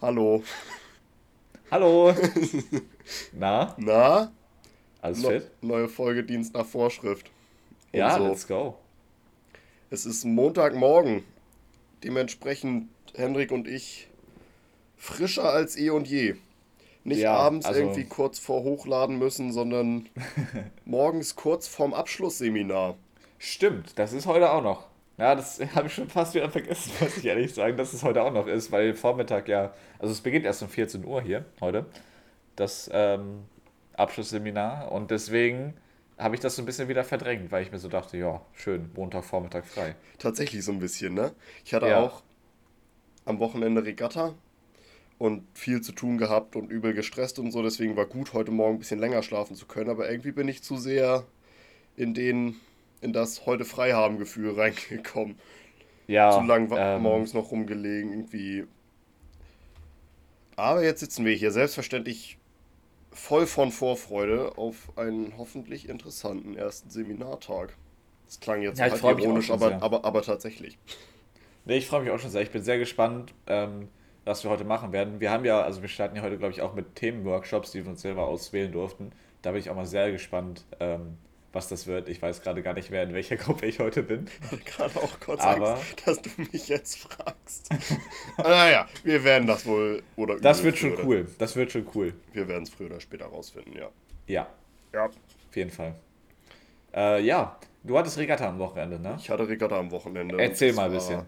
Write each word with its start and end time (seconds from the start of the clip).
Hallo. 0.00 0.42
Hallo. 1.70 2.14
Na? 3.32 3.74
Na? 3.78 4.32
Alles 5.02 5.24
fit? 5.24 5.50
Neue 5.60 5.88
Folge 5.88 6.24
Dienst 6.24 6.54
nach 6.54 6.66
Vorschrift. 6.66 7.30
Und 7.92 7.98
Ja, 7.98 8.16
so. 8.16 8.26
let's 8.28 8.46
go. 8.46 8.76
Es 9.90 10.06
ist 10.06 10.24
Montagmorgen. 10.24 11.24
Dementsprechend 12.04 12.88
Hendrik 13.14 13.50
und 13.52 13.68
ich 13.68 14.08
frischer 14.96 15.44
als 15.50 15.76
eh 15.76 15.90
und 15.90 16.06
je. 16.08 16.36
Nicht 17.04 17.20
Ja, 17.20 17.34
abends 17.36 17.66
also- 17.66 17.80
irgendwie 17.80 18.04
kurz 18.04 18.38
vor 18.38 18.62
Hochladen 18.62 19.18
müssen, 19.18 19.52
sondern 19.52 20.08
morgens 20.84 21.36
kurz 21.36 21.66
vorm 21.66 21.94
Abschlussseminar. 21.94 22.96
Stimmt, 23.38 23.98
das 23.98 24.12
ist 24.12 24.26
heute 24.26 24.50
auch 24.50 24.62
noch. 24.62 24.86
Ja, 25.20 25.34
das 25.34 25.60
habe 25.74 25.86
ich 25.86 25.94
schon 25.94 26.08
fast 26.08 26.34
wieder 26.34 26.50
vergessen, 26.50 26.92
muss 27.00 27.18
ich 27.18 27.26
ehrlich 27.26 27.52
sagen, 27.54 27.76
dass 27.76 27.92
es 27.92 28.02
heute 28.02 28.22
auch 28.22 28.32
noch 28.32 28.46
ist, 28.46 28.72
weil 28.72 28.94
Vormittag 28.94 29.48
ja, 29.48 29.72
also 29.98 30.12
es 30.12 30.20
beginnt 30.22 30.46
erst 30.46 30.62
um 30.62 30.68
14 30.68 31.04
Uhr 31.04 31.20
hier 31.20 31.44
heute, 31.60 31.86
das 32.56 32.90
ähm, 32.92 33.44
Abschlussseminar 33.94 34.90
und 34.90 35.10
deswegen 35.10 35.74
habe 36.16 36.34
ich 36.34 36.40
das 36.40 36.56
so 36.56 36.62
ein 36.62 36.66
bisschen 36.66 36.88
wieder 36.88 37.04
verdrängt, 37.04 37.52
weil 37.52 37.62
ich 37.62 37.70
mir 37.70 37.78
so 37.78 37.88
dachte, 37.88 38.16
ja, 38.16 38.40
schön, 38.54 38.90
Montagvormittag 38.94 39.64
frei. 39.64 39.94
Tatsächlich 40.18 40.64
so 40.64 40.72
ein 40.72 40.78
bisschen, 40.78 41.14
ne? 41.14 41.32
Ich 41.64 41.72
hatte 41.74 41.88
Ja. 41.88 41.98
auch 41.98 42.22
am 43.24 43.38
Wochenende 43.38 43.84
Regatta 43.84 44.34
und 45.18 45.44
viel 45.54 45.82
zu 45.82 45.92
tun 45.92 46.16
gehabt 46.18 46.56
und 46.56 46.70
übel 46.70 46.94
gestresst 46.94 47.38
und 47.38 47.52
so. 47.52 47.62
Deswegen 47.62 47.96
war 47.96 48.06
gut, 48.06 48.32
heute 48.32 48.50
Morgen 48.50 48.76
ein 48.76 48.78
bisschen 48.78 48.98
länger 48.98 49.22
schlafen 49.22 49.54
zu 49.54 49.66
können. 49.66 49.90
Aber 49.90 50.10
irgendwie 50.10 50.32
bin 50.32 50.48
ich 50.48 50.62
zu 50.62 50.76
sehr 50.76 51.24
in 51.96 52.14
den, 52.14 52.56
in 53.00 53.12
das 53.12 53.46
heute 53.46 53.64
frei 53.64 53.92
haben 53.92 54.18
Gefühl 54.18 54.58
reingekommen. 54.58 55.36
Ja, 56.06 56.32
zu 56.32 56.40
lang 56.42 56.70
ähm, 56.76 57.02
morgens 57.02 57.34
noch 57.34 57.50
rumgelegen, 57.50 58.12
irgendwie. 58.12 58.64
Aber 60.56 60.82
jetzt 60.82 61.00
sitzen 61.00 61.24
wir 61.24 61.34
hier 61.34 61.52
selbstverständlich 61.52 62.38
voll 63.12 63.46
von 63.46 63.70
Vorfreude 63.70 64.56
auf 64.56 64.96
einen 64.96 65.34
hoffentlich 65.38 65.88
interessanten 65.88 66.56
ersten 66.56 66.90
Seminartag. 66.90 67.76
Das 68.26 68.40
klang 68.40 68.62
jetzt 68.62 68.78
Ja, 68.78 68.86
auch 68.92 69.02
ironisch, 69.02 69.50
aber, 69.50 69.68
sehr. 69.68 69.82
aber, 69.82 70.04
aber 70.04 70.22
tatsächlich. 70.22 70.78
Nee, 71.64 71.78
ich 71.78 71.86
freue 71.86 72.02
mich 72.02 72.10
auch 72.10 72.18
schon 72.18 72.30
sehr. 72.30 72.42
Ich 72.42 72.50
bin 72.50 72.62
sehr 72.62 72.78
gespannt, 72.78 73.34
ähm, 73.46 73.88
was 74.24 74.44
wir 74.44 74.50
heute 74.50 74.64
machen 74.64 74.92
werden. 74.92 75.20
Wir 75.20 75.30
haben 75.30 75.44
ja, 75.44 75.62
also 75.62 75.82
wir 75.82 75.88
starten 75.88 76.16
ja 76.16 76.22
heute, 76.22 76.38
glaube 76.38 76.52
ich, 76.52 76.62
auch 76.62 76.74
mit 76.74 76.94
Themenworkshops, 76.96 77.72
die 77.72 77.84
wir 77.84 77.90
uns 77.90 78.02
selber 78.02 78.26
auswählen 78.26 78.70
durften. 78.72 79.12
Da 79.42 79.50
bin 79.52 79.60
ich 79.60 79.70
auch 79.70 79.76
mal 79.76 79.86
sehr 79.86 80.12
gespannt, 80.12 80.64
ähm, 80.78 81.18
was 81.52 81.68
das 81.68 81.86
wird. 81.86 82.08
Ich 82.08 82.22
weiß 82.22 82.42
gerade 82.42 82.62
gar 82.62 82.74
nicht 82.74 82.90
mehr, 82.90 83.02
in 83.02 83.12
welcher 83.12 83.36
Gruppe 83.36 83.66
ich 83.66 83.78
heute 83.80 84.02
bin. 84.02 84.28
Gerade 84.64 84.96
auch 85.02 85.18
kurz 85.20 85.40
Aber- 85.40 85.74
Angst, 85.74 86.06
dass 86.06 86.22
du 86.22 86.30
mich 86.52 86.68
jetzt 86.68 86.98
fragst. 86.98 87.70
naja, 88.38 88.86
wir 89.02 89.24
werden 89.24 89.46
das 89.48 89.66
wohl 89.66 90.02
oder 90.16 90.38
Das 90.38 90.62
wird 90.62 90.78
schon 90.78 90.96
cool. 91.04 91.26
Das 91.38 91.56
wird 91.56 91.72
schon 91.72 91.86
cool. 91.94 92.14
Wir 92.32 92.46
werden 92.48 92.62
es 92.64 92.70
früher 92.70 92.86
oder 92.86 93.00
später 93.00 93.26
rausfinden, 93.26 93.72
ja. 93.74 93.88
Ja, 94.26 94.48
Ja. 94.92 95.06
auf 95.06 95.56
jeden 95.56 95.70
Fall. 95.70 95.94
Äh, 96.94 97.22
ja, 97.24 97.58
du 97.84 97.98
hattest 97.98 98.18
Regatta 98.18 98.48
am 98.48 98.58
Wochenende, 98.58 98.98
ne? 99.00 99.16
Ich 99.18 99.28
hatte 99.30 99.48
Regatta 99.48 99.78
am 99.78 99.90
Wochenende. 99.90 100.38
Erzähl 100.40 100.72
mal 100.72 100.86
ein 100.86 100.92
bisschen. 100.92 101.22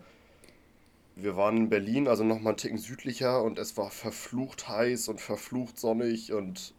Wir 1.14 1.36
waren 1.36 1.56
in 1.58 1.68
Berlin, 1.68 2.08
also 2.08 2.24
nochmal 2.24 2.52
einen 2.52 2.56
Ticken 2.56 2.78
südlicher 2.78 3.42
und 3.42 3.58
es 3.58 3.76
war 3.76 3.90
verflucht 3.90 4.68
heiß 4.68 5.08
und 5.08 5.20
verflucht 5.20 5.78
sonnig 5.78 6.32
und 6.32 6.74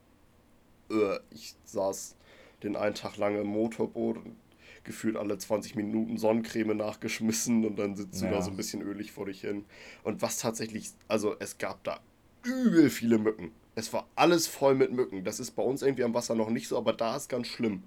äh, 0.89 1.19
ich 1.29 1.55
saß 1.65 2.15
den 2.63 2.75
einen 2.75 2.95
Tag 2.95 3.17
lang 3.17 3.39
im 3.39 3.47
Motorboot 3.47 4.17
und 4.17 4.35
gefühlt 4.83 5.15
alle 5.15 5.37
20 5.37 5.75
Minuten 5.75 6.17
Sonnencreme 6.17 6.75
nachgeschmissen 6.75 7.65
und 7.65 7.77
dann 7.77 7.95
sitzt 7.95 8.21
du 8.21 8.25
Ja. 8.25 8.31
da 8.31 8.41
so 8.41 8.51
ein 8.51 8.57
bisschen 8.57 8.81
ölig 8.81 9.11
vor 9.11 9.25
dich 9.27 9.41
hin. 9.41 9.65
Und 10.03 10.21
was 10.21 10.39
tatsächlich, 10.39 10.91
also 11.07 11.35
es 11.39 11.57
gab 11.57 11.83
da 11.83 11.99
übel 12.43 12.89
viele 12.89 13.17
Mücken. 13.17 13.51
Es 13.75 13.93
war 13.93 14.07
alles 14.15 14.47
voll 14.47 14.75
mit 14.75 14.91
Mücken. 14.91 15.23
Das 15.23 15.39
ist 15.39 15.51
bei 15.51 15.63
uns 15.63 15.81
irgendwie 15.81 16.03
am 16.03 16.13
Wasser 16.13 16.35
noch 16.35 16.49
nicht 16.49 16.67
so, 16.67 16.77
aber 16.77 16.93
da 16.93 17.15
ist 17.15 17.29
ganz 17.29 17.47
schlimm, 17.47 17.83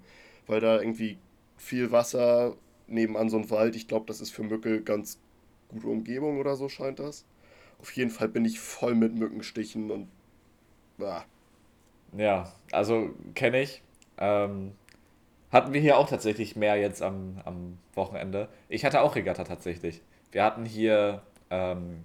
weil 0.47 0.59
da 0.59 0.79
irgendwie 0.81 1.17
viel 1.55 1.91
Wasser 1.91 2.55
nebenan 2.87 3.29
so 3.29 3.37
ein 3.37 3.49
Wald. 3.51 3.75
Ich 3.75 3.87
glaube, 3.87 4.05
das 4.07 4.19
ist 4.19 4.31
für 4.31 4.43
Mücke 4.43 4.81
ganz 4.81 5.19
gute 5.69 5.87
Umgebung 5.87 6.39
oder 6.39 6.55
so 6.55 6.67
scheint 6.69 6.99
das. 6.99 7.25
Auf 7.79 7.91
jeden 7.91 8.09
Fall 8.09 8.27
bin 8.29 8.43
ich 8.45 8.59
voll 8.59 8.95
mit 8.95 9.13
Mückenstichen 9.15 9.91
und 9.91 10.07
ah, 10.99 11.23
Ja, 12.17 12.51
also 12.71 13.11
kenne 13.35 13.61
ich. 13.61 13.83
Ähm, 14.17 14.73
hatten 15.51 15.73
wir 15.73 15.81
hier 15.81 15.97
auch 15.97 16.09
tatsächlich 16.09 16.55
mehr 16.55 16.75
jetzt 16.75 17.01
am, 17.01 17.41
am 17.45 17.77
Wochenende. 17.93 18.49
Ich 18.69 18.83
hatte 18.85 19.01
auch 19.01 19.15
Regatta 19.15 19.43
tatsächlich. 19.43 20.01
Wir 20.31 20.43
hatten 20.43 20.65
hier 20.65 21.21
ähm, 21.49 22.03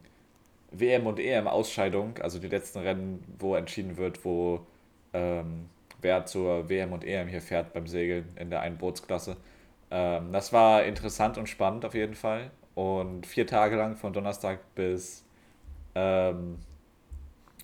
WM 0.70 1.06
und 1.06 1.18
EM-Ausscheidung, 1.18 2.18
also 2.18 2.38
die 2.38 2.48
letzten 2.48 2.80
Rennen, 2.80 3.24
wo 3.38 3.54
entschieden 3.56 3.96
wird, 3.96 4.24
wo 4.24 4.66
ähm, 5.12 5.68
wer 6.00 6.24
zur 6.26 6.68
WM 6.68 6.92
und 6.92 7.04
EM 7.04 7.28
hier 7.28 7.42
fährt 7.42 7.72
beim 7.72 7.86
Segeln 7.86 8.28
in 8.36 8.50
der 8.50 8.60
einen 8.60 8.78
Bootsklasse. 8.78 9.36
Ähm, 9.90 10.32
das 10.32 10.52
war 10.52 10.84
interessant 10.84 11.36
und 11.38 11.48
spannend 11.48 11.84
auf 11.84 11.94
jeden 11.94 12.14
Fall. 12.14 12.50
Und 12.74 13.26
vier 13.26 13.46
Tage 13.46 13.76
lang 13.76 13.96
von 13.96 14.12
Donnerstag 14.12 14.60
bis, 14.74 15.24
ähm, 15.94 16.58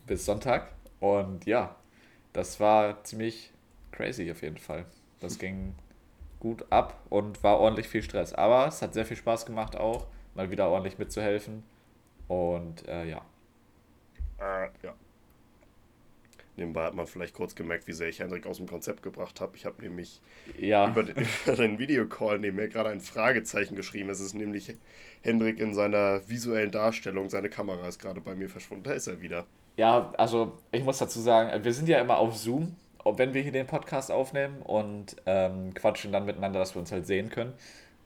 bis 0.06 0.26
Sonntag. 0.26 0.72
Und 1.00 1.46
ja, 1.46 1.76
das 2.32 2.60
war 2.60 3.02
ziemlich 3.04 3.52
crazy 3.98 4.30
auf 4.30 4.42
jeden 4.42 4.58
Fall. 4.58 4.86
Das 5.20 5.38
ging 5.38 5.74
gut 6.40 6.64
ab 6.70 7.02
und 7.10 7.42
war 7.42 7.58
ordentlich 7.58 7.88
viel 7.88 8.02
Stress. 8.02 8.32
Aber 8.32 8.66
es 8.68 8.80
hat 8.80 8.94
sehr 8.94 9.04
viel 9.04 9.16
Spaß 9.16 9.44
gemacht 9.44 9.76
auch, 9.76 10.06
mal 10.34 10.50
wieder 10.50 10.68
ordentlich 10.68 10.98
mitzuhelfen. 10.98 11.64
Und 12.28 12.86
äh, 12.88 13.06
ja. 13.06 13.26
äh, 14.38 14.70
ja. 14.82 14.94
Nebenbei 16.56 16.84
hat 16.84 16.94
man 16.94 17.06
vielleicht 17.06 17.34
kurz 17.34 17.54
gemerkt, 17.54 17.86
wie 17.86 17.92
sehr 17.92 18.08
ich 18.08 18.20
Hendrik 18.20 18.46
aus 18.46 18.56
dem 18.58 18.66
Konzept 18.68 19.02
gebracht 19.02 19.40
habe. 19.40 19.56
Ich 19.56 19.64
habe 19.64 19.80
nämlich 19.82 20.22
Ja, 20.58 20.88
über 20.90 21.04
den, 21.04 21.16
über 21.46 21.56
den 21.56 21.78
Videocall 21.78 22.38
neben 22.38 22.56
mir 22.56 22.68
gerade 22.68 22.90
ein 22.90 23.00
Fragezeichen 23.00 23.76
geschrieben. 23.76 24.10
Es 24.10 24.20
ist 24.20 24.34
nämlich 24.34 24.76
Hendrik 25.22 25.58
in 25.60 25.74
seiner 25.74 26.28
visuellen 26.28 26.70
Darstellung. 26.72 27.30
Seine 27.30 27.48
Kamera 27.50 27.88
ist 27.88 27.98
gerade 28.00 28.20
bei 28.20 28.34
mir 28.34 28.48
verschwunden. 28.48 28.84
Da 28.84 28.92
ist 28.92 29.06
er 29.08 29.20
wieder. 29.20 29.46
ja, 29.76 30.12
also 30.18 30.58
ich 30.72 30.82
muss 30.84 30.98
dazu 30.98 31.20
sagen, 31.20 31.64
wir 31.64 31.72
sind 31.72 31.88
ja 31.88 32.00
immer 32.00 32.18
auf 32.18 32.36
Zoom, 32.36 32.76
wenn 33.16 33.32
wir 33.32 33.42
hier 33.42 33.52
den 33.52 33.66
Podcast 33.66 34.10
aufnehmen 34.10 34.60
und 34.62 35.16
ähm, 35.26 35.72
quatschen 35.74 36.12
dann 36.12 36.26
miteinander, 36.26 36.58
dass 36.58 36.74
wir 36.74 36.80
uns 36.80 36.90
halt 36.92 37.06
sehen 37.06 37.30
können. 37.30 37.54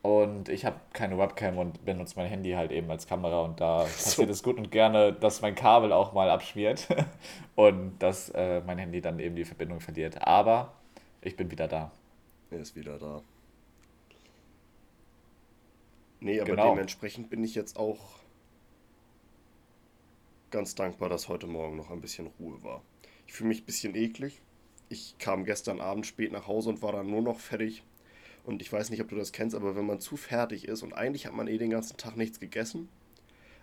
Und 0.02 0.48
ich 0.48 0.64
habe 0.64 0.76
keine 0.92 1.16
Webcam 1.16 1.58
und 1.58 1.84
benutze 1.84 2.14
mein 2.16 2.26
Handy 2.26 2.50
halt 2.52 2.72
eben 2.72 2.90
als 2.90 3.06
Kamera 3.06 3.42
und 3.42 3.60
da 3.60 3.84
passiert 3.84 4.30
es 4.30 4.42
gut 4.42 4.58
und 4.58 4.70
gerne, 4.72 5.12
dass 5.12 5.40
mein 5.42 5.54
Kabel 5.54 5.92
auch 5.92 6.12
mal 6.12 6.28
abschmiert 6.28 6.88
und 7.54 7.98
dass 8.00 8.28
äh, 8.30 8.60
mein 8.66 8.78
Handy 8.78 9.00
dann 9.00 9.18
eben 9.20 9.36
die 9.36 9.44
Verbindung 9.44 9.80
verliert. 9.80 10.26
Aber 10.26 10.74
ich 11.20 11.36
bin 11.36 11.50
wieder 11.50 11.68
da. 11.68 11.92
Er 12.50 12.58
ist 12.58 12.74
wieder 12.76 12.98
da. 12.98 13.22
Nee, 16.20 16.40
aber 16.40 16.50
Genau. 16.50 16.70
dementsprechend 16.70 17.30
bin 17.30 17.42
ich 17.44 17.54
jetzt 17.54 17.76
auch 17.78 18.18
ganz 20.50 20.74
dankbar, 20.74 21.08
dass 21.08 21.28
heute 21.28 21.46
Morgen 21.46 21.76
noch 21.76 21.90
ein 21.90 22.00
bisschen 22.00 22.28
Ruhe 22.38 22.62
war. 22.62 22.82
Ich 23.26 23.32
fühle 23.32 23.48
mich 23.48 23.62
ein 23.62 23.66
bisschen 23.66 23.94
eklig. 23.94 24.40
Ich 24.92 25.16
kam 25.18 25.44
gestern 25.46 25.80
Abend 25.80 26.06
spät 26.06 26.32
nach 26.32 26.46
Hause 26.46 26.68
und 26.68 26.82
war 26.82 26.92
dann 26.92 27.10
nur 27.10 27.22
noch 27.22 27.40
fertig. 27.40 27.82
Und 28.44 28.60
ich 28.60 28.70
weiß 28.70 28.90
nicht, 28.90 29.00
ob 29.00 29.08
du 29.08 29.16
das 29.16 29.32
kennst, 29.32 29.56
aber 29.56 29.74
wenn 29.74 29.86
man 29.86 30.00
zu 30.00 30.16
fertig 30.16 30.68
ist 30.68 30.82
und 30.82 30.92
eigentlich 30.92 31.26
hat 31.26 31.32
man 31.34 31.48
eh 31.48 31.56
den 31.56 31.70
ganzen 31.70 31.96
Tag 31.96 32.16
nichts 32.16 32.40
gegessen, 32.40 32.88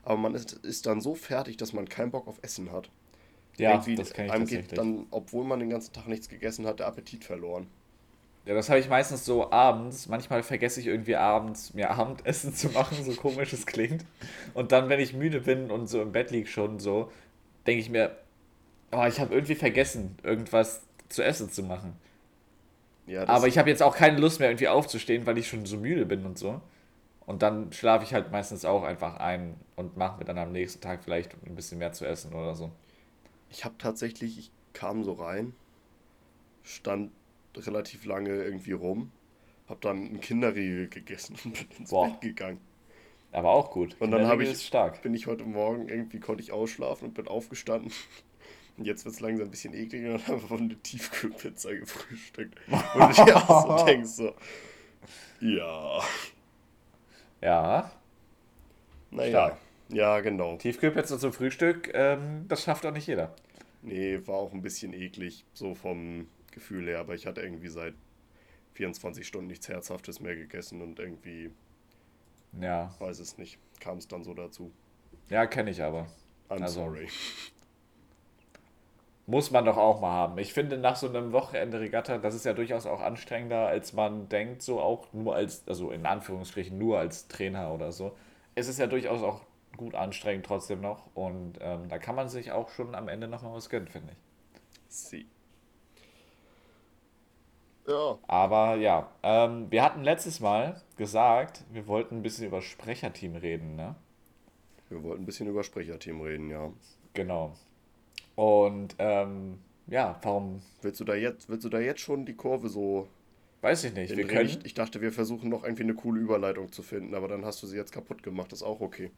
aber 0.01 0.17
man 0.17 0.34
ist, 0.34 0.53
ist 0.53 0.88
dann 0.88 1.01
so 1.01 1.13
fertig, 1.13 1.57
dass 1.57 1.72
man 1.73 1.88
keinen 1.88 2.09
Bock 2.12 2.28
auf 2.28 2.40
Essen 2.41 2.72
hat. 2.72 2.90
Ja, 3.57 3.73
Irgendwie 3.73 3.94
das 3.95 4.13
kenne 4.13 4.29
ich 4.29 4.34
einem 4.34 4.44
tatsächlich. 4.45 4.69
geht 4.69 4.78
dann, 4.79 5.06
obwohl 5.12 5.44
man 5.44 5.59
den 5.59 5.69
ganzen 5.69 5.94
Tag 5.94 6.07
nichts 6.07 6.29
gegessen 6.29 6.66
hat, 6.66 6.79
der 6.79 6.88
Appetit 6.88 7.23
verloren. 7.25 7.67
Ja, 8.46 8.56
das 8.56 8.69
habe 8.69 8.79
ich 8.79 8.90
meistens 8.90 9.25
so 9.25 9.51
abends. 9.51 10.07
Manchmal 10.07 10.41
vergesse 10.41 10.79
ich 10.79 10.88
irgendwie 10.88 11.16
abends, 11.17 11.75
mir 11.75 11.91
Abendessen 11.91 12.53
zu 12.56 12.69
machen, 12.69 13.03
so 13.03 13.11
komisch 13.13 13.53
es 13.53 13.67
klingt. 13.67 14.03
Und 14.56 14.72
dann, 14.72 14.90
wenn 14.90 15.00
ich 15.00 15.13
müde 15.13 15.41
bin 15.41 15.69
und 15.69 15.88
so 15.88 16.01
im 16.01 16.11
Bett 16.11 16.31
liege 16.31 16.47
schon 16.47 16.79
so, 16.79 17.11
denke 17.67 17.81
ich 17.81 17.90
mir, 17.91 18.17
oh, 18.91 19.05
ich 19.05 19.20
habe 19.20 19.35
irgendwie 19.35 19.55
vergessen, 19.55 20.17
irgendwas 20.23 20.82
zu 21.09 21.23
essen 21.23 21.50
zu 21.50 21.64
machen. 21.64 21.94
Ja, 23.08 23.28
Aber 23.28 23.47
ich 23.47 23.58
habe 23.58 23.70
jetzt 23.70 23.82
auch 23.82 23.96
keine 23.96 24.20
Lust 24.20 24.40
mehr, 24.40 24.50
irgendwie 24.50 24.67
aufzustehen, 24.67 25.26
weil 25.26 25.38
ich 25.38 25.47
schon 25.47 25.66
so 25.66 25.78
müde 25.78 26.06
bin 26.06 26.26
und 26.26 26.38
so. 26.38 26.61
Und 27.26 27.41
dann 27.41 27.72
schlafe 27.73 28.03
ich 28.03 28.14
halt 28.14 28.32
meistens 28.32 28.66
auch 28.66 28.84
einfach 28.84 29.17
ein 29.17 29.56
und 29.76 29.97
mache 29.97 30.20
mir 30.20 30.26
dann 30.26 30.38
am 30.38 30.52
nächsten 30.52 30.82
Tag 30.82 31.03
vielleicht 31.03 31.34
ein 31.46 31.56
bisschen 31.56 31.79
mehr 31.79 31.91
zu 31.91 32.06
essen 32.06 32.34
oder 32.34 32.56
so. 32.56 32.72
Ich 33.50 33.66
habe 33.66 33.76
tatsächlich, 33.78 34.38
ich 34.38 34.52
kam 34.73 35.03
so 35.03 35.14
rein, 35.14 35.53
stand 36.64 37.11
relativ 37.56 38.06
lange 38.06 38.29
irgendwie 38.29 38.72
rum, 38.73 39.11
habe 39.67 39.79
dann 39.82 39.97
einen 39.97 40.22
Kinderriegel 40.22 40.88
gegessen 40.88 41.35
und 41.44 41.53
bin 41.53 41.78
ins 41.79 41.90
Boah. 41.90 42.09
Bett 42.09 42.22
gegangen. 42.22 42.59
Aber 43.32 43.52
auch 43.52 43.72
gut. 43.72 43.96
Und 44.00 44.11
dann 44.11 44.26
habe 44.26 44.44
ich, 44.44 44.66
stark. 44.66 45.02
bin 45.03 45.14
ich 45.14 45.28
heute 45.28 45.44
Morgen 45.44 45.88
irgendwie, 45.88 46.20
konnte 46.20 46.41
ich 46.41 46.52
ausschlafen 46.52 47.09
und 47.09 47.14
bin 47.14 47.28
aufgestanden. 47.28 47.91
Jetzt 48.81 49.03
wird 49.05 49.16
es 49.16 49.22
langsam 49.22 49.47
ein 49.47 49.52
bisschen 49.52 49.73
ekliger 49.73 50.14
und 50.14 50.28
habe 50.49 50.55
eine 50.55 50.76
Tiefkühlpizza 50.81 51.73
gefrühstückt. 51.73 52.55
Und 52.96 53.11
ich 53.11 53.20
auch 53.35 53.79
so 53.79 53.85
denkst 53.85 54.09
so, 54.09 54.34
ja, 55.41 56.02
Ja, 57.41 57.91
naja, 59.11 59.29
Stark. 59.29 59.58
Ja, 59.90 60.20
genau. 60.22 60.58
Tiefkühlpizza 60.58 61.17
zum 61.20 61.34
Frühstück, 61.34 61.90
ähm, 61.93 62.46
das 62.47 62.64
schafft 62.64 62.85
auch 62.85 62.91
nicht 62.91 63.08
jeder. 63.08 63.35
Nee, 63.81 64.20
war 64.28 64.35
auch 64.35 64.53
ein 64.53 64.61
bisschen 64.61 64.93
eklig, 64.93 65.46
so 65.53 65.73
vom 65.73 66.28
Gefühl 66.52 66.87
her, 66.87 66.99
aber 66.99 67.16
ich 67.16 67.25
hatte 67.25 67.41
irgendwie 67.41 67.70
seit 67.70 67.96
24 68.73 69.25
Stunden 69.25 69.47
nichts 69.47 69.67
Herzhaftes 69.67 70.20
mehr 70.20 70.35
gegessen 70.35 70.82
und 70.82 70.99
irgendwie, 70.99 71.49
Ja, 72.59 72.93
weiß 72.99 73.20
es 73.20 73.37
nicht, 73.37 73.58
kam 73.79 73.97
es 73.97 74.08
dann 74.08 74.23
so 74.23 74.34
dazu. 74.34 74.72
ja, 75.29 75.46
kenne 75.47 75.72
ich 75.72 75.82
aber. 75.82 76.08
I'm 76.49 76.61
Also- 76.61 76.82
sorry. 76.82 77.08
Muss 79.29 79.52
man 79.52 79.64
doch 79.64 79.78
auch 79.78 80.02
mal 80.02 80.11
haben. 80.11 80.37
Ich 80.40 80.53
finde, 80.53 80.78
nach 80.79 80.96
so 80.96 81.08
einem 81.08 81.31
Wochenende 81.34 81.79
Regatta, 81.79 82.17
das 82.17 82.34
ist 82.34 82.46
ja 82.46 82.53
durchaus 82.53 82.87
auch 82.87 82.99
anstrengender, 82.99 83.67
als 83.67 83.93
man 83.93 84.28
denkt, 84.28 84.64
so 84.64 84.79
auch 84.81 85.14
nur 85.14 85.35
als, 85.35 85.67
also 85.67 85.91
in 85.91 86.05
Anführungsstrichen 86.08 86.78
nur 86.78 86.97
als 86.97 87.28
Trainer 87.28 87.72
oder 87.73 87.91
so. 87.91 88.16
Es 88.55 88.67
ist 88.67 88.79
ja 88.79 88.87
durchaus 88.87 89.22
auch 89.22 89.41
gut 89.78 89.93
anstrengend 89.93 90.46
trotzdem 90.47 90.81
noch 90.81 91.16
und 91.16 91.59
ähm, 91.61 91.90
da 91.90 91.99
kann 91.99 92.16
man 92.16 92.28
sich 92.28 92.52
auch 92.52 92.70
schon 92.70 92.96
am 92.96 93.08
Ende 93.08 93.28
nochmal 93.28 93.53
was 93.53 93.70
gönnen, 93.70 93.87
finde 93.87 94.14
ich. 94.14 94.17
Sie. 94.87 95.28
Ja, 97.87 98.17
Aber 98.28 98.75
ja, 98.75 99.09
ähm, 99.23 99.72
wir 99.72 99.84
hatten 99.84 100.03
letztes 100.03 100.40
Mal 100.40 100.82
gesagt, 100.97 101.64
wir 101.72 101.87
wollten 101.87 102.17
ein 102.17 102.23
bisschen 102.23 102.47
über 102.47 102.61
Sprecherteam 102.61 103.35
reden, 103.35 103.75
ne? 103.75 103.96
wir 104.90 105.03
wollten 105.03 105.23
ein 105.23 105.25
bisschen 105.25 105.47
über 105.47 105.64
Sprecherteam 105.64 106.22
reden, 106.22 106.49
ja. 106.49 106.72
Genau. 107.14 107.53
Und 108.40 108.96
ähm, 109.00 109.59
ja, 109.88 110.18
warum, 110.22 110.62
Willst 110.82 110.97
du 111.02 111.03
da 111.03 111.14
jetzt, 111.14 111.50
willst 111.50 111.66
du 111.66 111.70
da 111.70 111.80
jetzt 111.80 112.00
schon 112.00 112.26
die 112.26 112.36
Kurve 112.36 112.70
so 112.70 113.09
weiß 113.62 113.84
ich 113.84 113.94
nicht. 113.94 114.16
Wir 114.16 114.26
können, 114.28 114.47
Ich, 114.47 114.64
ich 114.66 114.74
dachte, 114.74 115.02
wir 115.02 115.12
versuchen 115.12 115.50
noch 115.50 115.66
irgendwie 115.66 115.84
eine 115.84 115.94
coole 115.94 116.22
Überleitung 116.22 116.72
zu 116.72 116.82
finden, 116.82 117.16
aber 117.16 117.28
dann 117.28 117.44
hast 117.44 117.62
du 117.62 117.68
sie 117.68 117.76
jetzt 117.76 117.91
kaputt 117.91 118.24
gemacht, 118.24 118.53
ist 118.53 118.64
auch 118.64 118.80
okay. 118.80 119.12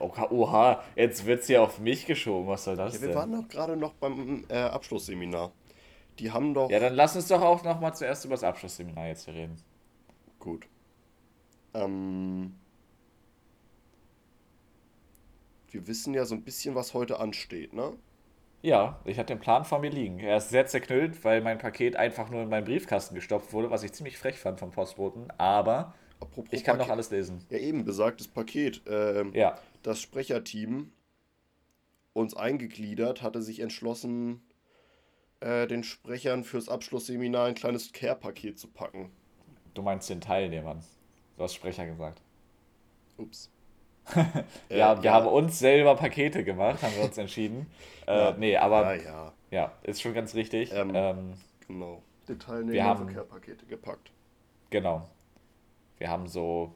Oha, 0.00 0.82
jetzt 0.96 1.26
wird's 1.26 1.46
hier 1.46 1.62
auf 1.62 1.78
mich 1.78 2.06
geschoben, 2.06 2.48
was 2.48 2.64
soll 2.64 2.74
das 2.74 2.94
Ja, 2.96 3.00
wir 3.02 3.08
denn? 3.10 3.16
waren 3.18 3.32
doch 3.32 3.48
gerade 3.48 3.76
noch 3.76 3.94
beim 3.94 4.44
äh, 4.48 4.56
Abschlussseminar. 4.58 5.52
Die 6.18 6.32
haben 6.32 6.52
doch. 6.52 6.68
Ja, 6.70 6.80
dann 6.80 6.94
lass 6.94 7.14
uns 7.14 7.28
doch 7.28 7.40
auch 7.40 7.62
nochmal 7.62 7.94
zuerst 7.94 8.24
über 8.24 8.34
das 8.34 8.42
Abschlussseminar 8.42 9.06
jetzt 9.06 9.26
hier 9.26 9.34
reden. 9.34 9.56
Gut. 10.40 10.66
Ähm, 11.72 12.56
wir 15.70 15.86
wissen 15.86 16.14
ja 16.14 16.24
so 16.24 16.34
ein 16.34 16.42
bisschen, 16.42 16.74
was 16.74 16.94
heute 16.94 17.20
ansteht, 17.20 17.72
ne? 17.74 17.92
Ja, 18.62 19.00
ich 19.04 19.18
hatte 19.18 19.34
den 19.34 19.40
Plan 19.40 19.64
vor 19.64 19.78
mir 19.78 19.90
liegen. 19.90 20.18
Er 20.18 20.36
ist 20.36 20.50
sehr 20.50 20.66
zerknüllt, 20.66 21.24
weil 21.24 21.40
mein 21.40 21.58
Paket 21.58 21.96
einfach 21.96 22.28
nur 22.30 22.42
in 22.42 22.48
meinen 22.50 22.64
Briefkasten 22.64 23.14
gestopft 23.14 23.52
wurde, 23.54 23.70
was 23.70 23.82
ich 23.82 23.92
ziemlich 23.92 24.18
frech 24.18 24.38
fand 24.38 24.58
vom 24.60 24.70
Postboten. 24.70 25.28
Aber 25.38 25.94
Apropos 26.20 26.52
ich 26.52 26.62
kann 26.64 26.74
Paket- 26.76 26.88
noch 26.88 26.92
alles 26.92 27.10
lesen. 27.10 27.44
Ja, 27.48 27.56
eben 27.58 27.84
besagtes 27.84 28.28
Paket. 28.28 28.82
Ähm, 28.86 29.32
Ja, 29.34 29.58
Das 29.82 29.98
Sprecherteam, 30.02 30.92
uns 32.12 32.36
eingegliedert, 32.36 33.22
hatte 33.22 33.40
sich 33.40 33.60
entschlossen, 33.60 34.42
äh, 35.40 35.66
den 35.66 35.82
Sprechern 35.82 36.44
fürs 36.44 36.68
Abschlussseminar 36.68 37.46
ein 37.46 37.54
kleines 37.54 37.92
Care-Paket 37.92 38.58
zu 38.58 38.68
packen. 38.68 39.10
du 39.72 39.80
meinst 39.82 40.10
den 40.10 40.20
Teilnehmern. 40.20 40.82
Du 41.38 41.44
hast 41.44 41.54
Sprecher 41.54 41.86
gesagt. 41.86 42.20
Ups. 43.16 43.50
Ja, 44.68 44.94
Äh, 44.94 45.02
wir 45.02 45.12
haben 45.12 45.26
uns 45.26 45.58
selber 45.58 45.94
Pakete 45.96 46.44
gemacht, 46.44 46.82
haben 46.82 46.94
wir 46.96 47.04
uns 47.04 47.18
entschieden. 47.18 47.66
Äh, 48.06 48.18
Ja. 48.18 48.34
nee, 48.36 48.52
Ja, 48.52 48.62
aber 48.62 48.94
ja, 48.96 49.32
ja, 49.50 49.72
ist 49.82 50.02
schon 50.02 50.14
ganz 50.14 50.34
richtig. 50.34 50.72
Ähm, 50.72 50.92
Ähm, 50.94 51.34
genau. 51.68 52.02
Die 52.26 52.36
gepackt. 53.68 54.10
genau. 54.70 55.08
Wir 55.98 56.08
haben 56.08 56.26
so 56.26 56.72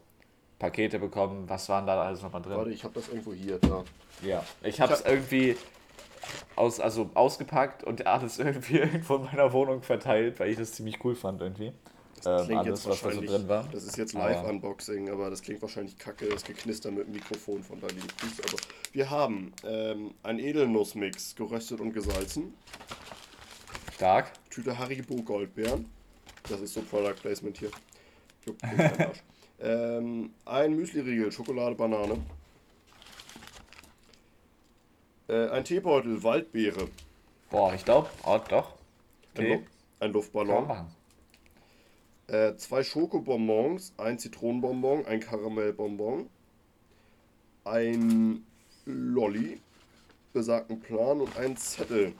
Pakete 0.59 0.99
bekommen. 0.99 1.49
Was 1.49 1.69
waren 1.69 1.87
da 1.87 2.01
alles 2.03 2.23
nochmal 2.23 2.43
drin? 2.43 2.57
Warte, 2.57 2.71
ich 2.71 2.85
habe 2.85 2.95
das 2.95 3.09
irgendwo 3.09 3.33
hier, 3.33 3.59
da. 3.59 3.85
Ja, 4.23 4.45
ich 4.63 4.81
habe 4.81 4.93
es 4.93 5.01
hab- 5.01 5.09
irgendwie 5.11 5.57
aus, 6.57 6.79
also 6.81 7.11
ausgepackt 7.15 7.85
und 7.85 8.07
alles 8.07 8.39
irgendwie 8.39 8.79
irgendwo 8.79 9.17
in 9.17 9.25
meiner 9.25 9.53
Wohnung 9.53 9.83
verteilt, 9.83 10.39
weil 10.41 10.51
ich 10.51 10.57
das 10.57 10.73
ziemlich 10.73 11.05
cool 11.05 11.15
fand 11.15 11.41
irgendwie. 11.41 11.73
Ähm, 12.27 12.45
Klingt 12.47 12.61
alles, 12.61 12.85
jetzt 12.85 12.87
was 12.87 13.01
da 13.01 13.11
so 13.11 13.17
wahrscheinlich, 13.17 13.31
drin 13.31 13.49
war. 13.49 13.69
das 13.73 13.85
ist 13.85 13.97
jetzt 13.97 14.13
Live-Unboxing, 14.15 15.11
aber 15.11 15.31
das 15.31 15.43
klingt 15.43 15.61
wahrscheinlich 15.63 15.99
kacke, 15.99 16.29
das 16.29 16.45
Geknister 16.45 16.91
mit 16.91 17.07
dem 17.07 17.13
Mikrofon 17.15 17.63
von 17.63 17.81
da 17.81 17.87
liegen. 17.89 18.07
Aber 18.47 18.59
wir 18.93 19.11
haben 19.11 19.53
ähm, 19.65 20.15
ein 20.23 20.39
Edelnussmix, 20.39 21.35
geröstet 21.35 21.81
und 21.81 21.93
gesalzen. 21.93 22.55
Stark. 23.95 24.33
Tüte 24.51 24.79
Haribo 24.79 25.17
Goldbeeren. 25.23 25.91
Das 26.49 26.61
ist 26.61 26.75
so 26.75 26.83
Product 26.83 27.15
Placement 27.21 27.59
hier. 27.59 27.71
Arsch. 28.63 29.23
ähm, 29.61 30.31
ein 30.45 30.75
Müsli-Riegel, 30.77 31.33
Schokolade, 31.33 31.75
Banane. 31.75 32.19
Äh, 35.29 35.49
ein 35.49 35.65
Teebeutel, 35.65 36.23
Waldbeere. 36.23 36.89
Boah, 37.51 37.73
ich 37.75 37.85
glaube, 37.85 38.11
oh, 38.25 38.39
doch. 38.49 38.73
Ein, 39.37 39.47
Lu 39.47 39.53
ein 39.55 39.63
kann 39.63 39.67
man 40.01 40.13
Luftballon. 40.13 40.67
machen. 40.67 41.04
Äh, 42.27 42.57
zwei 42.57 42.83
Schokobonbons, 42.83 43.93
ein 43.99 44.19
Zitronenbonbon, 44.19 45.05
ein 45.07 45.21
Karamellbonbon, 45.21 46.31
ein 47.65 48.45
Lolli, 48.87 49.61
besagten 50.33 50.81
Plan 50.81 51.21
und 51.21 51.37
ein 51.37 51.57
Zettel. 51.57 52.15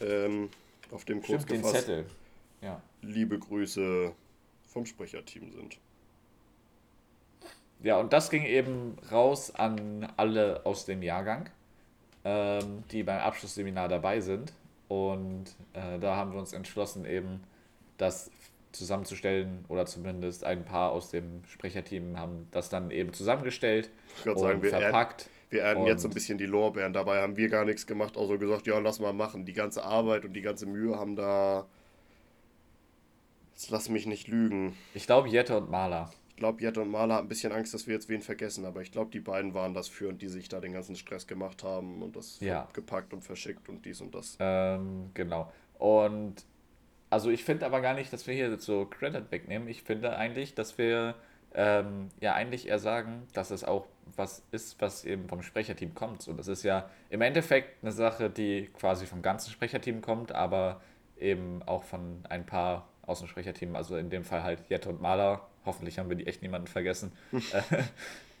Ähm, 0.00 0.48
auf 0.90 1.04
dem 1.04 1.22
kurz 1.22 1.42
Stimmt, 1.42 1.50
den 1.50 1.62
gefasst 1.62 1.86
Zettel. 1.86 2.06
Ja. 2.62 2.82
liebe 3.02 3.38
Grüße 3.38 4.12
vom 4.66 4.86
Sprecherteam 4.86 5.50
sind. 5.52 5.78
Ja, 7.82 7.98
und 7.98 8.12
das 8.12 8.30
ging 8.30 8.44
eben 8.44 8.96
raus 9.10 9.54
an 9.54 10.10
alle 10.16 10.64
aus 10.64 10.84
dem 10.84 11.02
Jahrgang, 11.02 11.48
ähm, 12.24 12.84
die 12.90 13.02
beim 13.02 13.20
Abschlussseminar 13.20 13.88
dabei 13.88 14.20
sind. 14.20 14.52
Und 14.88 15.54
äh, 15.72 15.98
da 15.98 16.16
haben 16.16 16.32
wir 16.32 16.38
uns 16.38 16.52
entschlossen, 16.52 17.04
eben 17.04 17.42
das 18.00 18.30
zusammenzustellen 18.72 19.64
oder 19.68 19.86
zumindest 19.86 20.44
ein 20.44 20.64
paar 20.64 20.92
aus 20.92 21.10
dem 21.10 21.42
Sprecherteam 21.46 22.18
haben 22.18 22.46
das 22.52 22.68
dann 22.68 22.90
eben 22.90 23.12
zusammengestellt 23.12 23.90
und 24.24 24.38
sagen, 24.38 24.62
er, 24.62 24.70
verpackt. 24.70 25.28
wir 25.50 25.62
ernten 25.62 25.86
jetzt 25.86 26.02
so 26.02 26.08
ein 26.08 26.14
bisschen 26.14 26.38
die 26.38 26.46
Lorbeeren. 26.46 26.92
Dabei 26.92 27.20
haben 27.20 27.36
wir 27.36 27.48
gar 27.48 27.64
nichts 27.64 27.86
gemacht, 27.86 28.16
außer 28.16 28.38
gesagt, 28.38 28.66
ja, 28.66 28.78
lass 28.78 29.00
mal 29.00 29.12
machen. 29.12 29.44
Die 29.44 29.52
ganze 29.52 29.84
Arbeit 29.84 30.24
und 30.24 30.34
die 30.34 30.40
ganze 30.42 30.66
Mühe 30.66 30.96
haben 30.96 31.16
da. 31.16 31.66
Jetzt 33.54 33.70
lass 33.70 33.88
mich 33.88 34.06
nicht 34.06 34.28
lügen. 34.28 34.76
Ich 34.94 35.06
glaube, 35.06 35.28
Jette 35.28 35.56
und 35.58 35.70
Maler. 35.70 36.10
Ich 36.30 36.36
glaube, 36.36 36.62
Jette 36.62 36.80
und 36.80 36.90
Maler 36.90 37.16
haben 37.16 37.26
ein 37.26 37.28
bisschen 37.28 37.52
Angst, 37.52 37.74
dass 37.74 37.86
wir 37.86 37.94
jetzt 37.94 38.08
wen 38.08 38.22
vergessen, 38.22 38.64
aber 38.64 38.80
ich 38.80 38.92
glaube, 38.92 39.10
die 39.10 39.20
beiden 39.20 39.52
waren 39.52 39.74
das 39.74 39.88
führend, 39.88 40.22
die 40.22 40.28
sich 40.28 40.48
da 40.48 40.60
den 40.60 40.72
ganzen 40.72 40.96
Stress 40.96 41.26
gemacht 41.26 41.64
haben 41.64 42.02
und 42.02 42.16
das 42.16 42.40
Ja. 42.40 42.66
gepackt 42.72 43.12
und 43.12 43.22
verschickt 43.22 43.68
und 43.68 43.84
dies 43.84 44.00
und 44.00 44.14
das. 44.14 44.38
Ähm, 44.40 45.10
genau. 45.12 45.52
Und 45.78 46.46
also 47.10 47.30
ich 47.30 47.44
finde 47.44 47.66
aber 47.66 47.80
gar 47.80 47.94
nicht, 47.94 48.12
dass 48.12 48.26
wir 48.26 48.34
hier 48.34 48.56
so 48.58 48.86
Credit 48.86 49.30
wegnehmen. 49.30 49.68
Ich 49.68 49.82
finde 49.82 50.16
eigentlich, 50.16 50.54
dass 50.54 50.78
wir 50.78 51.16
ähm, 51.54 52.08
ja 52.20 52.34
eigentlich 52.34 52.68
eher 52.68 52.78
sagen, 52.78 53.26
dass 53.32 53.50
es 53.50 53.64
auch 53.64 53.86
was 54.16 54.42
ist, 54.52 54.80
was 54.80 55.04
eben 55.04 55.28
vom 55.28 55.42
Sprecherteam 55.42 55.94
kommt. 55.94 56.22
So, 56.22 56.32
das 56.32 56.48
ist 56.48 56.62
ja 56.62 56.88
im 57.10 57.20
Endeffekt 57.20 57.82
eine 57.82 57.92
Sache, 57.92 58.30
die 58.30 58.70
quasi 58.78 59.06
vom 59.06 59.22
ganzen 59.22 59.50
Sprecherteam 59.50 60.00
kommt, 60.02 60.32
aber 60.32 60.80
eben 61.18 61.62
auch 61.64 61.82
von 61.84 62.24
ein 62.28 62.46
paar 62.46 62.88
aus 63.02 63.18
dem 63.18 63.28
Sprecherteam, 63.28 63.74
also 63.74 63.96
in 63.96 64.10
dem 64.10 64.24
Fall 64.24 64.42
halt 64.42 64.68
Jette 64.68 64.88
und 64.88 65.00
Maler, 65.00 65.48
hoffentlich 65.64 65.98
haben 65.98 66.08
wir 66.08 66.16
die 66.16 66.26
echt 66.26 66.42
niemanden 66.42 66.68
vergessen, 66.68 67.12
äh, 67.32 67.62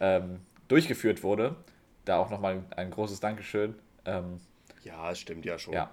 ähm, 0.00 0.40
durchgeführt 0.68 1.22
wurde. 1.22 1.56
Da 2.04 2.18
auch 2.18 2.30
nochmal 2.30 2.62
ein 2.76 2.90
großes 2.90 3.20
Dankeschön. 3.20 3.74
Ähm, 4.04 4.40
Ja, 4.84 5.10
es 5.10 5.18
stimmt 5.20 5.44
ja 5.44 5.58
schon. 5.58 5.74
ja, 5.74 5.90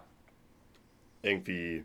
Irgendwie, 1.22 1.84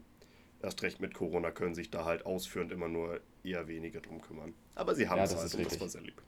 erst 0.63 0.83
recht 0.83 1.01
mit 1.01 1.15
Corona, 1.15 1.51
können 1.51 1.75
sich 1.75 1.91
da 1.91 2.05
halt 2.05 2.27
ausführend 2.27 2.73
immer 2.73 2.89
nur 2.89 3.21
eher 3.45 3.69
wenige 3.69 4.01
drum 4.01 4.21
kümmern. 4.21 4.55
Aber 4.75 4.95
sie 4.95 5.09
haben 5.09 5.19
Ja, 5.19 5.25
es 5.25 5.31
das 5.31 5.41
halt 5.41 5.47
ist 5.49 5.55
und 5.55 5.61
das 5.65 5.73
richtig. 5.73 5.81
war 5.83 5.89
sehr 5.89 6.01
lieb. 6.03 6.23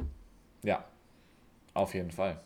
ja, 0.63 0.85
auf 1.75 1.95
jeden 1.95 2.11
Fall. 2.11 2.41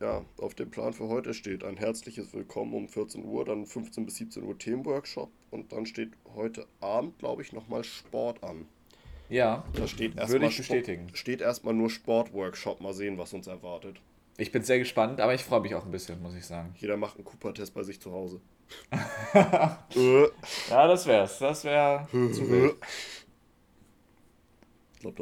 Ja, 0.00 0.24
auf 0.38 0.54
dem 0.54 0.70
Plan 0.70 0.92
für 0.92 1.08
heute 1.08 1.32
steht 1.32 1.62
ein 1.62 1.76
herzliches 1.76 2.32
Willkommen 2.34 2.74
um 2.74 2.88
14 2.88 3.24
Uhr, 3.24 3.44
dann 3.44 3.66
15 3.66 4.04
bis 4.04 4.16
17 4.16 4.42
Uhr 4.42 4.58
Themenworkshop 4.58 5.30
und 5.50 5.72
dann 5.72 5.86
steht 5.86 6.10
heute 6.34 6.66
Abend, 6.80 7.18
glaube 7.18 7.42
ich, 7.42 7.52
nochmal 7.52 7.84
Sport 7.84 8.42
an. 8.42 8.66
Ja, 9.28 9.64
Da 9.74 9.86
steht 9.86 10.16
würde 10.16 10.46
erstmal 10.46 10.50
ich 10.50 10.56
bestätigen. 10.56 11.08
steht 11.14 11.40
erstmal 11.40 11.74
nur 11.74 11.88
Sportworkshop, 11.88 12.80
mal 12.80 12.92
sehen, 12.94 13.16
was 13.16 13.32
uns 13.32 13.46
erwartet. 13.46 14.00
Ich 14.38 14.50
bin 14.50 14.62
sehr 14.62 14.78
gespannt, 14.78 15.20
aber 15.20 15.34
ich 15.34 15.44
freue 15.44 15.60
mich 15.60 15.74
auch 15.74 15.84
ein 15.84 15.90
bisschen, 15.90 16.20
muss 16.22 16.34
ich 16.34 16.46
sagen. 16.46 16.74
Jeder 16.78 16.96
macht 16.96 17.16
einen 17.16 17.24
Cooper-Test 17.24 17.74
bei 17.74 17.82
sich 17.82 18.00
zu 18.00 18.12
Hause. 18.12 18.40
äh, 19.34 20.26
Ja, 20.70 20.86
das 20.86 21.06
wär's. 21.06 21.38
Das 21.38 21.64
wäre 21.64 22.08
zu 22.32 22.48
wild. 22.50 22.76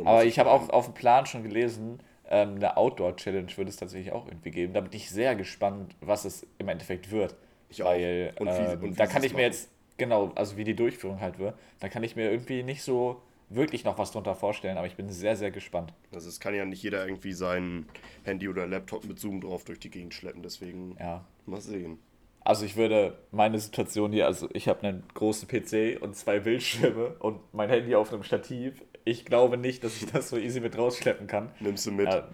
Aber 0.05 0.25
ich 0.25 0.39
habe 0.39 0.51
auch 0.51 0.69
auf 0.71 0.87
dem 0.87 0.95
Plan 0.95 1.27
schon 1.27 1.43
gelesen, 1.43 2.01
ähm, 2.29 2.57
eine 2.57 2.77
Outdoor-Challenge 2.77 3.57
würde 3.57 3.71
es 3.71 3.77
tatsächlich 3.77 4.13
auch 4.13 4.27
irgendwie 4.27 4.51
geben. 4.51 4.73
Da 4.75 4.81
bin 4.81 4.93
ich 4.93 5.11
sehr 5.11 5.35
gespannt, 5.35 5.97
was 6.01 6.25
es 6.25 6.47
im 6.59 6.69
Endeffekt 6.69 7.11
wird. 7.11 7.35
Ich 7.69 7.83
auch. 7.83 7.87
Weil 7.89 8.35
Und 8.39 8.49
wie- 8.49 8.63
ähm, 8.63 8.83
und 8.85 9.01
da 9.01 9.07
kann 9.07 9.25
ich 9.25 9.35
mir 9.35 9.43
jetzt, 9.43 9.71
genau, 9.97 10.33
also 10.35 10.57
wie 10.57 10.65
die 10.65 10.77
Durchführung 10.77 11.21
halt 11.21 11.39
wird, 11.39 11.55
da 11.81 11.89
kann 11.89 12.03
ich 12.03 12.15
mir 12.15 12.31
irgendwie 12.31 12.63
nicht 12.63 12.83
so 12.83 13.23
wirklich 13.51 13.85
noch 13.85 13.99
was 13.99 14.13
drunter 14.13 14.35
vorstellen, 14.35 14.79
aber 14.79 14.87
ich 14.87 14.97
bin 14.97 15.11
sehr, 15.11 15.37
sehr 15.37 15.51
gespannt. 15.51 15.93
Also 16.13 16.29
es 16.29 16.41
kann 16.41 16.55
ja 16.55 16.65
nicht 16.65 16.83
jeder 16.83 17.05
irgendwie 17.05 17.33
sein 17.33 17.87
Handy 18.25 18.49
oder 18.49 18.67
Laptop 18.67 19.05
mit 19.05 19.19
Zoom 19.19 19.41
drauf 19.41 19.65
durch 19.65 19.81
die 19.81 19.91
Gegend 19.91 20.15
schleppen, 20.15 20.43
deswegen 20.43 20.97
ja. 20.99 21.25
mal 21.47 21.61
sehen. 21.61 21.99
Also 22.43 22.65
ich 22.65 22.77
würde 22.77 23.19
meine 23.33 23.59
Situation 23.59 24.13
hier, 24.13 24.27
also 24.27 24.49
ich 24.55 24.69
habe 24.69 24.87
einen 24.87 25.03
großen 25.13 25.47
PC 25.47 26.01
und 26.01 26.17
zwei 26.17 26.41
Bildschirme 26.41 27.17
und 27.19 27.41
mein 27.53 27.69
Handy 27.69 27.95
auf 27.95 28.13
einem 28.13 28.23
Stativ. 28.23 28.83
Ich 29.05 29.25
glaube 29.25 29.59
nicht, 29.59 29.85
dass 29.85 30.01
ich 30.01 30.07
das 30.11 30.31
so 30.31 30.39
easy 30.39 30.61
mit 30.61 30.79
rausschleppen 30.79 31.27
kann. 31.27 31.51
Nimmst 31.61 31.87
du 31.87 31.93
mit? 31.93 32.07
Ja, 32.07 32.29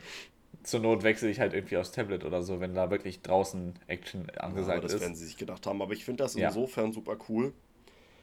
zur 0.63 0.81
Not 0.81 1.03
wechsle 1.03 1.31
ich 1.31 1.41
halt 1.41 1.55
irgendwie 1.55 1.77
aufs 1.77 1.93
Tablet 1.93 2.25
oder 2.25 2.43
so, 2.43 2.61
wenn 2.61 2.75
da 2.75 2.91
wirklich 2.91 3.23
draußen 3.23 3.75
Action 3.87 4.29
angesagt 4.31 4.79
ja, 4.79 4.83
das 4.83 4.95
ist. 4.95 5.01
werden 5.01 5.15
sie 5.15 5.25
sich 5.25 5.37
gedacht 5.37 5.67
haben. 5.67 5.81
Aber 5.81 5.93
ich 5.93 6.05
finde 6.05 6.25
das 6.25 6.35
Ja. 6.35 6.49
insofern 6.49 6.93
super 6.93 7.17
cool, 7.29 7.53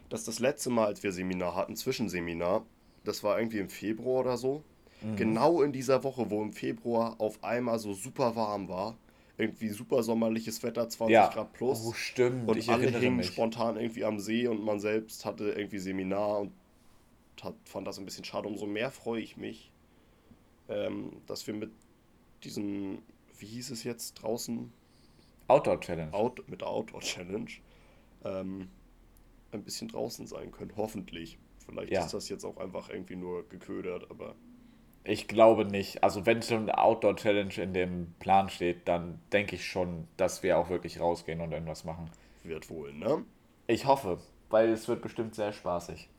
dass 0.09 0.25
das 0.25 0.39
letzte 0.39 0.69
Mal, 0.69 0.85
als 0.85 1.03
wir 1.03 1.11
Seminar 1.11 1.55
hatten, 1.55 1.75
Zwischenseminar, 1.75 2.65
das 3.03 3.23
war 3.23 3.37
irgendwie 3.39 3.59
im 3.59 3.69
Februar 3.69 4.21
oder 4.21 4.37
so, 4.37 4.63
Mhm. 5.01 5.15
genau 5.17 5.61
in 5.61 5.71
dieser 5.73 6.03
Woche, 6.03 6.29
wo 6.29 6.41
im 6.41 6.53
Februar 6.53 7.15
auf 7.19 7.43
einmal 7.43 7.77
so 7.79 7.93
super 7.93 8.35
warm 8.37 8.69
war, 8.69 8.97
irgendwie 9.37 9.69
super 9.69 10.01
sommerliches 10.03 10.63
Wetter, 10.63 10.87
20 10.87 11.11
Ja. 11.13 11.27
Grad 11.29 11.51
plus. 11.53 11.83
Oh, 11.85 11.93
stimmt, 11.93 12.47
Und 12.47 12.57
ich 12.57 12.69
alle 12.69 12.83
erinnere 12.83 13.01
hingen 13.01 13.17
mich. 13.17 13.27
spontan 13.27 13.75
irgendwie 13.77 14.05
am 14.05 14.19
See 14.19 14.47
und 14.47 14.63
man 14.63 14.79
selbst 14.79 15.25
hatte 15.25 15.51
irgendwie 15.51 15.79
Seminar 15.79 16.39
und 16.41 16.51
hat, 17.41 17.55
fand 17.65 17.85
das 17.87 17.97
ein 17.99 18.05
bisschen 18.05 18.23
schade. 18.23 18.47
Umso 18.47 18.65
mehr 18.67 18.91
freue 18.91 19.19
ich 19.21 19.35
mich, 19.35 19.71
ähm, 20.69 21.11
dass 21.27 21.45
wir 21.47 21.53
mit 21.53 21.71
diesem, 22.43 22.99
wie 23.39 23.47
hieß 23.47 23.71
es 23.71 23.83
jetzt 23.83 24.13
draußen, 24.21 24.71
Outdoor 25.49 25.81
Challenge. 25.81 26.13
Out, 26.13 26.47
mit 26.47 26.61
der 26.61 26.69
Outdoor 26.69 27.01
Challenge 27.01 27.49
ähm, 28.23 28.69
ein 29.51 29.63
bisschen 29.63 29.89
draußen 29.89 30.25
sein 30.27 30.51
können. 30.51 30.71
Hoffentlich. 30.77 31.37
Vielleicht 31.65 31.91
Ja. 31.91 32.05
ist 32.05 32.13
das 32.13 32.29
jetzt 32.29 32.43
auch 32.45 32.57
einfach 32.57 32.89
irgendwie 32.89 33.15
nur 33.15 33.47
geködert, 33.49 34.09
aber 34.09 34.35
Ich 35.05 35.27
glaube 35.27 35.65
nicht. 35.65 36.01
Also 36.03 36.25
wenn 36.25 36.41
schon 36.41 36.63
eine 36.69 36.77
Outdoor 36.77 37.15
Challenge 37.17 37.53
in 37.57 37.73
dem 37.73 38.13
Plan 38.19 38.49
steht, 38.49 38.87
dann 38.87 39.19
denke 39.33 39.55
ich 39.55 39.65
schon, 39.65 40.07
dass 40.17 40.43
wir 40.43 40.57
auch 40.57 40.69
wirklich 40.69 40.99
rausgehen 40.99 41.41
und 41.41 41.51
irgendwas 41.51 41.83
machen. 41.83 42.09
wird 42.43 42.69
wohl, 42.69 42.93
ne? 42.93 43.23
Ich 43.67 43.85
hoffe, 43.85 44.19
weil 44.49 44.69
es 44.69 44.87
wird 44.87 45.01
bestimmt 45.01 45.33
sehr 45.35 45.51
spaßig. 45.53 46.09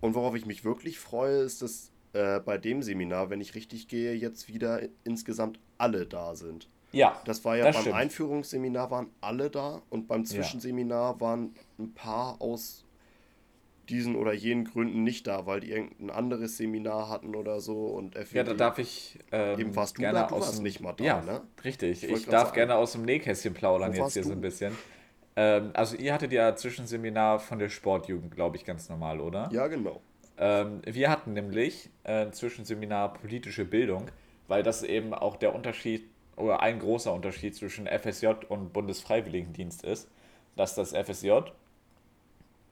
Und 0.00 0.14
worauf 0.14 0.34
ich 0.34 0.46
mich 0.46 0.64
wirklich 0.64 0.98
freue, 0.98 1.38
ist, 1.38 1.62
dass 1.62 1.90
äh, 2.12 2.40
bei 2.40 2.58
dem 2.58 2.82
Seminar, 2.82 3.30
wenn 3.30 3.40
ich 3.40 3.54
richtig 3.54 3.88
gehe, 3.88 4.14
jetzt 4.14 4.48
wieder 4.48 4.80
insgesamt 5.04 5.58
alle 5.78 6.06
da 6.06 6.34
sind. 6.34 6.68
Ja, 6.92 7.20
Das 7.24 7.44
war 7.44 7.56
ja 7.56 7.64
Das 7.64 7.76
beim 7.76 7.82
stimmt. 7.82 7.96
Einführungsseminar 7.96 8.90
waren 8.90 9.08
alle 9.20 9.48
da 9.50 9.80
und 9.88 10.08
beim 10.08 10.24
Zwischenseminar 10.26 11.20
waren 11.20 11.54
ein 11.78 11.94
paar 11.94 12.40
aus 12.42 12.84
diesen 13.88 14.16
oder 14.16 14.32
jenen 14.32 14.64
Gründen 14.64 15.02
nicht 15.02 15.26
da, 15.26 15.46
weil 15.46 15.60
die 15.60 15.70
irgendein 15.70 16.10
anderes 16.10 16.56
Seminar 16.56 17.08
hatten 17.08 17.34
oder 17.34 17.60
so 17.60 17.86
und 17.86 18.14
FED. 18.14 18.32
ja, 18.34 18.44
da 18.44 18.54
darf 18.54 18.78
ich 18.78 19.18
ähm, 19.32 19.58
Eben 19.58 19.76
warst 19.76 19.98
du 19.98 20.02
gerne 20.02 20.20
da, 20.20 20.26
du 20.26 20.34
aus 20.36 20.46
warst 20.46 20.62
nicht 20.62 20.80
mal 20.80 20.92
da, 20.92 21.04
ja, 21.04 21.20
ne? 21.20 21.42
richtig. 21.64 22.04
Ich 22.04 22.10
Ich, 22.10 22.26
darf 22.26 22.44
sagen. 22.48 22.54
gerne 22.54 22.74
aus 22.76 22.92
dem 22.92 23.02
Nähkästchen 23.02 23.54
plaudern 23.54 23.92
jetzt 23.92 24.12
hier 24.14 24.22
so 24.24 24.30
du? 24.30 24.36
ein 24.36 24.40
bisschen. 24.40 24.76
Ähm, 25.36 25.70
also 25.74 25.96
ihr 25.96 26.12
hattet 26.14 26.32
ja 26.32 26.54
Zwischenseminar 26.54 27.38
von 27.40 27.58
der 27.58 27.68
Sportjugend, 27.70 28.34
glaube 28.34 28.56
ich, 28.56 28.64
ganz 28.64 28.88
normal, 28.88 29.20
oder? 29.20 29.48
Ja, 29.52 29.66
genau. 29.66 30.00
Ähm, 30.38 30.80
wir 30.84 31.10
hatten 31.10 31.32
nämlich 31.32 31.90
äh, 32.04 32.26
ein 32.26 32.32
Zwischenseminar 32.32 33.12
politische 33.14 33.64
Bildung, 33.64 34.06
weil 34.48 34.62
das 34.62 34.82
eben 34.82 35.14
auch 35.14 35.36
der 35.36 35.54
Unterschied 35.54 36.04
oder 36.36 36.62
ein 36.62 36.78
großer 36.78 37.12
Unterschied 37.12 37.54
zwischen 37.54 37.86
FSJ 37.86 38.28
und 38.48 38.72
Bundesfreiwilligendienst 38.72 39.84
ist, 39.84 40.08
dass 40.56 40.74
das 40.74 40.92
FSJ 40.92 41.30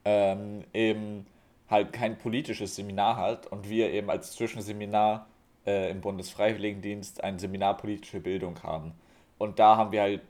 ähm, 0.05 0.63
eben 0.73 1.25
halt 1.69 1.93
kein 1.93 2.17
politisches 2.17 2.75
Seminar 2.75 3.15
hat 3.15 3.47
und 3.47 3.69
wir 3.69 3.91
eben 3.91 4.09
als 4.09 4.33
Zwischenseminar 4.33 5.27
äh, 5.65 5.89
im 5.89 6.01
Bundesfreiwilligendienst 6.01 7.23
ein 7.23 7.39
Seminar 7.39 7.77
politische 7.77 8.19
Bildung 8.19 8.61
haben. 8.63 8.93
Und 9.37 9.59
da 9.59 9.77
haben 9.77 9.91
wir 9.91 10.01
halt, 10.01 10.21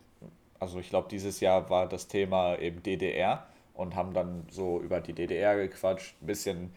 also 0.60 0.80
ich 0.80 0.90
glaube, 0.90 1.08
dieses 1.10 1.40
Jahr 1.40 1.70
war 1.70 1.88
das 1.88 2.08
Thema 2.08 2.58
eben 2.60 2.84
DDR 2.84 3.48
und 3.74 3.96
haben 3.96 4.14
dann 4.14 4.46
so 4.52 4.80
über 4.80 5.02
die 5.02 5.14
DDR 5.14 5.56
gequatscht, 5.56 6.16
ein 6.22 6.28
bisschen 6.28 6.74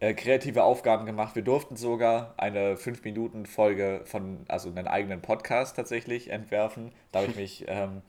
äh, 0.00 0.14
kreative 0.14 0.62
Aufgaben 0.64 1.04
gemacht. 1.04 1.34
Wir 1.34 1.42
durften 1.42 1.76
sogar 1.76 2.34
eine 2.38 2.76
5-Minuten-Folge 2.76 4.02
von, 4.04 4.38
also 4.48 4.70
einen 4.70 4.88
eigenen 4.88 5.20
Podcast 5.20 5.76
tatsächlich 5.76 6.30
entwerfen. 6.30 6.92
Da 7.12 7.20
habe 7.20 7.30
ich 7.30 7.36
mich 7.36 7.64
ähm, 7.68 8.02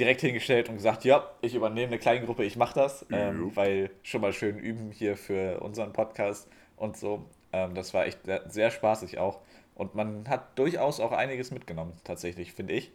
direkt 0.00 0.22
hingestellt 0.22 0.68
und 0.68 0.76
gesagt, 0.76 1.04
ja, 1.04 1.30
ich 1.42 1.54
übernehme 1.54 1.88
eine 1.88 1.98
kleine 1.98 2.24
Gruppe, 2.24 2.44
ich 2.44 2.56
mache 2.56 2.74
das, 2.74 3.06
ähm, 3.12 3.54
weil 3.54 3.90
schon 4.02 4.22
mal 4.22 4.32
schön 4.32 4.58
üben 4.58 4.90
hier 4.90 5.16
für 5.16 5.60
unseren 5.60 5.92
Podcast 5.92 6.48
und 6.76 6.96
so. 6.96 7.26
Ähm, 7.52 7.74
das 7.74 7.92
war 7.94 8.06
echt 8.06 8.24
sehr, 8.24 8.48
sehr 8.48 8.70
spaßig 8.70 9.18
auch. 9.18 9.40
Und 9.74 9.94
man 9.94 10.28
hat 10.28 10.58
durchaus 10.58 11.00
auch 11.00 11.12
einiges 11.12 11.50
mitgenommen, 11.50 11.92
tatsächlich, 12.04 12.52
finde 12.52 12.74
ich, 12.74 12.90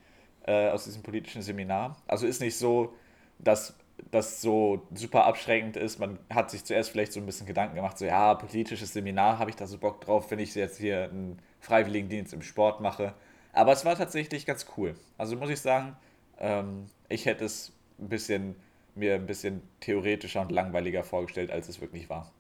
äh, 0.46 0.70
aus 0.70 0.86
diesem 0.86 1.04
politischen 1.04 1.42
Seminar. 1.42 1.96
Also 2.08 2.28
ist 2.28 2.42
nicht 2.42 2.58
so, 2.58 2.94
dass 3.40 3.76
das 4.12 4.42
so 4.42 4.82
super 4.94 5.26
abschreckend 5.26 5.78
ist. 5.78 6.00
Man 6.00 6.20
hat 6.34 6.52
sich 6.52 6.64
zuerst 6.66 6.90
vielleicht 6.90 7.14
so 7.14 7.20
ein 7.20 7.26
bisschen 7.26 7.48
Gedanken 7.48 7.76
gemacht, 7.76 7.98
so 7.98 8.06
ja, 8.06 8.34
politisches 8.36 8.94
Seminar, 8.94 9.40
habe 9.40 9.50
ich 9.50 9.56
da 9.56 9.68
so 9.68 9.78
Bock 9.78 10.02
drauf, 10.02 10.30
wenn 10.32 10.40
ich 10.40 10.54
jetzt 10.56 10.78
hier 10.78 11.06
einen 11.06 11.40
Freiwilligendienst 11.60 12.34
im 12.34 12.42
Sport 12.42 12.82
mache. 12.82 13.14
Aber 13.54 13.72
es 13.72 13.86
war 13.86 13.96
tatsächlich 13.96 14.46
ganz 14.46 14.66
cool. 14.76 14.96
Also 15.18 15.36
muss 15.38 15.50
ich 15.50 15.62
sagen, 15.62 15.96
ähm, 16.40 16.86
ich 17.10 17.26
hätte 17.26 17.46
es 17.46 17.72
ein 18.00 18.10
bisschen, 18.10 18.56
mir 18.96 19.16
ein 19.16 19.26
bisschen 19.26 19.62
theoretischer 19.80 20.42
und 20.42 20.52
langweiliger 20.52 21.04
vorgestellt, 21.04 21.52
als 21.52 21.70
es 21.70 21.82
wirklich 21.82 22.10
war. 22.10 22.32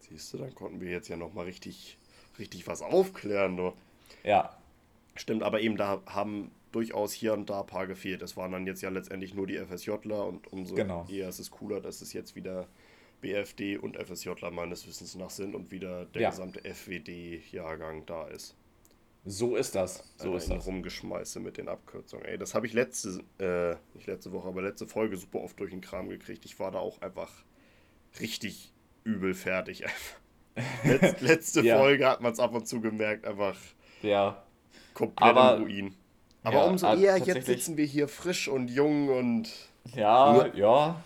Siehst 0.00 0.32
du, 0.32 0.38
dann 0.38 0.54
konnten 0.54 0.80
wir 0.80 0.90
jetzt 0.90 1.08
ja 1.08 1.16
nochmal 1.16 1.44
richtig, 1.46 1.98
richtig 2.38 2.66
was 2.66 2.82
aufklären. 2.82 3.56
Du. 3.56 3.72
Ja, 4.24 4.54
Stimmt, 5.16 5.42
aber 5.42 5.60
eben 5.60 5.76
da 5.76 6.00
haben 6.06 6.52
durchaus 6.70 7.12
hier 7.12 7.32
und 7.32 7.50
da 7.50 7.62
ein 7.62 7.66
paar 7.66 7.88
gefehlt. 7.88 8.22
Es 8.22 8.36
waren 8.36 8.52
dann 8.52 8.66
jetzt 8.68 8.82
ja 8.82 8.88
letztendlich 8.88 9.34
nur 9.34 9.48
die 9.48 9.56
FSJler 9.58 10.24
und 10.24 10.46
umso 10.52 10.76
Genau. 10.76 11.06
eher 11.10 11.28
ist 11.28 11.40
es 11.40 11.50
cooler, 11.50 11.80
dass 11.80 12.02
es 12.02 12.12
jetzt 12.12 12.36
wieder 12.36 12.68
BFD 13.20 13.78
und 13.78 13.96
FSJler 13.96 14.52
meines 14.52 14.86
Wissens 14.86 15.16
nach 15.16 15.30
sind 15.30 15.56
und 15.56 15.72
wieder 15.72 16.04
der 16.06 16.22
Ja. 16.22 16.30
gesamte 16.30 16.60
FWD-Jahrgang 16.64 18.06
da 18.06 18.28
ist. 18.28 18.54
So 19.30 19.56
ist 19.56 19.74
das. 19.74 20.02
So 20.16 20.34
ist 20.36 20.50
das. 20.50 20.66
Rumgeschmeiße 20.66 21.40
mit 21.40 21.56
den 21.58 21.68
Abkürzungen. 21.68 22.24
Ey, 22.24 22.38
das 22.38 22.54
habe 22.54 22.66
ich 22.66 22.72
letzte, 22.72 23.20
äh, 23.38 23.76
nicht 23.96 24.06
letzte 24.06 24.32
Woche, 24.32 24.48
aber 24.48 24.62
letzte 24.62 24.86
Folge 24.86 25.16
super 25.16 25.40
oft 25.40 25.58
durch 25.60 25.70
den 25.70 25.80
Kram 25.80 26.08
gekriegt. 26.08 26.44
Ich 26.44 26.58
war 26.58 26.70
da 26.70 26.78
auch 26.78 27.00
einfach 27.02 27.30
richtig 28.20 28.72
übel 29.04 29.34
fertig. 29.34 29.84
Letz, 30.84 31.20
letzte 31.20 31.60
Ja. 31.62 31.78
Folge 31.78 32.06
hat 32.08 32.20
man 32.20 32.32
es 32.32 32.40
ab 32.40 32.54
und 32.54 32.66
zu 32.66 32.80
gemerkt, 32.80 33.26
einfach 33.26 33.56
Ja, 34.02 34.42
komplett 34.94 35.36
Aber- 35.36 35.56
im 35.56 35.62
Ruin. 35.62 35.94
Aber 36.44 36.56
Ja, 36.56 36.64
umso 36.64 36.86
äh, 36.86 37.00
eher, 37.02 37.18
jetzt 37.18 37.46
sitzen 37.46 37.76
wir 37.76 37.84
hier 37.84 38.08
frisch 38.08 38.48
und 38.48 38.68
jung 38.68 39.08
und 39.08 39.50
ja, 39.94 40.46
ja. 40.54 41.02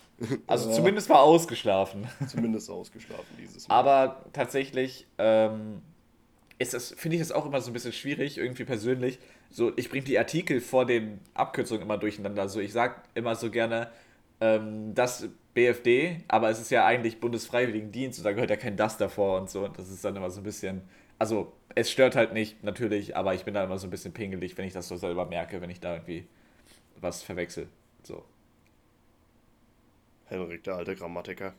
Also 0.47 0.71
zumindest 0.75 1.09
war 1.09 1.21
ausgeschlafen. 1.23 2.07
zumindest 2.29 2.71
ausgeschlafen 2.71 3.25
dieses 3.41 3.67
Mal. 3.67 3.75
Aber 3.75 4.25
tatsächlich 4.33 5.07
ähm, 5.19 5.83
ist 6.59 6.75
das, 6.75 6.95
finde 6.97 7.17
ich 7.17 7.23
das 7.23 7.33
auch 7.33 7.47
immer 7.47 7.61
so 7.61 7.71
ein 7.71 7.73
bisschen 7.73 7.93
schwierig, 7.93 8.39
irgendwie 8.39 8.65
persönlich. 8.65 9.19
So, 9.51 9.73
ich 9.77 9.91
bringe 9.91 10.05
die 10.05 10.19
Artikel 10.19 10.61
vor 10.61 10.87
den 10.87 11.21
Abkürzungen 11.35 11.83
immer 11.83 11.99
durcheinander. 11.99 12.49
So, 12.49 12.61
ich 12.61 12.73
sage 12.73 12.97
immer 13.15 13.35
so 13.35 13.51
gerne, 13.51 13.91
ähm, 14.41 14.95
das 14.95 15.29
BFD, 15.55 16.25
aber 16.29 16.51
es 16.51 16.61
ist 16.61 16.71
ja 16.71 16.87
eigentlich 16.87 17.21
Bundesfreiwilligendienst 17.21 18.19
und 18.19 18.25
da 18.25 18.33
gehört 18.33 18.51
ja 18.51 18.57
kein 18.57 18.77
das 18.77 18.97
davor 18.97 19.41
und 19.41 19.51
so. 19.51 19.65
Und 19.65 19.79
das 19.79 19.91
ist 19.91 20.05
dann 20.05 20.17
immer 20.17 20.31
so 20.31 20.41
ein 20.41 20.45
bisschen. 20.45 20.83
Also, 21.19 21.53
es 21.75 21.91
stört 21.91 22.17
halt 22.17 22.33
nicht, 22.33 22.63
natürlich, 22.65 23.17
aber 23.17 23.35
ich 23.35 23.45
bin 23.45 23.55
da 23.55 23.65
immer 23.65 23.79
so 23.79 23.87
ein 23.87 23.91
bisschen 23.91 24.13
pingelig, 24.13 24.57
wenn 24.59 24.67
ich 24.67 24.73
das 24.73 24.89
so 24.89 24.97
selber 24.97 25.27
merke, 25.27 25.61
wenn 25.61 25.71
ich 25.71 25.81
da 25.81 25.95
irgendwie 25.95 26.27
was 27.01 27.23
verwechsel. 27.23 27.69
So. 28.03 28.25
Henrik, 30.27 30.65
der 30.65 30.77
alte 30.77 30.97
Grammatiker. 30.97 31.55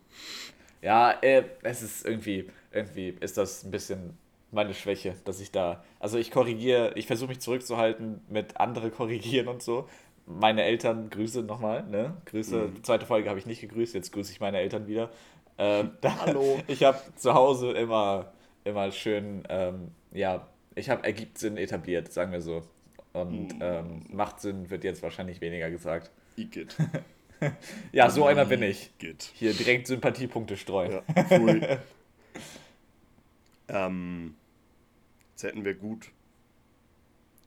Ja, 0.81 1.11
äh, 1.21 1.43
es 1.61 1.81
ist 1.81 2.05
irgendwie, 2.05 2.49
irgendwie 2.71 3.15
ist 3.19 3.37
das 3.37 3.63
ein 3.63 3.71
bisschen 3.71 4.17
meine 4.53 4.73
Schwäche, 4.73 5.15
dass 5.25 5.39
ich 5.39 5.51
da, 5.51 5.83
also 5.99 6.17
ich 6.17 6.31
korrigiere, 6.31 6.93
ich 6.95 7.07
versuche 7.07 7.29
mich 7.29 7.39
zurückzuhalten 7.39 8.21
mit 8.29 8.57
andere 8.57 8.89
korrigieren 8.91 9.47
und 9.47 9.61
so. 9.61 9.87
Meine 10.25 10.63
Eltern, 10.63 11.09
Grüße 11.09 11.41
nochmal, 11.43 11.83
ne? 11.83 12.15
Grüße, 12.25 12.69
Mhm. 12.69 12.83
zweite 12.83 13.05
Folge 13.05 13.29
habe 13.29 13.39
ich 13.39 13.45
nicht 13.45 13.61
gegrüßt, 13.61 13.93
jetzt 13.93 14.11
grüße 14.13 14.31
ich 14.31 14.39
meine 14.39 14.57
Eltern 14.59 14.87
wieder. 14.87 15.09
Ähm, 15.57 15.91
da, 16.01 16.15
Hallo. 16.25 16.59
Ich 16.67 16.83
habe 16.83 16.97
zu 17.15 17.33
Hause 17.33 17.71
immer, 17.73 18.31
immer 18.63 18.91
schön, 18.91 19.43
ähm, 19.49 19.91
ja, 20.11 20.47
ich 20.75 20.89
habe 20.89 21.03
ergibt 21.03 21.37
Sinn 21.37 21.57
etabliert, 21.57 22.11
sagen 22.13 22.31
wir 22.31 22.41
so. 22.41 22.61
Und 23.11 23.53
Mhm. 23.55 23.59
ähm, 23.61 24.01
macht 24.09 24.39
Sinn 24.41 24.69
wird 24.69 24.83
jetzt 24.83 25.03
wahrscheinlich 25.03 25.41
weniger 25.41 25.69
gesagt. 25.69 26.09
Igitt. 26.37 26.75
Ja, 27.91 28.09
so 28.09 28.25
einer 28.25 28.45
bin 28.45 28.63
ich. 28.63 28.91
Igitt. 28.99 29.29
Hier 29.33 29.53
direkt 29.53 29.87
Sympathiepunkte 29.87 30.55
streuen. 30.55 31.01
Ja, 31.13 31.23
pfui. 31.25 31.61
ähm, 33.67 34.35
jetzt 35.43 35.51
hätten 35.51 35.65
wir 35.65 35.73
gut 35.73 36.11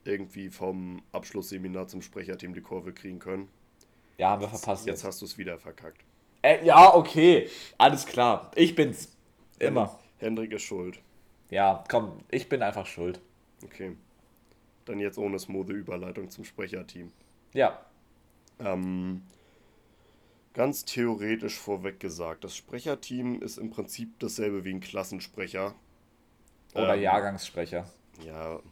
irgendwie 0.05 0.51
vom 0.51 1.03
Abschlussseminar 1.13 1.89
zum 1.89 2.01
Sprecherteam 2.03 2.55
die 2.55 2.61
Kurve 2.61 2.93
kriegen 2.93 3.19
können. 3.19 3.49
Ja, 4.19 4.31
haben 4.31 4.41
wir 4.41 4.49
verpasst 4.49 4.87
Jetzt 4.87 4.99
jetzt. 4.99 5.05
hast 5.05 5.21
du 5.21 5.25
es 5.25 5.37
wieder 5.37 5.59
verkackt. 5.59 6.05
Äh, 6.43 6.65
ja, 6.65 6.95
okay. 6.95 7.49
Alles 7.77 8.07
klar. 8.07 8.53
Ich 8.55 8.75
bin's. 8.75 9.17
Immer. 9.59 9.99
Hendrik 10.19 10.53
ist 10.53 10.63
schuld. 10.63 11.01
Ja, 11.51 11.85
komm, 11.89 12.19
ich 12.31 12.49
bin 12.49 12.63
einfach 12.63 12.87
schuld. 12.87 13.21
Okay. 13.65 13.97
Dann 14.85 15.01
jetzt 15.01 15.19
ohne 15.19 15.39
smooth 15.39 15.71
Überleitung 15.71 16.31
zum 16.31 16.45
Sprecherteam. 16.45 17.11
Ja. 17.53 17.85
Ähm, 18.61 19.23
ganz 20.55 20.85
theoretisch 20.85 21.59
vorweg 21.59 21.99
gesagt, 21.99 22.45
das 22.45 22.57
Sprecherteam 22.57 23.43
ist 23.43 23.59
im 23.59 23.71
Prinzip 23.71 24.19
dasselbe 24.21 24.65
wie 24.65 24.75
ein 24.75 24.81
Klassensprecher. 24.81 25.75
Oder 26.77 26.95
Ähm, 26.95 27.03
Jahrgangssprecher. 27.03 27.85
Ja, 28.25 28.61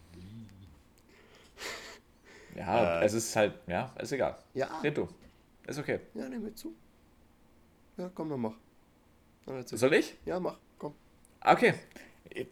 Ja, 2.57 3.01
Äh. 3.01 3.05
es 3.05 3.15
ist 3.15 3.35
halt, 3.35 3.55
ja, 3.67 3.93
ist 4.01 4.13
egal. 4.13 4.37
Ja. 4.55 4.79
Red 4.81 4.97
du. 4.97 5.09
Ist 5.67 5.79
okay. 5.79 6.01
ja, 6.15 6.29
nehm 6.29 6.43
mir 6.43 6.55
zu. 6.55 6.75
Ja, 7.97 8.11
komm, 8.15 8.31
dann 8.31 8.41
mach. 8.41 8.55
Dann. 9.47 9.67
Soll 9.67 9.95
ich? 9.95 10.15
Ja, 10.25 10.39
mach, 10.41 10.57
komm. 10.79 10.95
Okay. 11.41 11.75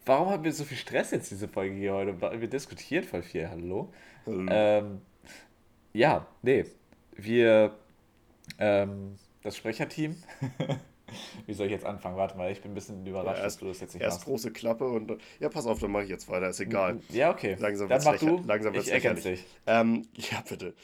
Warum 0.05 0.31
haben 0.31 0.45
wir 0.45 0.53
so 0.53 0.65
viel 0.65 0.77
Stress 0.77 1.11
jetzt 1.13 1.31
diese 1.31 1.49
Folge 1.49 1.75
hier 1.75 1.95
heute? 1.95 2.41
Wir 2.41 2.49
diskutieren 2.49 3.05
voll 3.05 3.23
viel. 3.23 3.49
Hallo? 3.49 3.93
Hallo. 4.27 4.47
Ähm, 4.51 5.01
ja, 5.93 6.27
nee. 6.43 6.67
Wir, 7.13 7.77
ähm, 8.59 9.17
das 9.43 9.57
Sprecherteam. 9.57 10.17
Wie 11.47 11.53
soll 11.55 11.67
ich 11.67 11.73
jetzt 11.73 11.85
anfangen? 11.85 12.17
Warte 12.17 12.37
mal, 12.37 12.51
ich 12.51 12.61
bin 12.61 12.73
ein 12.73 12.75
bisschen 12.75 13.07
überrascht, 13.07 13.39
Ja, 13.39 13.45
dass 13.45 13.59
du 13.59 13.67
das 13.67 13.81
jetzt 13.81 13.95
nicht 13.95 14.03
Erst 14.03 14.19
machst. 14.19 14.27
große 14.27 14.51
Klappe 14.53 14.89
und 14.89 15.17
ja, 15.41 15.49
pass 15.49 15.67
auf, 15.67 15.79
dann 15.81 15.91
mache 15.93 16.05
ich 16.05 16.11
jetzt 16.11 16.29
weiter, 16.29 16.49
ist 16.49 16.61
egal. 16.61 17.01
Ja, 17.11 17.31
okay. 17.31 17.57
Langsam 17.59 17.89
Dann 17.89 18.03
mach 18.05 18.19
du. 18.19 18.43
langsam 18.47 18.75
ich 18.75 18.91
ergänze 18.91 19.31
dich. 19.31 19.45
Ähm, 19.67 20.07
ja, 20.15 20.43
bitte. 20.49 20.75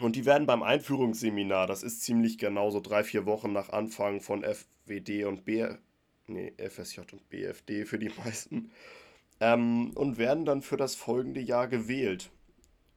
Und 0.00 0.14
die 0.16 0.26
werden 0.26 0.46
beim 0.46 0.62
Einführungsseminar, 0.62 1.66
das 1.66 1.82
ist 1.82 2.02
ziemlich 2.02 2.38
genau 2.38 2.70
so 2.70 2.80
drei, 2.80 3.02
vier 3.02 3.26
Wochen 3.26 3.52
nach 3.52 3.70
Anfang 3.70 4.20
von 4.20 4.44
FWD 4.44 5.24
und 5.24 5.44
B, 5.44 5.66
nee, 6.28 6.52
FSJ 6.56 7.00
und 7.12 7.28
BFD 7.28 7.84
für 7.84 7.98
die 7.98 8.10
meisten, 8.24 8.70
ähm, 9.40 9.90
und 9.96 10.18
werden 10.18 10.44
dann 10.44 10.62
für 10.62 10.76
das 10.76 10.94
folgende 10.94 11.40
Jahr 11.40 11.66
gewählt. 11.66 12.30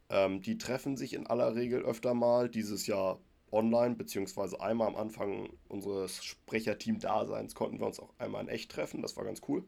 Ähm, 0.10 0.42
die 0.42 0.58
treffen 0.60 0.96
sich 0.98 1.14
in 1.14 1.26
aller 1.26 1.56
Regel 1.56 1.82
öfter 1.82 2.14
mal, 2.14 2.50
dieses 2.50 2.86
Jahr 2.86 3.20
online, 3.52 3.96
beziehungsweise 3.96 4.62
einmal 4.62 4.88
am 4.88 4.96
Anfang 4.96 5.50
unseres 5.68 6.24
Sprecherteam-Daseins 6.24 7.56
konnten 7.56 7.80
wir 7.80 7.88
uns 7.88 8.00
auch 8.00 8.14
einmal 8.18 8.44
in 8.44 8.50
echt 8.50 8.72
treffen, 8.72 9.02
das 9.02 9.18
war 9.18 9.26
ganz 9.26 9.42
cool 9.48 9.66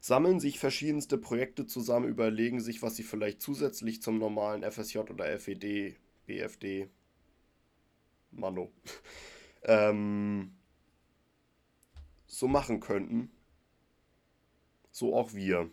sammeln 0.00 0.40
sich 0.40 0.58
verschiedenste 0.58 1.18
Projekte 1.18 1.66
zusammen, 1.66 2.08
überlegen 2.08 2.60
sich, 2.60 2.82
was 2.82 2.96
sie 2.96 3.02
vielleicht 3.02 3.42
zusätzlich 3.42 4.02
zum 4.02 4.18
normalen 4.18 4.68
FSJ 4.68 4.98
oder 4.98 5.38
FED, 5.38 5.96
BFD, 6.26 6.88
Mano, 8.32 8.72
ähm, 9.64 10.56
so 12.26 12.48
machen 12.48 12.80
könnten. 12.80 13.30
So 14.90 15.14
auch 15.14 15.34
wir. 15.34 15.70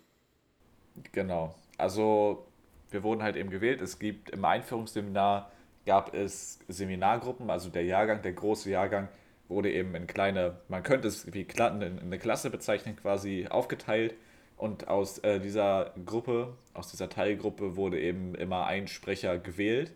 Genau. 1.11 1.55
Also, 1.77 2.47
wir 2.89 3.03
wurden 3.03 3.23
halt 3.23 3.35
eben 3.35 3.49
gewählt. 3.49 3.81
Es 3.81 3.99
gibt 3.99 4.29
im 4.31 4.43
Einführungsseminar 4.43 5.51
gab 5.87 6.13
es 6.13 6.59
Seminargruppen, 6.67 7.49
also 7.49 7.69
der 7.69 7.85
Jahrgang, 7.85 8.21
der 8.21 8.33
große 8.33 8.69
Jahrgang 8.69 9.07
wurde 9.47 9.71
eben 9.71 9.95
in 9.95 10.05
kleine, 10.05 10.57
man 10.67 10.83
könnte 10.83 11.07
es 11.07 11.33
wie 11.33 11.47
eine 11.57 12.19
Klasse 12.19 12.49
bezeichnen, 12.49 12.97
quasi 12.97 13.47
aufgeteilt. 13.49 14.13
Und 14.57 14.87
aus 14.87 15.19
äh, 15.19 15.39
dieser 15.39 15.93
Gruppe, 16.05 16.55
aus 16.73 16.89
dieser 16.89 17.09
Teilgruppe 17.09 17.75
wurde 17.75 17.99
eben 17.99 18.35
immer 18.35 18.65
ein 18.65 18.87
Sprecher 18.87 19.37
gewählt. 19.37 19.93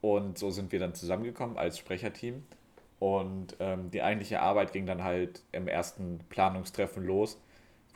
Und 0.00 0.38
so 0.38 0.50
sind 0.50 0.70
wir 0.70 0.78
dann 0.78 0.94
zusammengekommen 0.94 1.56
als 1.56 1.78
Sprecherteam. 1.78 2.44
Und 2.98 3.56
ähm, 3.58 3.90
die 3.90 4.02
eigentliche 4.02 4.40
Arbeit 4.40 4.72
ging 4.72 4.86
dann 4.86 5.02
halt 5.02 5.42
im 5.52 5.66
ersten 5.66 6.20
Planungstreffen 6.28 7.04
los, 7.04 7.40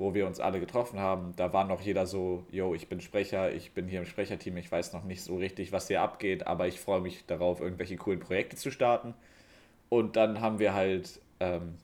wo 0.01 0.15
wir 0.15 0.27
uns 0.27 0.41
alle 0.41 0.59
getroffen 0.59 0.99
haben. 0.99 1.35
Da 1.37 1.53
war 1.53 1.65
noch 1.65 1.83
jeder 1.83 2.07
so, 2.07 2.45
yo, 2.51 2.75
ich 2.75 2.89
bin 2.89 3.01
Sprecher, 3.01 3.53
ich 3.53 3.73
bin 3.73 3.87
hier 3.87 4.01
im 4.01 4.07
Sprecherteam, 4.07 4.57
ich 4.57 4.73
weiß 4.73 4.95
noch 4.95 5.05
nicht 5.05 5.23
so 5.23 5.37
richtig, 5.37 5.73
was 5.73 5.89
hier 5.89 6.01
abgeht, 6.01 6.47
aber 6.47 6.67
ich 6.67 6.81
freue 6.81 7.01
mich 7.01 7.27
darauf, 7.27 7.61
irgendwelche 7.61 7.97
coolen 7.97 8.19
Projekte 8.19 8.57
zu 8.57 8.71
starten. 8.71 9.15
Und 9.91 10.17
dann 10.17 10.41
haben 10.41 10.59
wir 10.59 10.73
halt 10.73 11.21
ähm, 11.39 11.75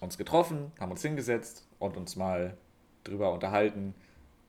uns 0.00 0.18
getroffen, 0.18 0.72
haben 0.78 0.90
uns 0.92 1.02
hingesetzt 1.02 1.66
und 1.78 1.96
uns 1.96 2.16
mal 2.16 2.56
drüber 3.02 3.32
unterhalten, 3.32 3.94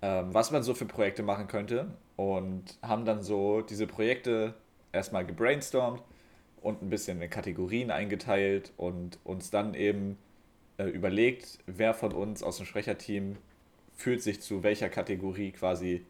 ähm, 0.01 0.33
was 0.33 0.51
man 0.51 0.61
so 0.61 0.73
für 0.73 0.85
Projekte 0.85 1.23
machen 1.23 1.47
könnte. 1.47 1.87
Und 2.17 2.77
haben 2.81 3.05
dann 3.05 3.23
so 3.23 3.61
diese 3.61 3.87
Projekte 3.87 4.53
erstmal 4.91 5.25
gebrainstormt 5.25 6.03
und 6.61 6.81
ein 6.81 6.89
bisschen 6.89 7.21
in 7.21 7.29
Kategorien 7.29 7.91
eingeteilt 7.91 8.73
und 8.75 9.19
uns 9.23 9.51
dann 9.51 9.73
eben 9.73 10.17
äh, 10.79 10.85
überlegt, 10.85 11.59
wer 11.67 11.93
von 11.93 12.13
uns 12.13 12.41
aus 12.41 12.57
dem 12.57 12.65
Sprecherteam 12.65 13.37
fühlt 13.95 14.23
sich 14.23 14.41
zu 14.41 14.63
welcher 14.63 14.89
Kategorie 14.89 15.51
quasi 15.51 16.05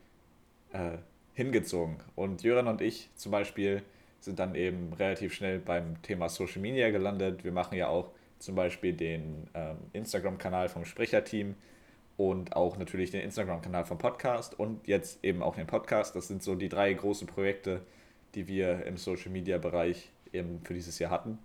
äh, 0.71 0.97
hingezogen. 1.34 1.97
Und 2.15 2.43
Jöran 2.43 2.67
und 2.67 2.79
ich 2.79 3.10
zum 3.15 3.32
Beispiel 3.32 3.82
sind 4.19 4.38
dann 4.38 4.53
eben 4.53 4.93
relativ 4.93 5.34
schnell 5.34 5.60
beim 5.60 6.01
Thema 6.03 6.29
Social 6.29 6.62
Media 6.62 6.91
gelandet. 6.91 7.43
Wir 7.43 7.51
machen 7.51 7.77
ja 7.77 7.88
auch 7.88 8.12
zum 8.38 8.55
Beispiel 8.55 8.93
den 8.93 9.49
ähm, 9.55 9.77
Instagram-Kanal 9.93 10.69
vom 10.69 10.86
Sprecherteam 10.86 11.55
und 12.15 12.55
auch 12.55 12.77
natürlich 12.77 13.12
den 13.12 13.21
Instagram-Kanal 13.21 13.86
vom 13.86 13.97
Podcast 13.97 14.60
und 14.60 14.88
jetzt 14.88 15.23
eben 15.23 15.41
auch 15.41 15.55
den 15.55 15.67
Podcast. 15.67 16.15
Das 16.15 16.27
sind 16.27 16.43
so 16.43 16.53
die 16.53 16.69
drei 16.69 16.93
großen 16.93 17.27
Projekte, 17.27 17.82
die 18.36 18.47
wir 18.47 18.86
im 18.86 18.97
Social 18.97 19.32
Media-Bereich 19.32 20.12
eben 20.32 20.62
für 20.63 20.75
dieses 20.75 20.99
Jahr 20.99 21.10
hatten. 21.10 21.39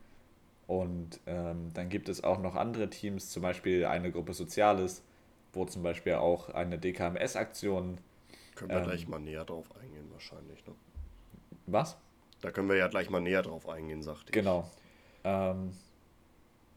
Und 0.66 1.20
ähm, 1.27 1.70
dann 1.74 1.88
gibt 1.90 2.09
es 2.09 2.24
auch 2.24 2.38
noch 2.40 2.55
andere 2.55 2.88
Teams, 2.88 3.31
zum 3.31 3.42
Beispiel 3.42 3.85
eine 3.85 4.11
Gruppe 4.11 4.33
Soziales, 4.33 5.03
wo 5.53 5.64
zum 5.66 5.83
Beispiel 5.83 6.14
auch 6.14 6.48
eine 6.48 6.79
DKMS-Aktion. 6.79 7.98
Können 8.55 8.70
wir 8.70 8.79
Ähm. 8.79 8.85
gleich 8.85 9.07
mal 9.09 9.18
näher 9.20 9.44
drauf 9.44 9.66
eingehen, 9.81 10.07
wahrscheinlich. 10.12 10.66
Ne? 10.66 10.74
Was? 11.66 11.96
Da 12.40 12.50
können 12.50 12.68
wir 12.68 12.77
ja 12.77 12.88
gleich 12.88 13.11
mal 13.11 13.20
näher 13.20 13.42
drauf 13.42 13.68
eingehen, 13.68 14.03
sagte 14.03 14.27
ich. 14.27 14.33
Genau. 14.33 14.70
Ähm, 15.24 15.72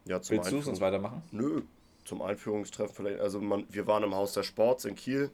Ja, 0.06 0.20
zum 0.22 0.36
willst 0.38 0.52
du 0.52 0.58
es 0.58 0.66
uns 0.66 0.80
weitermachen? 0.80 1.22
Nö, 1.32 1.62
zum 2.04 2.22
Einführungstreffen 2.22 2.94
vielleicht. 2.94 3.20
Also 3.20 3.40
man, 3.40 3.66
wir 3.70 3.86
waren 3.86 4.02
im 4.02 4.14
Haus 4.14 4.32
des 4.32 4.46
Sports 4.46 4.84
in 4.86 4.94
Kiel, 4.94 5.30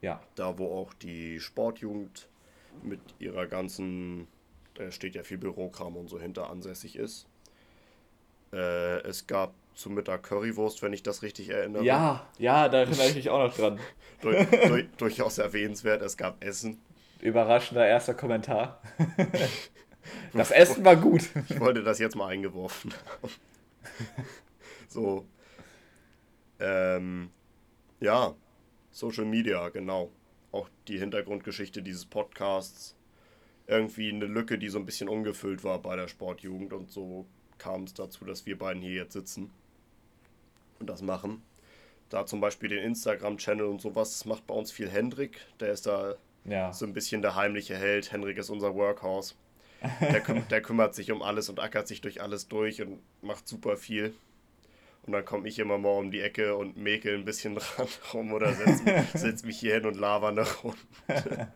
Ja. 0.00 0.20
da 0.36 0.58
wo 0.58 0.66
auch 0.72 0.92
die 0.94 1.40
Sportjugend 1.40 2.28
mit 2.82 3.00
ihrer 3.18 3.46
ganzen, 3.46 4.28
da 4.74 4.90
steht 4.92 5.14
ja 5.16 5.22
viel 5.24 5.38
Bürokram 5.38 5.96
und 5.96 6.08
so 6.08 6.20
hinter 6.20 6.50
ansässig 6.50 6.94
ist. 6.96 7.26
Äh, 8.52 9.00
es 9.02 9.26
gab 9.26 9.54
zum 9.74 9.94
Mittag 9.94 10.22
Currywurst, 10.22 10.82
wenn 10.82 10.92
ich 10.92 11.02
das 11.02 11.22
richtig 11.22 11.50
erinnere. 11.50 11.84
Ja, 11.84 12.26
ja, 12.38 12.68
da 12.68 12.78
erinnere 12.78 13.08
ich 13.08 13.14
mich 13.14 13.30
auch 13.30 13.46
noch 13.46 13.56
dran. 13.56 13.78
Du, 14.22 14.30
du, 14.32 14.82
durchaus 14.96 15.36
erwähnenswert, 15.36 16.00
es 16.00 16.16
gab 16.16 16.42
Essen. 16.42 16.80
Überraschender 17.20 17.86
erster 17.86 18.14
Kommentar. 18.14 18.80
Das 20.32 20.50
Essen 20.50 20.84
war 20.84 20.96
gut. 20.96 21.28
Ich 21.48 21.60
wollte 21.60 21.82
das 21.82 21.98
jetzt 21.98 22.16
mal 22.16 22.28
eingeworfen 22.28 22.92
haben. 22.92 23.32
So. 24.88 25.26
Ähm, 26.60 27.30
ja, 28.00 28.34
Social 28.90 29.24
Media, 29.24 29.68
genau. 29.68 30.10
Auch 30.52 30.68
die 30.88 30.98
Hintergrundgeschichte 30.98 31.82
dieses 31.82 32.06
Podcasts. 32.06 32.94
Irgendwie 33.66 34.10
eine 34.10 34.26
Lücke, 34.26 34.58
die 34.58 34.68
so 34.68 34.78
ein 34.78 34.86
bisschen 34.86 35.08
ungefüllt 35.08 35.64
war 35.64 35.80
bei 35.80 35.96
der 35.96 36.08
Sportjugend 36.08 36.72
und 36.72 36.90
so 36.90 37.26
kam 37.58 37.84
es 37.84 37.94
dazu, 37.94 38.24
dass 38.24 38.46
wir 38.46 38.58
beiden 38.58 38.82
hier 38.82 38.92
jetzt 38.94 39.12
sitzen 39.12 39.50
und 40.78 40.88
das 40.88 41.02
machen. 41.02 41.42
Da 42.08 42.24
zum 42.26 42.40
Beispiel 42.40 42.68
den 42.68 42.84
Instagram-Channel 42.84 43.66
und 43.66 43.80
sowas, 43.80 44.10
das 44.12 44.24
macht 44.26 44.46
bei 44.46 44.54
uns 44.54 44.70
viel 44.70 44.88
Hendrik. 44.88 45.38
Der 45.60 45.72
ist 45.72 45.86
da 45.86 46.14
Ja. 46.44 46.72
so 46.72 46.86
ein 46.86 46.92
bisschen 46.92 47.20
der 47.22 47.34
heimliche 47.34 47.76
Held. 47.76 48.12
Henrik 48.12 48.38
ist 48.38 48.50
unser 48.50 48.74
Workhorse. 48.74 49.34
Der, 50.00 50.20
küm 50.20 50.46
der 50.50 50.62
kümmert 50.62 50.94
sich 50.94 51.10
um 51.10 51.22
alles 51.22 51.48
und 51.48 51.58
ackert 51.60 51.88
sich 51.88 52.00
durch 52.00 52.22
alles 52.22 52.46
durch 52.48 52.80
und 52.80 53.00
macht 53.22 53.48
super 53.48 53.76
viel. 53.76 54.14
Und 55.04 55.12
dann 55.12 55.24
komme 55.24 55.48
ich 55.48 55.58
immer 55.60 55.78
mal 55.78 55.90
um 55.98 56.10
die 56.10 56.20
Ecke 56.20 56.56
und 56.56 56.76
mäkel 56.76 57.14
ein 57.14 57.24
bisschen 57.24 57.54
dran 57.56 57.86
rum 58.12 58.32
oder 58.32 58.52
setze 58.52 58.82
mich, 58.84 59.06
setz 59.14 59.42
mich 59.44 59.58
hier 59.58 59.74
hin 59.74 59.86
und 59.86 59.96
laber 59.96 60.28
eine 60.28 60.46
Runde. 60.62 61.48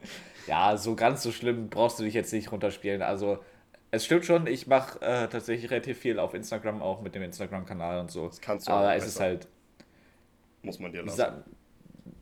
Ja, 0.46 0.76
so 0.76 0.94
ganz 0.96 1.22
so 1.22 1.30
schlimm 1.32 1.68
brauchst 1.68 1.98
du 1.98 2.04
dich 2.04 2.14
jetzt 2.14 2.32
nicht 2.32 2.50
runterspielen. 2.50 3.02
Also, 3.02 3.38
es 3.92 4.04
stimmt 4.04 4.24
schon, 4.24 4.46
ich 4.46 4.66
mache 4.66 5.00
äh, 5.00 5.28
tatsächlich 5.28 5.70
relativ 5.70 5.98
viel 5.98 6.18
auf 6.18 6.34
Instagram, 6.34 6.82
auch 6.82 7.00
mit 7.02 7.14
dem 7.14 7.22
Instagram-Kanal 7.22 8.00
und 8.00 8.10
so. 8.10 8.26
Das 8.28 8.40
kannst 8.40 8.68
du 8.68 8.72
Aber 8.72 8.88
auch 8.88 8.92
es 8.92 9.06
ist 9.06 9.20
halt, 9.20 9.48
Muss 10.62 10.78
man 10.78 10.92
dir 10.92 11.02
lassen. 11.02 11.44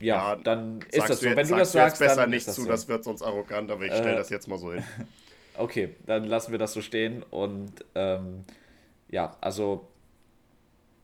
ja, 0.01 0.33
Ja, 0.33 0.37
dann 0.37 0.81
ist 0.91 1.09
das 1.09 1.21
so. 1.21 1.27
jetzt- 1.27 1.37
Wenn 1.37 1.49
du 1.49 1.57
das 1.57 1.73
sagst 1.73 1.99
besser 1.99 2.17
dann 2.23 2.31
nicht 2.31 2.39
ist 2.41 2.49
das 2.49 2.55
zu, 2.57 2.63
so. 2.63 2.69
das 2.69 2.89
wird 2.89 3.05
sonst 3.05 3.23
arrogant, 3.23 3.71
aber 3.71 3.85
ich 3.85 3.93
stelle 3.95 4.15
Äh, 4.15 4.17
das 4.17 4.31
jetzt 4.31 4.49
mal 4.49 4.59
so 4.59 4.73
hin. 4.73 4.85
Okay, 5.55 5.97
dann 6.07 6.25
lassen 6.25 6.53
wir 6.53 6.59
das 6.59 6.73
so 6.73 6.81
stehen 6.83 7.25
und 7.25 7.85
ähm, 7.97 8.45
ja, 9.11 9.37
also 9.41 9.89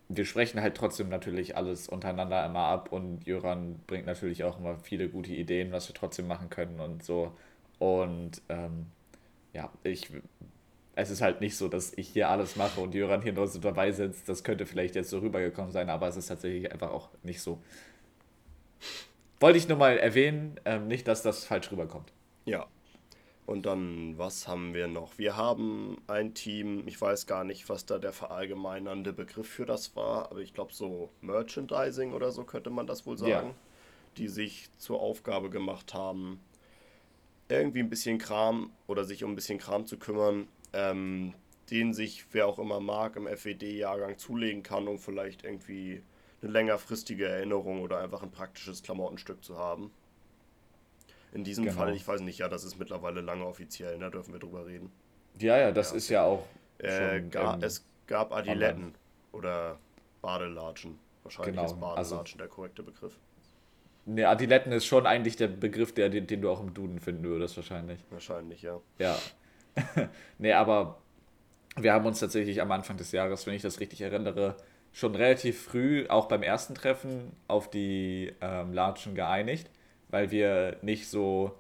wir 0.09 0.25
sprechen 0.27 0.61
halt 0.61 0.77
trotzdem 0.77 1.09
natürlich 1.09 1.57
alles 1.57 1.89
untereinander 1.89 2.45
immer 2.45 2.61
ab 2.61 2.93
und 2.93 3.27
Jöran 3.27 3.81
bringt 3.87 4.07
natürlich 4.07 4.45
auch 4.45 4.59
immer 4.59 4.79
viele 4.79 5.09
gute 5.09 5.33
Ideen, 5.33 5.73
was 5.73 5.89
wir 5.89 5.95
trotzdem 5.95 6.27
machen 6.29 6.51
können 6.51 6.79
und 6.81 7.03
so. 7.03 7.33
Und 7.79 8.43
ähm, 8.51 8.87
ja, 9.55 9.71
ich 9.83 10.11
es 10.97 11.11
ist 11.11 11.21
halt 11.21 11.41
nicht 11.41 11.57
so, 11.57 11.69
dass 11.69 11.93
ich 11.97 12.09
hier 12.09 12.29
alles 12.29 12.57
mache 12.57 12.81
und 12.81 12.95
Jöran 12.95 13.23
hier 13.23 13.33
nur 13.33 13.47
so 13.47 13.59
dabei 13.59 13.93
sitzt. 13.93 14.29
Das 14.29 14.45
könnte 14.45 14.67
vielleicht 14.67 14.95
jetzt 14.95 15.11
so 15.11 15.19
rübergekommen 15.19 15.73
sein, 15.73 15.91
aber 15.91 16.09
es 16.09 16.17
ist 16.17 16.29
tatsächlich 16.29 16.71
einfach 16.71 16.91
auch 16.91 17.09
nicht 17.23 17.41
so. 17.41 17.61
Wollte 19.41 19.59
ich 19.59 19.69
nur 19.69 19.79
mal 19.79 19.99
erwähnen, 19.99 20.61
ähm, 20.65 20.87
nicht, 20.87 21.09
dass 21.09 21.23
das 21.23 21.45
falsch 21.45 21.71
rüberkommt. 21.73 22.13
Ja. 22.45 22.67
Und 23.47 23.67
dann, 23.67 24.17
was 24.17 24.49
haben 24.49 24.73
wir 24.73 24.87
noch? 24.87 25.19
Wir 25.19 25.37
haben 25.37 25.99
ein 26.07 26.33
Team, 26.33 26.85
ich 26.87 26.99
weiß 26.99 27.27
gar 27.27 27.45
nicht, 27.45 27.69
was 27.69 27.85
da 27.85 27.99
der 27.99 28.13
verallgemeinernde 28.13 29.13
Begriff 29.13 29.49
für 29.49 29.67
das 29.67 29.95
war, 29.97 30.31
aber 30.31 30.41
ich 30.41 30.55
glaube 30.55 30.73
so 30.73 31.11
Merchandising 31.21 32.15
oder 32.15 32.31
so 32.31 32.45
könnte 32.45 32.71
man 32.71 32.87
das 32.87 33.05
wohl 33.05 33.19
sagen, 33.19 33.49
ja. 33.49 33.55
die 34.17 34.29
sich 34.29 34.71
zur 34.79 35.01
Aufgabe 35.01 35.51
gemacht 35.51 35.93
haben, 35.93 36.41
irgendwie 37.51 37.81
ein 37.81 37.91
bisschen 37.91 38.17
Kram 38.17 38.71
oder 38.87 39.05
sich 39.05 39.25
um 39.25 39.33
ein 39.33 39.37
bisschen 39.37 39.59
Kram 39.59 39.87
zu 39.87 39.99
kümmern, 39.99 40.49
ähm, 40.75 41.35
den 41.71 41.95
sich 41.95 42.27
wer 42.33 42.47
auch 42.47 42.59
immer 42.59 42.81
mag 42.81 43.17
im 43.17 43.27
FWD-Jahrgang 43.27 44.19
zulegen 44.19 44.63
kann, 44.63 44.89
um 44.89 44.99
vielleicht 44.99 45.45
irgendwie 45.45 46.03
eine 46.43 46.53
längerfristige 46.53 47.27
Erinnerung 47.27 47.81
oder 47.81 48.01
einfach 48.01 48.23
ein 48.23 48.31
praktisches 48.31 48.83
Klamottenstück 48.83 49.43
zu 49.43 49.59
haben. 49.59 49.91
In 51.33 51.43
diesem 51.43 51.65
genau. 51.65 51.77
Fall, 51.77 51.95
ich 51.95 52.07
weiß 52.07 52.21
nicht, 52.21 52.39
ja, 52.39 52.49
das 52.49 52.65
ist 52.65 52.79
mittlerweile 52.79 53.21
lange 53.21 53.45
offiziell, 53.45 53.99
da 53.99 54.11
dürfen 54.11 54.33
wir 54.33 54.41
drüber 54.41 54.67
reden. 54.67 54.93
Ja, 55.39 55.59
ja, 55.59 55.73
das 55.73 55.91
ja. 55.91 55.97
ist 55.97 56.09
ja 56.09 56.25
auch. 56.25 56.47
Äh, 56.79 57.23
ga, 57.23 57.59
es 57.61 57.85
gab 58.07 58.33
Adiletten 58.33 58.95
oder 59.33 59.79
Badelatschen. 60.23 60.99
Wahrscheinlich 61.23 61.57
genau. 61.57 61.67
ist 61.67 61.81
Badelatschen 61.81 62.19
also, 62.19 62.39
der 62.39 62.49
korrekte 62.49 62.83
Begriff. 62.83 63.19
Ne, 64.07 64.29
Adiletten 64.29 64.71
ist 64.73 64.85
schon 64.85 65.07
eigentlich 65.07 65.37
der 65.37 65.49
Begriff, 65.49 65.93
der, 65.93 66.11
den, 66.11 66.27
den 66.27 66.43
du 66.43 66.51
auch 66.51 66.61
im 66.61 66.75
Duden 66.75 67.01
finden 67.01 67.25
würdest, 67.25 67.57
wahrscheinlich. 67.57 67.99
Wahrscheinlich, 68.11 68.63
ja. 68.63 68.81
Ja. 68.99 69.19
ne, 70.39 70.55
aber 70.55 70.99
wir 71.77 71.93
haben 71.93 72.07
uns 72.07 72.21
tatsächlich 72.21 72.61
am 72.61 72.71
Anfang 72.73 72.97
des 72.97 73.13
Jahres, 73.13 73.47
wenn 73.47 73.55
ich 73.55 73.63
das 73.63 73.81
richtig 73.81 74.01
erinnere, 74.01 74.57
schon 74.93 75.15
relativ 75.15 75.61
früh, 75.63 76.07
auch 76.09 76.27
beim 76.27 76.43
ersten 76.43 76.75
Treffen, 76.75 77.33
auf 77.49 77.69
die 77.69 78.33
ähm, 78.41 78.73
Latschen 78.73 79.15
geeinigt 79.15 79.71
weil 80.15 80.31
wir 80.31 80.77
nicht 80.81 81.09
so, 81.09 81.57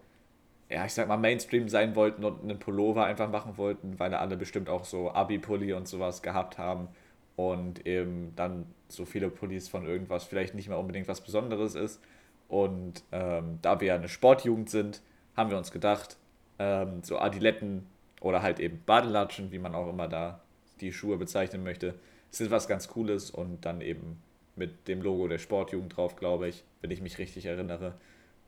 ja, 0.70 0.84
ich 0.86 0.94
sag 0.94 1.08
mal, 1.08 1.16
Mainstream 1.16 1.68
sein 1.68 1.96
wollten 1.96 2.24
und 2.24 2.44
einen 2.44 2.60
Pullover 2.60 3.04
einfach 3.04 3.28
machen 3.28 3.58
wollten, 3.58 3.98
weil 3.98 4.14
alle 4.14 4.36
bestimmt 4.36 4.68
auch 4.68 4.84
so 4.84 5.10
Abi-Pulli 5.10 5.72
und 5.72 5.88
sowas 5.88 6.22
gehabt 6.22 6.56
haben 6.56 6.86
und 7.34 7.84
eben 7.84 8.32
dann 8.36 8.66
so 8.86 9.04
viele 9.04 9.28
Pullis 9.28 9.68
von 9.68 9.84
irgendwas 9.86 10.22
vielleicht 10.22 10.54
nicht 10.54 10.68
mehr 10.68 10.78
unbedingt 10.78 11.08
was 11.08 11.20
Besonderes 11.20 11.74
ist. 11.74 12.00
Und 12.46 13.02
ähm, 13.10 13.58
da 13.60 13.80
wir 13.80 13.88
ja 13.88 13.94
eine 13.96 14.08
Sportjugend 14.08 14.70
sind, 14.70 15.02
haben 15.36 15.50
wir 15.50 15.58
uns 15.58 15.72
gedacht, 15.72 16.16
ähm, 16.60 17.02
so 17.02 17.18
Adiletten 17.18 17.88
oder 18.24 18.42
halt 18.42 18.58
eben 18.58 18.82
Badelatschen, 18.86 19.52
wie 19.52 19.58
man 19.58 19.74
auch 19.74 19.88
immer 19.88 20.08
da 20.08 20.40
die 20.80 20.92
Schuhe 20.92 21.18
bezeichnen 21.18 21.62
möchte, 21.62 21.94
sind 22.30 22.50
was 22.50 22.66
ganz 22.66 22.88
Cooles 22.88 23.30
und 23.30 23.66
dann 23.66 23.82
eben 23.82 24.20
mit 24.56 24.88
dem 24.88 25.02
Logo 25.02 25.28
der 25.28 25.38
Sportjugend 25.38 25.94
drauf, 25.94 26.16
glaube 26.16 26.48
ich, 26.48 26.64
wenn 26.80 26.90
ich 26.90 27.02
mich 27.02 27.18
richtig 27.18 27.44
erinnere. 27.44 27.94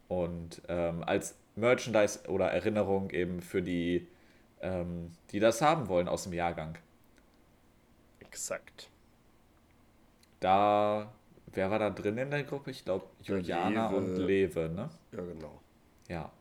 Und 0.08 0.62
ähm, 0.68 1.04
als 1.04 1.36
Merchandise 1.56 2.26
oder 2.28 2.46
Erinnerung 2.46 3.10
eben 3.10 3.42
für 3.42 3.60
die, 3.60 4.06
ähm, 4.62 5.12
die 5.30 5.40
das 5.40 5.60
haben 5.60 5.88
wollen 5.88 6.08
aus 6.08 6.22
dem 6.22 6.32
Jahrgang. 6.32 6.78
Exakt. 8.20 8.88
Da, 10.40 11.12
wer 11.52 11.70
war 11.70 11.78
da 11.78 11.90
drin 11.90 12.16
in 12.16 12.30
der 12.30 12.44
Gruppe? 12.44 12.70
Ich 12.70 12.84
glaube, 12.84 13.04
Juliana 13.22 13.90
Lewe. 13.90 13.96
und 13.98 14.16
Lewe, 14.16 14.68
ne? 14.70 14.88
Ja, 15.12 15.22
genau. 15.22 15.60
Ja. 16.08 16.32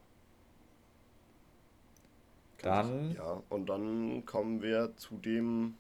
Dann. 2.66 3.16
Ja, 3.16 3.44
und 3.50 3.68
dann 3.68 4.26
kommen 4.26 4.62
wir 4.62 4.96
zu 4.98 5.18
dem 5.18 5.76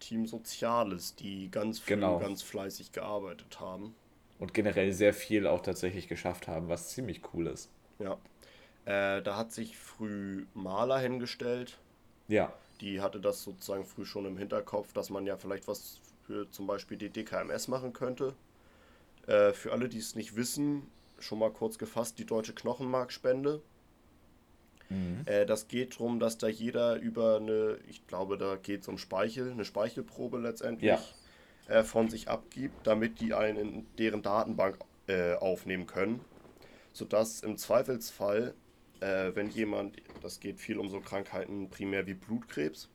Team 0.00 0.26
Soziales, 0.26 1.16
die 1.16 1.50
ganz 1.50 1.80
früh 1.80 1.94
genau. 1.94 2.18
ganz 2.18 2.42
fleißig 2.42 2.92
gearbeitet 2.92 3.58
haben 3.58 3.94
und 4.38 4.54
generell 4.54 4.92
sehr 4.92 5.12
viel 5.12 5.46
auch 5.46 5.60
tatsächlich 5.60 6.08
geschafft 6.08 6.48
haben, 6.48 6.68
was 6.68 6.90
ziemlich 6.90 7.22
cool 7.32 7.48
ist. 7.48 7.70
Ja. 7.98 8.12
Äh, 8.84 9.22
da 9.22 9.36
hat 9.36 9.52
sich 9.52 9.76
früh 9.76 10.46
Maler 10.54 10.98
hingestellt. 10.98 11.78
Ja. 12.28 12.52
Die 12.80 13.00
hatte 13.00 13.20
das 13.20 13.42
sozusagen 13.42 13.84
früh 13.84 14.04
schon 14.04 14.24
im 14.26 14.38
Hinterkopf, 14.38 14.92
dass 14.92 15.10
man 15.10 15.26
ja 15.26 15.36
vielleicht 15.36 15.66
was 15.66 16.00
für 16.26 16.50
zum 16.50 16.66
Beispiel 16.66 16.96
die 16.96 17.10
DKMS 17.10 17.68
machen 17.68 17.92
könnte. 17.92 18.34
Äh, 19.26 19.52
für 19.52 19.72
alle, 19.72 19.88
die 19.88 19.98
es 19.98 20.14
nicht 20.14 20.36
wissen, 20.36 20.86
schon 21.18 21.40
mal 21.40 21.50
kurz 21.50 21.78
gefasst, 21.78 22.18
die 22.18 22.26
Deutsche 22.26 22.54
Knochenmarkspende. 22.54 23.60
Mhm. 24.90 25.22
Äh, 25.26 25.46
das 25.46 25.68
geht 25.68 25.94
darum, 25.94 26.20
dass 26.20 26.38
da 26.38 26.48
jeder 26.48 26.96
über 26.96 27.36
eine, 27.36 27.78
ich 27.88 28.06
glaube, 28.06 28.38
da 28.38 28.56
geht 28.56 28.82
es 28.82 28.88
um 28.88 28.98
Speichel, 28.98 29.50
eine 29.50 29.64
Speichelprobe 29.64 30.38
letztendlich. 30.38 30.90
Ja 30.90 31.00
äh, 31.68 31.84
von 31.84 32.08
sich 32.08 32.28
abgibt, 32.28 32.86
damit 32.86 33.20
die 33.20 33.34
einen 33.34 33.56
in 33.58 33.86
deren 33.98 34.22
Datenbank 34.22 34.78
äh, 35.06 35.34
aufnehmen 35.34 35.86
können, 35.86 36.20
sodass 36.92 37.42
im 37.42 37.56
Zweifelsfall, 37.56 38.54
äh, 39.00 39.32
wenn 39.34 39.50
jemand, 39.50 39.96
das 40.22 40.40
geht 40.40 40.58
viel 40.58 40.78
um 40.78 40.88
so 40.88 41.00
Krankheiten 41.00 41.70
primär 41.70 42.06
wie 42.06 42.14
Blutkrebs, 42.14 42.88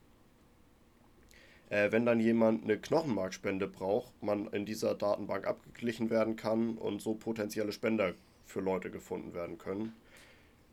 äh, 1.69 1.91
wenn 1.91 2.05
dann 2.05 2.19
jemand 2.19 2.63
eine 2.63 2.77
Knochenmarkspende 2.77 3.67
braucht, 3.67 4.11
man 4.21 4.47
in 4.47 4.65
dieser 4.65 4.95
Datenbank 4.95 5.47
abgeglichen 5.47 6.09
werden 6.09 6.35
kann 6.35 6.77
und 6.77 7.01
so 7.01 7.13
potenzielle 7.13 7.71
Spender 7.71 8.13
für 8.45 8.59
Leute 8.59 8.91
gefunden 8.91 9.33
werden 9.33 9.57
können, 9.57 9.93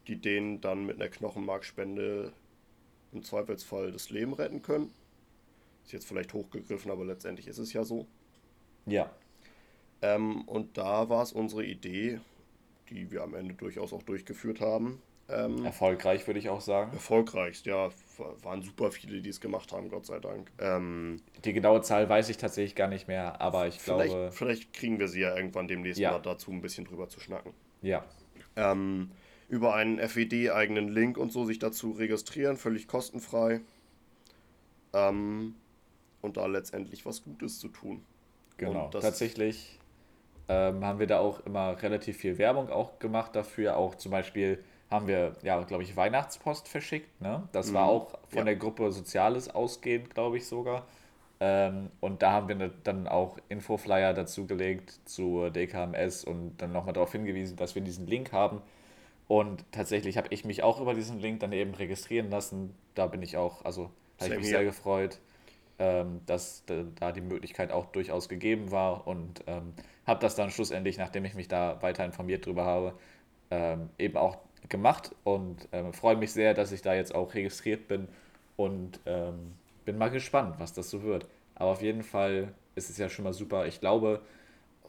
die 0.06 0.16
denen 0.16 0.60
dann 0.60 0.86
mit 0.86 0.96
einer 1.00 1.10
Knochenmarkspende 1.10 2.32
im 3.12 3.22
Zweifelsfall 3.22 3.92
das 3.92 4.10
Leben 4.10 4.32
retten 4.32 4.62
können 4.62 4.92
ist 5.90 5.92
jetzt 5.92 6.06
vielleicht 6.06 6.32
hochgegriffen, 6.34 6.90
aber 6.90 7.04
letztendlich 7.04 7.48
ist 7.48 7.58
es 7.58 7.72
ja 7.72 7.82
so. 7.82 8.06
Ja. 8.86 9.10
Ähm, 10.02 10.42
und 10.42 10.78
da 10.78 11.08
war 11.08 11.22
es 11.22 11.32
unsere 11.32 11.64
Idee, 11.64 12.20
die 12.88 13.10
wir 13.10 13.22
am 13.22 13.34
Ende 13.34 13.54
durchaus 13.54 13.92
auch 13.92 14.02
durchgeführt 14.04 14.60
haben. 14.60 15.02
Ähm, 15.28 15.64
Erfolgreich 15.64 16.26
würde 16.26 16.38
ich 16.38 16.48
auch 16.48 16.60
sagen. 16.60 16.92
Erfolgreich, 16.92 17.62
ja. 17.64 17.90
Waren 18.42 18.62
super 18.62 18.90
viele, 18.92 19.20
die 19.20 19.30
es 19.30 19.40
gemacht 19.40 19.72
haben, 19.72 19.88
Gott 19.88 20.06
sei 20.06 20.18
Dank. 20.20 20.50
Ähm, 20.58 21.20
die 21.44 21.52
genaue 21.52 21.82
Zahl 21.82 22.08
weiß 22.08 22.28
ich 22.28 22.36
tatsächlich 22.36 22.74
gar 22.74 22.88
nicht 22.88 23.08
mehr, 23.08 23.40
aber 23.40 23.66
ich 23.66 23.80
vielleicht, 23.80 24.10
glaube. 24.10 24.32
Vielleicht 24.32 24.72
kriegen 24.72 24.98
wir 24.98 25.08
sie 25.08 25.20
ja 25.20 25.36
irgendwann 25.36 25.68
demnächst 25.68 26.00
ja. 26.00 26.12
mal 26.12 26.20
dazu, 26.20 26.52
ein 26.52 26.60
bisschen 26.60 26.84
drüber 26.84 27.08
zu 27.08 27.20
schnacken. 27.20 27.52
Ja. 27.82 28.04
Ähm, 28.56 29.10
über 29.50 29.74
einen 29.74 29.98
FED-eigenen 29.98 30.88
Link 30.88 31.18
und 31.18 31.32
so 31.32 31.44
sich 31.44 31.58
dazu 31.58 31.90
registrieren, 31.90 32.56
völlig 32.56 32.86
kostenfrei. 32.86 33.60
Ähm, 34.92 35.54
und 36.22 36.36
da 36.36 36.46
letztendlich 36.46 37.04
was 37.04 37.24
Gutes 37.24 37.58
zu 37.58 37.68
tun. 37.68 38.02
Genau, 38.56 38.88
tatsächlich 38.88 39.78
ähm, 40.48 40.84
haben 40.84 40.98
wir 40.98 41.06
da 41.06 41.18
auch 41.18 41.44
immer 41.46 41.80
relativ 41.82 42.18
viel 42.18 42.38
Werbung 42.38 42.70
auch 42.70 42.98
gemacht 42.98 43.34
dafür. 43.34 43.76
Auch 43.76 43.96
zum 43.96 44.12
Beispiel 44.12 44.62
haben 44.90 45.06
wir, 45.06 45.32
ja, 45.42 45.60
glaube 45.62 45.82
ich, 45.82 45.96
Weihnachtspost 45.96 46.68
verschickt. 46.68 47.20
Ne? 47.20 47.48
Das 47.52 47.70
mhm. 47.70 47.74
war 47.74 47.88
auch 47.88 48.18
von 48.28 48.38
ja. 48.38 48.44
der 48.44 48.56
Gruppe 48.56 48.92
Soziales 48.92 49.48
ausgehend, 49.48 50.14
glaube 50.14 50.36
ich 50.36 50.46
sogar. 50.46 50.86
Ähm, 51.40 51.90
und 52.00 52.22
da 52.22 52.32
haben 52.32 52.48
wir 52.48 52.54
ne, 52.54 52.70
dann 52.84 53.08
auch 53.08 53.38
Infoflyer 53.48 54.12
dazu 54.12 54.46
gelegt 54.46 55.00
zur 55.06 55.50
DKMS 55.50 56.22
und 56.24 56.58
dann 56.58 56.72
nochmal 56.72 56.92
darauf 56.92 57.12
hingewiesen, 57.12 57.56
dass 57.56 57.74
wir 57.74 57.82
diesen 57.82 58.06
Link 58.06 58.32
haben. 58.32 58.60
Und 59.30 59.64
tatsächlich 59.70 60.16
habe 60.16 60.26
ich 60.30 60.44
mich 60.44 60.64
auch 60.64 60.80
über 60.80 60.94
diesen 60.94 61.20
Link 61.20 61.38
dann 61.38 61.52
eben 61.52 61.74
registrieren 61.74 62.30
lassen. 62.30 62.74
Da 62.96 63.06
bin 63.06 63.22
ich 63.22 63.36
auch, 63.36 63.64
also 63.64 63.90
habe 64.18 64.32
ich 64.32 64.38
mich 64.40 64.48
sehr 64.48 64.64
gefreut 64.64 65.20
ähm, 65.80 66.20
dass 66.26 66.62
da 66.96 67.10
die 67.10 67.22
Möglichkeit 67.22 67.72
auch 67.72 67.86
durchaus 67.86 68.28
gegeben 68.28 68.70
war 68.70 69.06
und 69.06 69.42
ähm, 69.46 69.72
habe 70.06 70.20
das 70.20 70.34
dann 70.34 70.50
schlussendlich, 70.50 70.98
nachdem 70.98 71.24
ich 71.24 71.34
mich 71.34 71.48
da 71.48 71.80
weiter 71.80 72.04
informiert 72.04 72.44
drüber 72.44 72.66
habe, 72.66 72.92
ähm, 73.50 73.88
eben 73.98 74.18
auch 74.18 74.36
gemacht 74.68 75.12
und 75.24 75.68
ähm, 75.72 75.94
freue 75.94 76.16
mich 76.16 76.32
sehr, 76.32 76.52
dass 76.52 76.70
ich 76.70 76.82
da 76.82 76.94
jetzt 76.94 77.14
auch 77.14 77.32
registriert 77.32 77.88
bin 77.88 78.08
und 78.56 79.00
ähm, 79.06 79.54
bin 79.86 79.96
mal 79.96 80.10
gespannt, 80.10 80.56
was 80.58 80.74
das 80.74 80.90
so 80.90 81.02
wird. 81.02 81.26
Aber 81.54 81.70
auf 81.70 81.80
jeden 81.80 82.02
Fall 82.02 82.52
ist 82.74 82.90
es 82.90 82.98
ja 82.98 83.08
schon 83.08 83.24
mal 83.24 83.32
super. 83.32 83.66
Ich 83.66 83.80
glaube, 83.80 84.20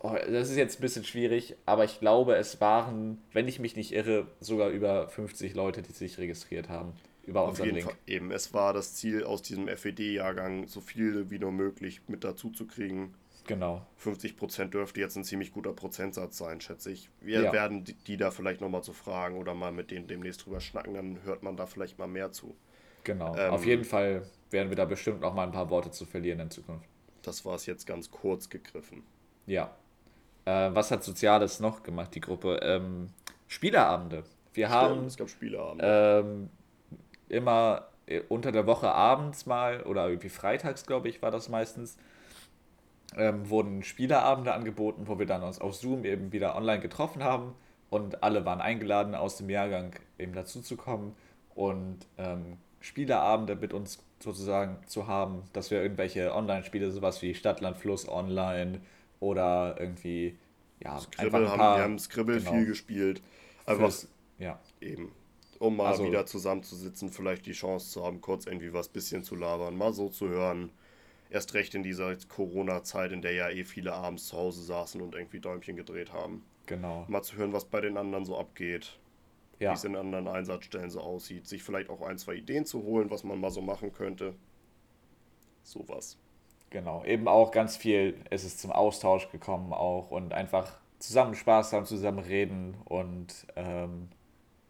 oh, 0.04 0.16
das 0.30 0.50
ist 0.50 0.58
jetzt 0.58 0.80
ein 0.80 0.82
bisschen 0.82 1.06
schwierig, 1.06 1.56
aber 1.66 1.86
ich 1.86 2.00
glaube, 2.00 2.36
es 2.36 2.60
waren, 2.62 3.22
wenn 3.34 3.48
ich 3.48 3.60
mich 3.60 3.76
nicht 3.76 3.94
irre, 3.94 4.28
sogar 4.40 4.70
über 4.70 5.08
50 5.08 5.54
Leute, 5.54 5.82
die 5.82 5.92
sich 5.92 6.18
registriert 6.18 6.70
haben 6.70 6.94
über 7.24 7.48
unseren 7.48 7.70
Link. 7.70 7.86
Fall 7.86 7.96
eben. 8.08 8.32
Es 8.32 8.54
war 8.54 8.74
das 8.74 8.96
Ziel, 8.96 9.24
aus 9.24 9.42
diesem 9.42 9.68
FED-Jahrgang 9.68 10.68
so 10.68 10.82
viel 10.82 11.30
wie 11.30 11.40
nur 11.40 11.52
möglich 11.52 12.02
mit 12.08 12.24
dazu 12.24 12.50
zu 12.50 12.66
kriegen. 12.66 13.14
Genau. 13.48 13.86
50% 14.04 14.66
dürfte 14.66 15.00
jetzt 15.00 15.16
ein 15.16 15.24
ziemlich 15.24 15.52
guter 15.52 15.74
Prozentsatz 15.74 16.38
sein, 16.38 16.62
schätze 16.62 16.92
ich. 16.92 17.10
Wir 17.22 17.42
ja. 17.42 17.54
werden 17.54 17.84
die, 17.84 17.94
die 17.94 18.18
da 18.18 18.32
vielleicht 18.32 18.62
nochmal 18.62 18.84
zu 18.84 18.94
fragen 18.94 19.38
oder 19.38 19.54
mal 19.54 19.72
mit 19.72 19.92
denen 19.92 20.08
demnächst 20.08 20.46
drüber 20.46 20.60
schnacken, 20.60 20.94
dann 20.94 21.24
hört 21.24 21.44
man 21.44 21.58
da 21.58 21.66
vielleicht 21.66 21.98
mal 21.98 22.08
mehr 22.08 22.32
zu. 22.32 22.56
Genau. 23.04 23.36
Ähm, 23.36 23.52
Auf 23.52 23.66
jeden 23.66 23.84
Fall 23.84 24.28
werden 24.52 24.70
wir 24.70 24.76
da 24.76 24.86
bestimmt 24.86 25.22
noch 25.22 25.34
mal 25.34 25.44
ein 25.44 25.52
paar 25.52 25.70
Worte 25.70 25.92
zu 25.92 26.06
verlieren 26.06 26.40
in 26.40 26.52
Zukunft. 26.52 26.88
Das 27.24 27.46
war 27.46 27.56
es 27.56 27.66
jetzt 27.66 27.88
ganz 27.88 28.12
kurz 28.12 28.50
gegriffen. 28.50 29.04
Ja. 29.48 29.76
Äh, 30.46 30.70
was 30.74 30.92
hat 30.92 31.04
Soziales 31.04 31.60
noch 31.60 31.84
gemacht, 31.84 32.16
die 32.16 32.22
Gruppe? 32.22 32.60
Ähm, 32.62 33.10
Spieleabende. 33.48 34.24
Wir 34.54 34.68
Stimmt, 34.68 34.82
haben. 34.82 35.06
Es 35.06 35.18
gab 35.18 35.30
Spieleabende. 35.30 35.86
Ähm, 35.86 36.50
immer 37.30 37.88
äh, 38.08 38.22
unter 38.30 38.52
der 38.52 38.68
Woche 38.68 38.92
abends 38.92 39.46
mal 39.46 39.84
oder 39.84 40.08
irgendwie 40.08 40.30
freitags, 40.30 40.86
glaube 40.86 41.10
ich, 41.10 41.22
war 41.22 41.32
das 41.32 41.50
meistens, 41.50 41.98
ähm, 43.18 43.50
wurden 43.50 43.84
Spieleabende 43.84 44.54
angeboten, 44.54 45.08
wo 45.08 45.20
wir 45.20 45.26
dann 45.26 45.44
uns 45.44 45.60
auf 45.60 45.76
Zoom 45.76 46.06
eben 46.06 46.32
wieder 46.32 46.56
online 46.56 46.80
getroffen 46.80 47.24
haben 47.24 47.54
und 47.90 48.24
alle 48.24 48.46
waren 48.46 48.62
eingeladen, 48.62 49.16
aus 49.16 49.38
dem 49.38 49.50
Jahrgang 49.50 49.94
eben 50.18 50.34
dazuzukommen 50.34 51.14
und 51.56 52.00
ähm, 52.18 52.58
Spieleabende 52.80 53.56
mit 53.56 53.74
uns 53.74 54.04
sozusagen 54.20 54.78
zu 54.88 55.08
haben, 55.08 55.44
dass 55.54 55.72
wir 55.72 55.82
irgendwelche 55.82 56.34
Online-Spiele, 56.34 56.92
sowas 56.92 57.22
wie 57.22 57.36
Stadtland 57.36 57.78
Fluss 57.78 58.08
online 58.08 58.82
oder 59.22 59.78
irgendwie, 59.80 60.38
ja, 60.82 61.00
Scribble 61.00 61.40
einfach 61.40 61.52
haben, 61.52 61.60
paar, 61.60 61.78
wir 61.78 61.84
haben 61.84 62.00
Scribble 62.00 62.40
genau, 62.40 62.52
viel 62.52 62.66
gespielt. 62.66 63.22
Einfach 63.66 63.84
fürs, 63.84 64.10
ja, 64.40 64.60
eben, 64.82 65.14
um 65.60 65.78
mal 65.78 65.92
also 65.92 66.04
wieder 66.04 66.26
zusammenzusitzen, 66.26 67.10
vielleicht 67.10 67.46
die 67.46 67.54
Chance 67.54 67.92
zu 67.92 68.04
haben, 68.04 68.20
kurz 68.20 68.48
irgendwie 68.48 68.74
was 68.74 68.90
bisschen 68.90 69.24
zu 69.24 69.36
labern, 69.36 69.78
mal 69.78 69.94
so 69.94 70.10
zu 70.10 70.28
hören. 70.28 70.72
Erst 71.30 71.54
recht 71.54 71.76
in 71.76 71.84
dieser 71.84 72.14
Corona-Zeit, 72.28 73.14
in 73.14 73.22
der 73.22 73.32
ja 73.32 73.50
eh 73.50 73.64
viele 73.64 73.94
abends 73.94 74.28
zu 74.28 74.38
Hause 74.38 74.64
saßen 74.64 75.00
und 75.00 75.16
irgendwie 75.16 75.40
Däumchen 75.40 75.78
gedreht 75.78 76.12
haben. 76.12 76.44
genau, 76.66 77.06
Mal 77.08 77.22
zu 77.22 77.38
hören, 77.38 77.54
was 77.54 77.64
bei 77.64 77.80
den 77.80 77.96
anderen 77.96 78.26
so 78.26 78.38
abgeht, 78.38 79.00
wie 79.60 79.66
ja, 79.66 79.74
es 79.74 79.86
in 79.86 79.96
anderen 79.96 80.28
Einsatzstellen 80.28 80.90
so 80.90 81.00
aussieht, 81.00 81.48
sich 81.48 81.64
vielleicht 81.64 81.90
auch 81.90 82.02
ein, 82.02 82.18
zwei 82.18 82.34
Ideen 82.34 82.66
zu 82.66 82.84
holen, 82.84 83.12
was 83.12 83.24
man 83.24 83.40
mal 83.40 83.52
so 83.52 83.62
machen 83.62 83.94
könnte. 83.94 84.34
Sowas. 85.64 86.18
Genau. 86.72 87.04
Eben 87.06 87.28
auch 87.28 87.52
ganz 87.52 87.78
viel 87.78 88.18
ist 88.32 88.44
es 88.44 88.58
zum 88.58 88.72
Austausch 88.72 89.30
gekommen 89.30 89.74
auch 89.74 90.10
und 90.10 90.34
einfach 90.34 90.80
zusammen 90.98 91.36
Spaß 91.36 91.74
haben, 91.74 91.86
zusammen 91.86 92.20
reden 92.20 92.76
und 92.86 93.46
ähm, 93.56 94.10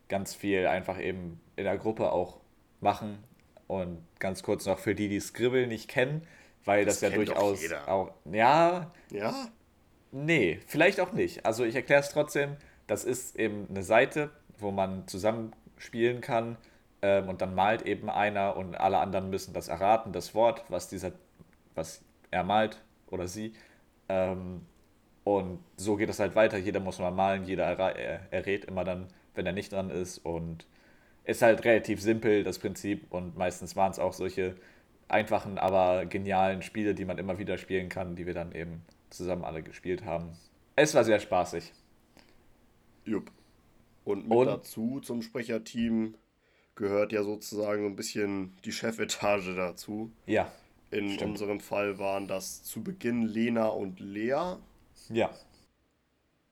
ganz 0.10 0.36
viel 0.36 0.68
einfach 0.68 1.00
eben 1.00 1.40
in 1.56 1.64
der 1.64 1.78
Gruppe 1.78 2.12
auch 2.12 2.40
machen. 2.82 3.24
Und 3.68 4.06
ganz 4.20 4.44
kurz 4.44 4.66
noch 4.66 4.80
für 4.80 4.96
die, 4.96 5.08
die 5.08 5.22
Scribble 5.22 5.66
nicht 5.66 5.88
kennen, 5.88 6.28
weil 6.66 6.84
das, 6.84 7.00
Das 7.00 7.12
ja 7.12 7.16
durchaus 7.16 7.72
auch, 7.88 8.12
ja, 8.30 8.92
Ja? 9.10 9.48
nee, 10.12 10.60
vielleicht 10.68 11.00
auch 11.00 11.14
nicht. 11.14 11.46
Also 11.46 11.64
ich 11.64 11.76
erkläre 11.76 12.02
es 12.02 12.10
trotzdem, 12.10 12.58
das 12.88 13.06
ist 13.06 13.38
eben 13.38 13.68
eine 13.70 13.84
Seite, 13.84 14.30
wo 14.58 14.72
man 14.72 15.08
zusammen 15.08 15.54
spielen 15.78 16.20
kann 16.20 16.58
ähm, 17.02 17.30
und 17.30 17.42
dann 17.42 17.56
malt 17.56 17.84
eben 17.84 18.10
einer 18.10 18.58
und 18.58 18.76
alle 18.76 18.98
anderen 18.98 19.30
müssen 19.30 19.54
das 19.54 19.70
erraten, 19.70 20.12
das 20.12 20.36
Wort, 20.36 20.64
was 20.68 20.90
dieser, 20.90 21.14
was 21.76 22.04
er 22.32 22.44
malt 22.44 22.82
oder 23.10 23.28
sie. 23.28 23.54
Ähm, 24.10 24.62
und 25.24 25.60
so 25.78 25.96
geht 25.96 26.10
es 26.10 26.20
halt 26.20 26.36
weiter. 26.36 26.58
Jeder 26.58 26.80
muss 26.80 27.00
mal 27.00 27.12
malen, 27.12 27.46
jeder 27.46 27.66
er, 27.66 28.32
errät 28.32 28.66
immer 28.66 28.84
dann, 28.84 29.08
wenn 29.36 29.46
er 29.46 29.54
nicht 29.54 29.72
dran 29.72 29.90
ist. 29.90 30.18
Und 30.20 30.66
ist 31.24 31.42
halt 31.42 31.64
relativ 31.64 32.02
simpel, 32.02 32.44
das 32.44 32.60
Prinzip. 32.60 33.06
Und 33.12 33.38
meistens 33.38 33.76
waren 33.76 33.92
es 33.92 34.00
auch 34.00 34.14
solche 34.14 34.56
einfachen, 35.08 35.58
aber 35.58 36.06
genialen 36.06 36.62
Spiele, 36.62 36.96
die 36.96 37.06
man 37.06 37.18
immer 37.18 37.38
wieder 37.38 37.58
spielen 37.58 37.90
kann, 37.90 38.16
die 38.16 38.26
wir 38.26 38.34
dann 38.34 38.54
eben 38.54 38.82
zusammen 39.10 39.44
alle 39.44 39.62
gespielt 39.62 40.06
haben. 40.06 40.32
Es 40.76 40.96
war 40.96 41.04
sehr 41.04 41.20
spaßig. 41.20 41.72
Jupp. 43.06 43.32
Und 44.04 44.28
mit 44.28 44.38
Und 44.38 44.48
dazu 44.48 45.00
zum 45.02 45.22
Sprecherteam 45.22 46.16
gehört 46.76 47.12
ja 47.12 47.24
sozusagen 47.24 47.84
so 47.84 47.88
ein 47.88 47.96
bisschen 47.96 48.56
die 48.66 48.72
Chefetage 48.72 49.54
dazu. 49.56 50.12
ja, 50.26 50.52
In 50.92 51.18
stimmt. 51.18 51.18
unserem 51.18 51.60
Fall 51.60 51.98
waren 51.98 52.28
das 52.28 52.64
zu 52.64 52.84
Beginn 52.84 53.24
Lena 53.24 53.68
und 53.70 54.00
Lea. 54.00 54.58
Ja, 55.10 55.32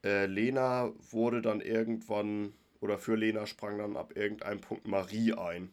Äh, 0.04 0.26
Lena 0.26 0.92
wurde 1.10 1.42
dann 1.42 1.62
irgendwann, 1.62 2.52
oder 2.82 2.98
für 3.00 3.16
Lena 3.16 3.46
sprang 3.46 3.78
dann 3.78 3.96
ab 3.96 4.14
irgendeinem 4.18 4.60
Punkt 4.60 4.86
Marie 4.86 5.32
ein. 5.34 5.72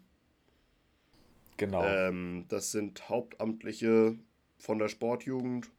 genau. 1.57 2.01
Ähm, 2.09 2.45
das 2.49 2.71
sind 2.73 3.09
Hauptamtliche 3.09 4.17
von 4.59 4.79
der 4.79 4.89
Sportjugend, 4.89 5.71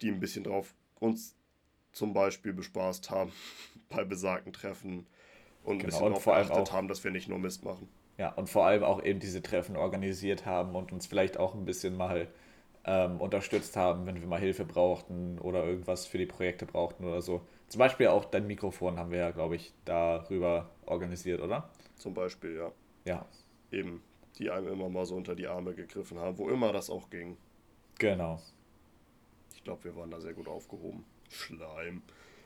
die 0.00 0.08
ein 0.10 0.20
bisschen 0.20 0.44
drauf 0.44 0.72
uns 1.00 1.34
zum 1.92 2.14
Beispiel 2.14 2.52
bespaßt 2.52 3.10
haben 3.10 3.32
bei 3.90 4.04
besagten 4.04 4.52
Treffen 4.52 5.06
und 5.64 5.78
ein 5.78 5.84
Genau. 5.84 5.86
bisschen 5.86 6.06
darauf 6.06 6.26
geachtet 6.26 6.50
auch, 6.50 6.72
haben, 6.72 6.88
dass 6.88 7.04
wir 7.04 7.10
nicht 7.12 7.28
nur 7.28 7.38
Mist 7.40 7.64
machen. 7.64 7.88
Ja, 8.18 8.30
und 8.34 8.48
vor 8.48 8.66
allem 8.66 8.84
auch 8.84 9.02
eben 9.02 9.20
diese 9.20 9.42
Treffen 9.42 9.76
organisiert 9.76 10.46
haben 10.46 10.74
und 10.76 10.92
uns 10.92 11.06
vielleicht 11.06 11.36
auch 11.38 11.54
ein 11.54 11.64
bisschen 11.64 11.96
mal 11.96 12.28
ähm, 12.84 13.20
unterstützt 13.20 13.76
haben, 13.76 14.06
wenn 14.06 14.20
wir 14.20 14.26
mal 14.28 14.40
Hilfe 14.40 14.64
brauchten 14.64 15.38
oder 15.38 15.64
irgendwas 15.64 16.06
für 16.06 16.18
die 16.18 16.26
Projekte 16.26 16.66
brauchten 16.66 17.04
oder 17.04 17.22
so. 17.22 17.42
Zum 17.68 17.78
Beispiel 17.78 18.08
auch 18.08 18.24
dein 18.26 18.46
Mikrofon 18.46 18.98
haben 18.98 19.10
wir 19.10 19.18
ja, 19.18 19.30
glaube 19.30 19.56
ich, 19.56 19.72
darüber 19.84 20.70
organisiert, 20.86 21.40
oder? 21.40 21.70
Zum 21.96 22.14
Beispiel, 22.14 22.56
ja. 22.56 22.72
Ja, 23.04 23.26
Eben, 23.70 24.02
die 24.38 24.50
einem 24.50 24.68
immer 24.68 24.88
mal 24.88 25.04
so 25.06 25.16
unter 25.16 25.34
die 25.34 25.46
Arme 25.46 25.74
gegriffen 25.74 26.18
haben, 26.18 26.38
wo 26.38 26.48
immer 26.50 26.72
das 26.72 26.90
auch 26.90 27.10
ging. 27.10 27.36
genau. 27.98 28.40
Ich 29.54 29.64
glaube, 29.64 29.84
wir 29.84 29.96
waren 29.96 30.10
da 30.10 30.20
sehr 30.20 30.34
gut 30.34 30.46
aufgehoben. 30.48 31.04
Schleim. 31.30 32.02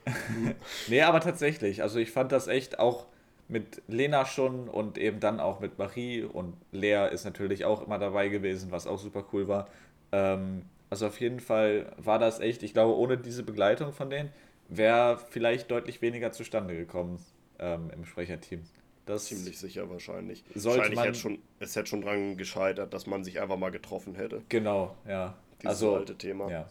Nee, 0.87 1.02
aber 1.02 1.20
tatsächlich, 1.20 1.83
also 1.83 1.98
ich 1.98 2.11
fand 2.11 2.33
das 2.33 2.46
echt 2.48 2.78
auch 2.78 3.07
mit 3.48 3.82
Lena 3.88 4.24
schon 4.26 4.68
und 4.68 4.98
eben 4.98 5.20
dann 5.20 5.40
auch 5.40 5.61
mit 5.61 5.78
Marie 5.78 6.22
und 6.22 6.54
Lea 6.72 7.08
ist 7.11 7.24
natürlich 7.24 7.64
auch 7.64 7.82
immer 7.84 7.98
dabei 7.98 8.28
gewesen, 8.28 8.70
was 8.70 8.87
auch 8.87 8.98
super 8.98 9.24
cool 9.32 9.48
war. 9.48 9.68
Ähm, 10.12 10.62
also 10.90 11.06
auf 11.06 11.20
jeden 11.20 11.40
Fall 11.40 11.92
war 11.96 12.18
das 12.18 12.40
echt, 12.40 12.62
ich 12.62 12.72
glaube, 12.72 12.96
ohne 12.96 13.18
diese 13.18 13.42
Begleitung 13.42 13.92
von 13.92 14.11
denen 14.11 14.30
wäre 14.68 15.18
vielleicht 15.30 15.70
deutlich 15.70 16.02
weniger 16.02 16.32
zustande 16.32 16.76
gekommen 16.76 17.24
ähm, 17.58 17.90
im 17.94 18.04
Sprecherteam. 18.04 18.62
Das 19.06 19.24
Ziemlich 19.26 19.58
sicher 19.58 19.88
wahrscheinlich. 19.88 20.44
Sollte 20.54 20.78
wahrscheinlich 20.78 20.96
man- 20.96 21.06
hätte 21.08 21.18
schon, 21.18 21.38
es 21.61 21.74
hätte 21.76 21.87
schon 21.87 22.02
dran 22.02 22.37
gescheitert, 22.37 22.92
dass 22.92 23.06
man 23.06 23.24
sich 23.24 23.40
einfach 23.40 23.56
mal 23.56 23.70
getroffen 23.70 24.14
hätte. 24.14 24.42
genau, 24.50 24.94
ja. 25.06 25.34
Dieses 25.62 25.68
Also, 25.82 25.96
alte 25.96 26.16
Thema. 26.16 26.50
ja, 26.50 26.68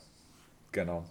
genau. 0.72 1.04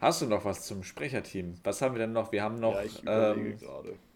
Hast 0.00 0.22
du 0.22 0.26
noch 0.26 0.44
was 0.46 0.62
zum 0.62 0.82
Sprecherteam? 0.82 1.56
Was 1.62 1.82
haben 1.82 1.94
wir 1.94 1.98
denn 2.00 2.12
noch? 2.12 2.32
Wir 2.32 2.42
haben 2.42 2.54
noch 2.56 2.74
Ja, 3.04 3.32
ähm. 3.34 3.58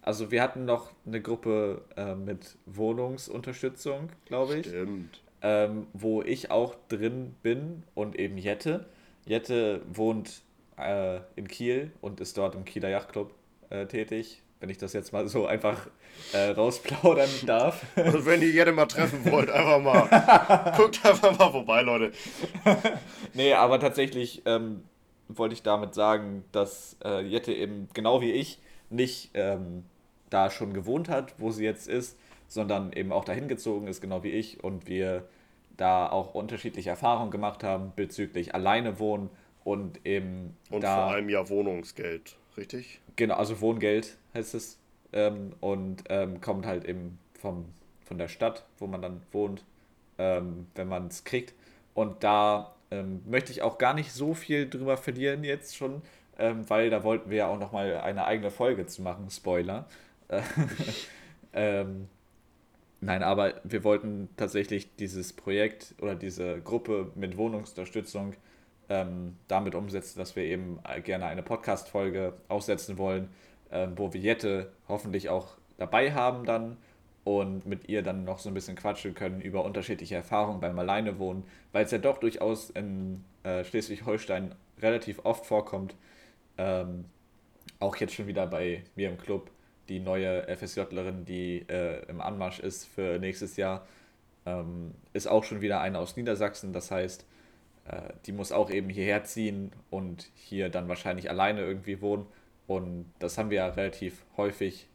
Also 0.01 0.31
wir 0.31 0.43
hatten 0.43 0.65
noch 0.65 0.91
eine 1.07 1.21
Gruppe 1.21 1.83
äh, 1.97 2.15
mit 2.15 2.57
Wohnungsunterstützung, 2.67 4.09
glaube 4.27 4.57
ich, 4.59 4.67
Stimmt. 4.67 5.23
ähm, 5.43 5.87
wo 5.93 6.23
ich 6.23 6.51
auch 6.51 6.75
drin 6.89 7.35
bin 7.43 7.83
und 7.95 8.19
eben 8.19 8.37
Jette. 8.39 8.87
Jette 9.27 9.81
wohnt 9.93 10.43
äh, 10.79 11.21
in 11.37 11.49
Kiel 11.49 11.91
und 12.01 12.21
ist 12.21 12.37
dort 12.37 12.55
im 12.55 12.65
Kieler 12.65 12.89
Yachtclub 12.91 13.33
äh, 13.71 13.87
tätig, 13.87 14.43
wenn 14.61 14.69
ich 14.69 14.77
das 14.79 14.93
jetzt 14.93 15.13
mal 15.15 15.27
so 15.29 15.47
einfach 15.47 15.87
äh, 16.33 16.51
rausplaudern 16.51 17.31
darf. 17.47 17.83
Also 17.97 18.25
wenn 18.27 18.43
ihr 18.43 18.51
Jette 18.51 18.73
mal 18.73 18.87
treffen 18.87 19.25
wollt, 19.31 19.51
einfach 19.51 19.81
mal. 19.81 20.75
guckt 20.77 21.05
einfach 21.05 21.39
mal 21.39 21.51
vorbei, 21.51 21.81
Leute. 21.83 22.13
Nee, 23.33 23.53
aber 23.55 23.81
tatsächlich 23.81 24.43
ähm, 24.45 24.83
wollte 25.29 25.55
ich 25.55 25.63
damit 25.63 25.95
sagen, 25.95 26.45
dass 26.53 26.97
äh, 27.05 27.23
Jette 27.23 27.53
eben 27.53 27.89
genau 27.95 28.21
wie 28.21 28.33
ich 28.33 28.59
nicht 28.91 29.31
ähm, 29.35 29.85
da 30.31 30.51
schon 30.51 30.73
gewohnt 30.75 31.09
hat, 31.09 31.35
wo 31.39 31.51
sie 31.51 31.65
jetzt 31.65 31.89
ist, 31.89 32.19
sondern 32.49 32.93
eben 32.93 33.13
auch 33.13 33.25
dahin 33.25 33.49
gezogen 33.49 33.87
ist, 33.87 34.01
genau 34.01 34.23
wie 34.23 34.31
ich, 34.31 34.63
und 34.63 34.87
wir 34.87 35.25
da 35.77 36.09
auch 36.09 36.35
unterschiedliche 36.35 36.91
Erfahrungen 36.91 37.31
gemacht 37.31 37.65
haben 37.65 37.93
bezüglich 37.97 38.55
alleine 38.55 38.99
wohnen 38.99 39.31
und 39.65 40.05
eben 40.07 40.57
Und 40.71 40.85
da 40.85 40.95
vor 40.95 41.15
allem 41.15 41.29
ja 41.29 41.49
Wohnungsgeld, 41.49 42.37
richtig? 42.57 43.01
Genau, 43.17 43.35
also 43.35 43.61
Wohngeld 43.61 44.17
heißt 44.35 44.55
es. 44.55 44.79
Ähm, 45.13 45.53
und 45.61 46.05
ähm, 46.09 46.41
kommt 46.41 46.67
halt 46.67 46.85
eben 46.85 47.19
vom, 47.41 47.67
von 48.05 48.19
der 48.19 48.29
Stadt, 48.29 48.65
wo 48.79 48.87
man 48.87 49.01
dann 49.01 49.23
wohnt, 49.33 49.65
ähm, 50.19 50.67
wenn 50.75 50.89
man 50.89 51.07
es 51.07 51.25
kriegt. 51.25 51.55
Und 51.95 52.25
da 52.25 52.75
ähm, 52.95 53.23
möchte 53.27 53.53
ich 53.53 53.63
auch 53.63 53.79
gar 53.79 53.95
nicht 53.95 54.13
so 54.13 54.35
viel 54.35 54.69
drüber 54.69 54.97
verlieren 54.97 55.45
jetzt 55.45 55.77
schon, 55.77 56.03
ähm, 56.39 56.69
weil 56.69 56.91
da 56.91 57.03
wollten 57.03 57.31
wir 57.31 57.39
ja 57.39 57.49
auch 57.49 57.59
nochmal 57.59 57.97
eine 57.99 58.25
eigene 58.25 58.51
Folge 58.51 58.87
zu 58.87 59.03
machen, 59.03 59.31
Spoiler. 59.31 59.87
Äh, 60.29 60.43
ähm, 61.53 62.09
nein, 63.01 63.23
aber 63.23 63.55
wir 63.65 63.85
wollten 63.85 64.29
tatsächlich 64.37 64.95
dieses 64.97 65.33
Projekt 65.33 65.95
oder 66.01 66.15
diese 66.15 66.61
Gruppe 66.61 67.11
mit 67.15 67.37
Wohnungsunterstützung 67.37 68.35
ähm, 68.89 69.37
damit 69.49 69.75
umsetzen, 69.75 70.19
dass 70.19 70.37
wir 70.37 70.45
eben 70.45 70.79
gerne 71.05 71.27
eine 71.27 71.43
Podcast-Folge 71.43 72.35
aufsetzen 72.49 72.99
wollen, 72.99 73.29
ähm, 73.71 73.93
wo 73.97 74.13
wir 74.13 74.21
Jette 74.21 74.73
hoffentlich 74.89 75.29
auch 75.31 75.57
dabei 75.79 76.13
haben 76.13 76.45
dann 76.45 76.77
und 77.25 77.67
mit 77.67 77.89
ihr 77.89 78.03
dann 78.03 78.25
noch 78.25 78.39
so 78.39 78.51
ein 78.51 78.55
bisschen 78.55 78.77
quatschen 78.77 79.15
können 79.15 79.41
über 79.41 79.65
unterschiedliche 79.65 80.15
Erfahrungen 80.15 80.61
beim 80.61 80.79
Alleinewohnen, 80.79 81.45
weil 81.73 81.85
es 81.85 81.91
ja 81.91 81.99
doch 81.99 82.19
durchaus 82.19 82.71
in 82.71 83.25
äh, 83.43 83.65
Schleswig-Holstein 83.65 84.55
relativ 84.81 85.25
oft 85.25 85.47
vorkommt. 85.47 85.95
Ähm, 86.59 87.07
auch 87.81 87.97
jetzt 87.97 88.15
schon 88.15 88.27
wieder 88.27 88.47
bei 88.47 88.83
mir 88.95 89.09
im 89.09 89.19
Club 89.19 89.51
die 89.89 90.01
neue 90.01 90.47
FSJlerin, 90.57 91.25
die 91.25 91.65
äh, 91.69 92.05
im 92.09 92.21
Anmarsch 92.21 92.61
ist 92.61 92.87
für 92.87 93.19
nächstes 93.19 93.57
Jahr, 93.57 93.87
ähm, 94.47 94.93
ist 95.13 95.27
auch 95.27 95.45
schon 95.45 95.61
wieder 95.61 95.81
eine 95.81 95.99
aus 95.99 96.17
Niedersachsen. 96.17 96.73
Das 96.73 96.91
heißt, 96.91 97.27
äh, 97.87 98.13
die 98.27 98.33
muss 98.33 98.53
auch 98.53 98.71
eben 98.71 98.89
hierher 98.89 99.25
ziehen 99.25 99.73
und 99.91 100.31
hier 100.35 100.69
dann 100.69 100.89
wahrscheinlich 100.89 101.31
alleine 101.31 101.61
irgendwie 101.61 102.01
wohnen. 102.01 102.27
Und 102.67 103.13
das 103.19 103.37
haben 103.37 103.51
wir 103.51 103.59
ja 103.59 103.69
relativ 103.69 104.25
häufig 104.37 104.89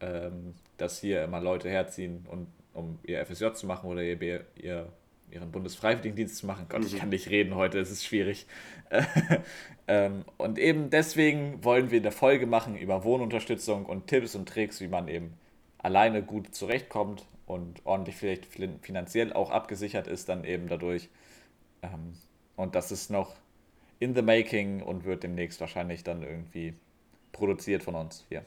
ähm, 0.00 0.54
dass 0.80 1.00
hier 1.00 1.24
immer 1.24 1.40
Leute 1.40 1.68
herziehen, 1.68 2.26
und, 2.28 2.46
um 2.72 2.98
ihr 3.04 3.24
FSJ 3.24 3.52
zu 3.54 3.66
machen 3.66 3.88
oder 3.88 4.02
ihr, 4.02 4.20
ihr, 4.56 4.92
ihren 5.30 5.50
Bundesfreiwilligendienst 5.50 6.36
zu 6.36 6.46
machen. 6.46 6.66
Gott, 6.68 6.84
ich 6.84 6.94
mhm. 6.94 6.98
kann 6.98 7.08
nicht 7.10 7.28
reden 7.28 7.54
heute, 7.54 7.78
es 7.78 7.90
ist 7.90 8.04
schwierig. 8.04 8.46
ähm, 9.88 10.24
und 10.38 10.58
eben 10.58 10.90
deswegen 10.90 11.62
wollen 11.64 11.90
wir 11.90 12.00
eine 12.00 12.12
Folge 12.12 12.46
machen 12.46 12.76
über 12.76 13.04
Wohnunterstützung 13.04 13.86
und 13.86 14.06
Tipps 14.06 14.34
und 14.34 14.48
Tricks, 14.48 14.80
wie 14.80 14.88
man 14.88 15.08
eben 15.08 15.34
alleine 15.78 16.22
gut 16.22 16.54
zurechtkommt 16.54 17.24
und 17.46 17.84
ordentlich 17.84 18.16
vielleicht 18.16 18.46
finanziell 18.46 19.32
auch 19.32 19.50
abgesichert 19.50 20.06
ist, 20.06 20.28
dann 20.28 20.44
eben 20.44 20.68
dadurch. 20.68 21.08
Ähm, 21.82 22.14
und 22.56 22.74
das 22.74 22.92
ist 22.92 23.10
noch 23.10 23.34
in 23.98 24.14
the 24.14 24.22
making 24.22 24.82
und 24.82 25.04
wird 25.04 25.22
demnächst 25.22 25.60
wahrscheinlich 25.60 26.04
dann 26.04 26.22
irgendwie 26.22 26.74
produziert 27.32 27.82
von 27.82 27.94
uns 27.94 28.24
hier. 28.28 28.44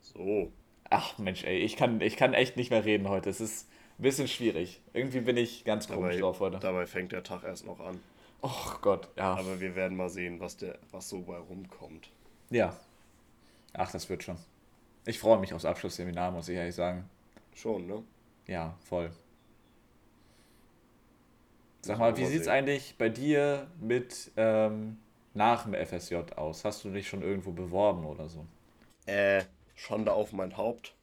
So. 0.00 0.52
Ach 0.94 1.16
Mensch, 1.16 1.44
ey, 1.44 1.58
ich 1.58 1.76
kann, 1.76 2.02
ich 2.02 2.18
kann 2.18 2.34
echt 2.34 2.58
nicht 2.58 2.70
mehr 2.70 2.84
reden 2.84 3.08
heute. 3.08 3.30
Es 3.30 3.40
ist 3.40 3.66
ein 3.98 4.02
bisschen 4.02 4.28
schwierig. 4.28 4.82
Irgendwie 4.92 5.20
bin 5.20 5.38
ich 5.38 5.64
ganz 5.64 5.88
komisch 5.88 6.18
drauf 6.18 6.40
heute. 6.40 6.58
Dabei 6.58 6.86
fängt 6.86 7.12
der 7.12 7.22
Tag 7.22 7.44
erst 7.44 7.64
noch 7.64 7.80
an. 7.80 7.98
Och 8.42 8.82
Gott, 8.82 9.08
ja. 9.16 9.32
Aber 9.32 9.58
wir 9.58 9.74
werden 9.74 9.96
mal 9.96 10.10
sehen, 10.10 10.38
was, 10.38 10.58
der, 10.58 10.78
was 10.90 11.08
so 11.08 11.22
bei 11.22 11.38
rumkommt. 11.38 12.10
Ja. 12.50 12.76
Ach, 13.72 13.90
das 13.90 14.10
wird 14.10 14.22
schon. 14.22 14.36
Ich 15.06 15.18
freue 15.18 15.38
mich 15.38 15.54
aufs 15.54 15.64
Abschlussseminar, 15.64 16.30
muss 16.30 16.50
ich 16.50 16.56
ehrlich 16.56 16.74
sagen. 16.74 17.08
Schon, 17.54 17.86
ne? 17.86 18.02
Ja, 18.46 18.76
voll. 18.84 19.10
Sag 21.80 21.98
mal, 21.98 22.14
wie 22.18 22.26
sieht 22.26 22.42
es 22.42 22.48
eigentlich 22.48 22.96
bei 22.98 23.08
dir 23.08 23.66
mit 23.80 24.30
ähm, 24.36 24.98
nach 25.32 25.64
dem 25.64 25.74
FSJ 25.74 26.16
aus? 26.36 26.66
Hast 26.66 26.84
du 26.84 26.90
dich 26.90 27.08
schon 27.08 27.22
irgendwo 27.22 27.52
beworben 27.52 28.04
oder 28.04 28.28
so? 28.28 28.44
Äh, 29.06 29.42
Schande 29.74 30.12
auf 30.12 30.32
mein 30.32 30.56
Haupt. 30.56 30.94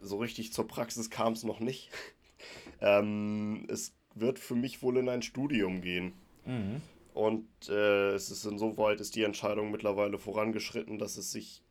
So 0.00 0.18
richtig 0.18 0.52
zur 0.52 0.66
Praxis 0.66 1.10
kam 1.10 1.32
es 1.32 1.44
noch 1.44 1.60
nicht. 1.60 1.90
ähm, 2.80 3.66
es 3.68 3.94
wird 4.14 4.38
für 4.38 4.54
mich 4.54 4.82
wohl 4.82 4.96
in 4.98 5.08
ein 5.08 5.22
Studium 5.22 5.80
gehen. 5.80 6.12
Mhm. 6.44 6.82
Und 7.14 7.46
äh, 7.68 8.12
es 8.12 8.30
ist 8.30 8.44
insoweit 8.44 9.00
ist 9.00 9.14
die 9.16 9.22
Entscheidung 9.22 9.70
mittlerweile 9.70 10.18
vorangeschritten, 10.18 10.98
dass 10.98 11.16
es 11.16 11.30
sich 11.30 11.62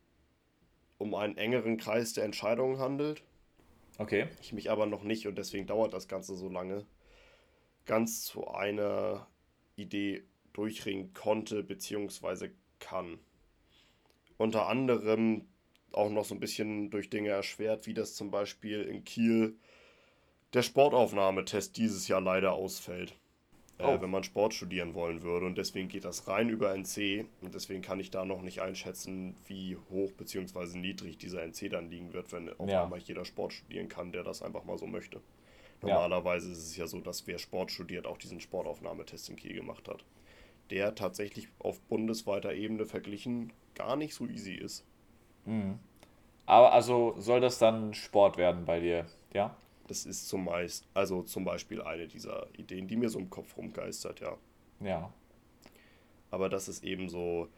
um 0.98 1.14
einen 1.14 1.36
engeren 1.36 1.78
Kreis 1.78 2.12
der 2.12 2.24
Entscheidungen 2.24 2.78
handelt. 2.78 3.22
Okay. 3.98 4.28
Ich 4.40 4.52
mich 4.52 4.70
aber 4.70 4.86
noch 4.86 5.02
nicht 5.02 5.26
und 5.26 5.36
deswegen 5.36 5.66
dauert 5.66 5.92
das 5.92 6.08
Ganze 6.08 6.36
so 6.36 6.48
lange. 6.48 6.86
Ganz 7.86 8.22
zu 8.22 8.48
einer 8.48 9.26
Idee 9.74 10.22
durchringen 10.52 11.12
konnte 11.12 11.62
bzw. 11.62 12.50
kann. 12.78 13.18
Unter 14.38 14.68
anderem 14.68 15.46
auch 15.94 16.10
noch 16.10 16.24
so 16.24 16.34
ein 16.34 16.40
bisschen 16.40 16.90
durch 16.90 17.10
Dinge 17.10 17.30
erschwert, 17.30 17.86
wie 17.86 17.94
das 17.94 18.14
zum 18.14 18.30
Beispiel 18.30 18.82
in 18.82 19.04
Kiel 19.04 19.56
der 20.52 20.62
Sportaufnahmetest 20.62 21.76
dieses 21.76 22.08
Jahr 22.08 22.20
leider 22.20 22.52
ausfällt. 22.52 23.14
Äh, 23.78 23.84
oh. 23.84 24.00
Wenn 24.00 24.10
man 24.10 24.22
Sport 24.22 24.54
studieren 24.54 24.94
wollen 24.94 25.22
würde. 25.22 25.46
Und 25.46 25.56
deswegen 25.56 25.88
geht 25.88 26.04
das 26.04 26.28
rein 26.28 26.48
über 26.48 26.74
NC. 26.76 27.26
Und 27.40 27.54
deswegen 27.54 27.82
kann 27.82 28.00
ich 28.00 28.10
da 28.10 28.24
noch 28.24 28.42
nicht 28.42 28.60
einschätzen, 28.60 29.34
wie 29.46 29.76
hoch 29.90 30.12
bzw. 30.12 30.78
niedrig 30.78 31.18
dieser 31.18 31.42
NC 31.42 31.70
dann 31.70 31.90
liegen 31.90 32.12
wird, 32.12 32.32
wenn 32.32 32.52
auf 32.58 32.68
ja. 32.68 32.84
einmal 32.84 33.00
jeder 33.00 33.24
Sport 33.24 33.52
studieren 33.52 33.88
kann, 33.88 34.12
der 34.12 34.22
das 34.22 34.42
einfach 34.42 34.64
mal 34.64 34.78
so 34.78 34.86
möchte. 34.86 35.20
Normalerweise 35.80 36.46
ja. 36.48 36.52
ist 36.52 36.58
es 36.58 36.76
ja 36.76 36.86
so, 36.86 37.00
dass 37.00 37.26
wer 37.26 37.38
Sport 37.38 37.72
studiert, 37.72 38.06
auch 38.06 38.18
diesen 38.18 38.40
Sportaufnahmetest 38.40 39.30
in 39.30 39.36
Kiel 39.36 39.54
gemacht 39.54 39.88
hat. 39.88 40.04
Der 40.70 40.94
tatsächlich 40.94 41.48
auf 41.58 41.80
bundesweiter 41.80 42.54
Ebene 42.54 42.86
verglichen 42.86 43.52
gar 43.74 43.96
nicht 43.96 44.14
so 44.14 44.26
easy 44.26 44.54
ist. 44.54 44.84
Mhm. 45.44 45.78
Aber 46.46 46.72
also 46.72 47.14
soll 47.18 47.40
das 47.40 47.58
dann 47.58 47.94
Sport 47.94 48.36
werden 48.36 48.64
bei 48.64 48.80
dir, 48.80 49.06
ja? 49.32 49.56
Das 49.88 50.06
ist 50.06 50.28
zumeist, 50.28 50.86
also 50.94 51.22
zum 51.22 51.44
Beispiel 51.44 51.82
eine 51.82 52.06
dieser 52.06 52.46
Ideen, 52.56 52.88
die 52.88 52.96
mir 52.96 53.08
so 53.08 53.18
im 53.18 53.30
Kopf 53.30 53.56
rumgeistert, 53.56 54.20
ja. 54.20 54.36
Ja. 54.80 55.12
Aber 56.30 56.48
das 56.48 56.68
ist 56.68 56.82
eben 56.82 57.08
so, 57.08 57.48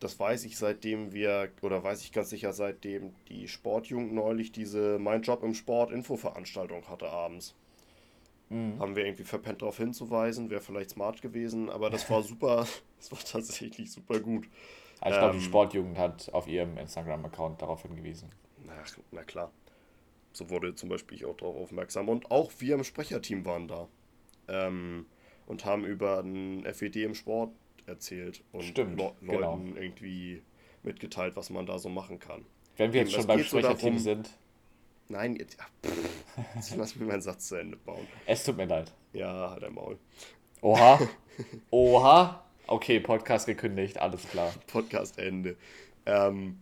das 0.00 0.18
weiß 0.18 0.44
ich 0.44 0.58
seitdem 0.58 1.12
wir, 1.12 1.50
oder 1.62 1.82
weiß 1.82 2.02
ich 2.02 2.12
ganz 2.12 2.30
sicher, 2.30 2.52
seitdem 2.52 3.14
die 3.28 3.46
Sportjugend 3.46 4.12
neulich 4.12 4.50
diese 4.52 4.98
Mein 4.98 5.22
Job 5.22 5.42
im 5.44 5.54
Sport 5.54 5.92
Infoveranstaltung 5.92 6.88
hatte 6.88 7.08
abends. 7.08 7.54
Mhm. 8.48 8.78
Haben 8.80 8.96
wir 8.96 9.06
irgendwie 9.06 9.24
verpennt 9.24 9.62
darauf 9.62 9.78
hinzuweisen, 9.78 10.50
wäre 10.50 10.60
vielleicht 10.60 10.90
smart 10.90 11.22
gewesen, 11.22 11.70
aber 11.70 11.88
das 11.88 12.10
war 12.10 12.22
super, 12.22 12.66
das 12.98 13.12
war 13.12 13.20
tatsächlich 13.20 13.92
super 13.92 14.20
gut. 14.20 14.46
Ich 15.10 15.18
glaube, 15.18 15.34
ähm, 15.34 15.40
die 15.40 15.44
Sportjugend 15.44 15.98
hat 15.98 16.32
auf 16.32 16.46
ihrem 16.46 16.78
Instagram-Account 16.78 17.62
darauf 17.62 17.82
hingewiesen. 17.82 18.30
Na, 18.64 18.72
na 19.10 19.22
klar. 19.24 19.50
So 20.32 20.48
wurde 20.50 20.74
zum 20.74 20.88
Beispiel 20.88 21.18
ich 21.18 21.24
auch 21.24 21.36
darauf 21.36 21.56
aufmerksam. 21.56 22.08
Und 22.08 22.30
auch 22.30 22.52
wir 22.58 22.74
im 22.74 22.84
Sprecherteam 22.84 23.44
waren 23.44 23.68
da. 23.68 23.88
Ähm, 24.48 25.06
und 25.46 25.64
haben 25.64 25.84
über 25.84 26.20
ein 26.20 26.64
FED 26.72 26.96
im 26.96 27.14
Sport 27.14 27.52
erzählt 27.86 28.42
und 28.52 28.62
Stimmt, 28.62 28.98
Le 28.98 29.12
genau. 29.20 29.40
Leuten 29.40 29.76
irgendwie 29.76 30.42
mitgeteilt, 30.82 31.36
was 31.36 31.50
man 31.50 31.66
da 31.66 31.78
so 31.78 31.88
machen 31.88 32.18
kann. 32.18 32.44
Wenn 32.76 32.92
wir 32.92 33.02
jetzt 33.02 33.12
schon 33.12 33.26
beim 33.26 33.42
Sprecherteam 33.42 33.98
so 33.98 34.04
sind. 34.04 34.30
Nein, 35.08 35.36
jetzt, 35.36 35.58
ja, 35.58 35.92
jetzt 36.54 36.76
lass 36.76 36.96
mir 36.96 37.06
meinen 37.06 37.20
Satz 37.20 37.48
zu 37.48 37.56
Ende 37.56 37.76
bauen. 37.76 38.06
Es 38.26 38.44
tut 38.44 38.56
mir 38.56 38.64
leid. 38.64 38.92
Ja, 39.12 39.50
hat 39.50 39.62
er 39.62 39.70
Maul. 39.70 39.98
Oha. 40.62 40.98
Oha. 41.70 42.44
Okay, 42.66 43.00
Podcast 43.00 43.46
gekündigt, 43.46 43.98
alles 43.98 44.28
klar. 44.28 44.52
Podcast 44.68 45.18
Ende. 45.18 45.56
Ähm, 46.06 46.58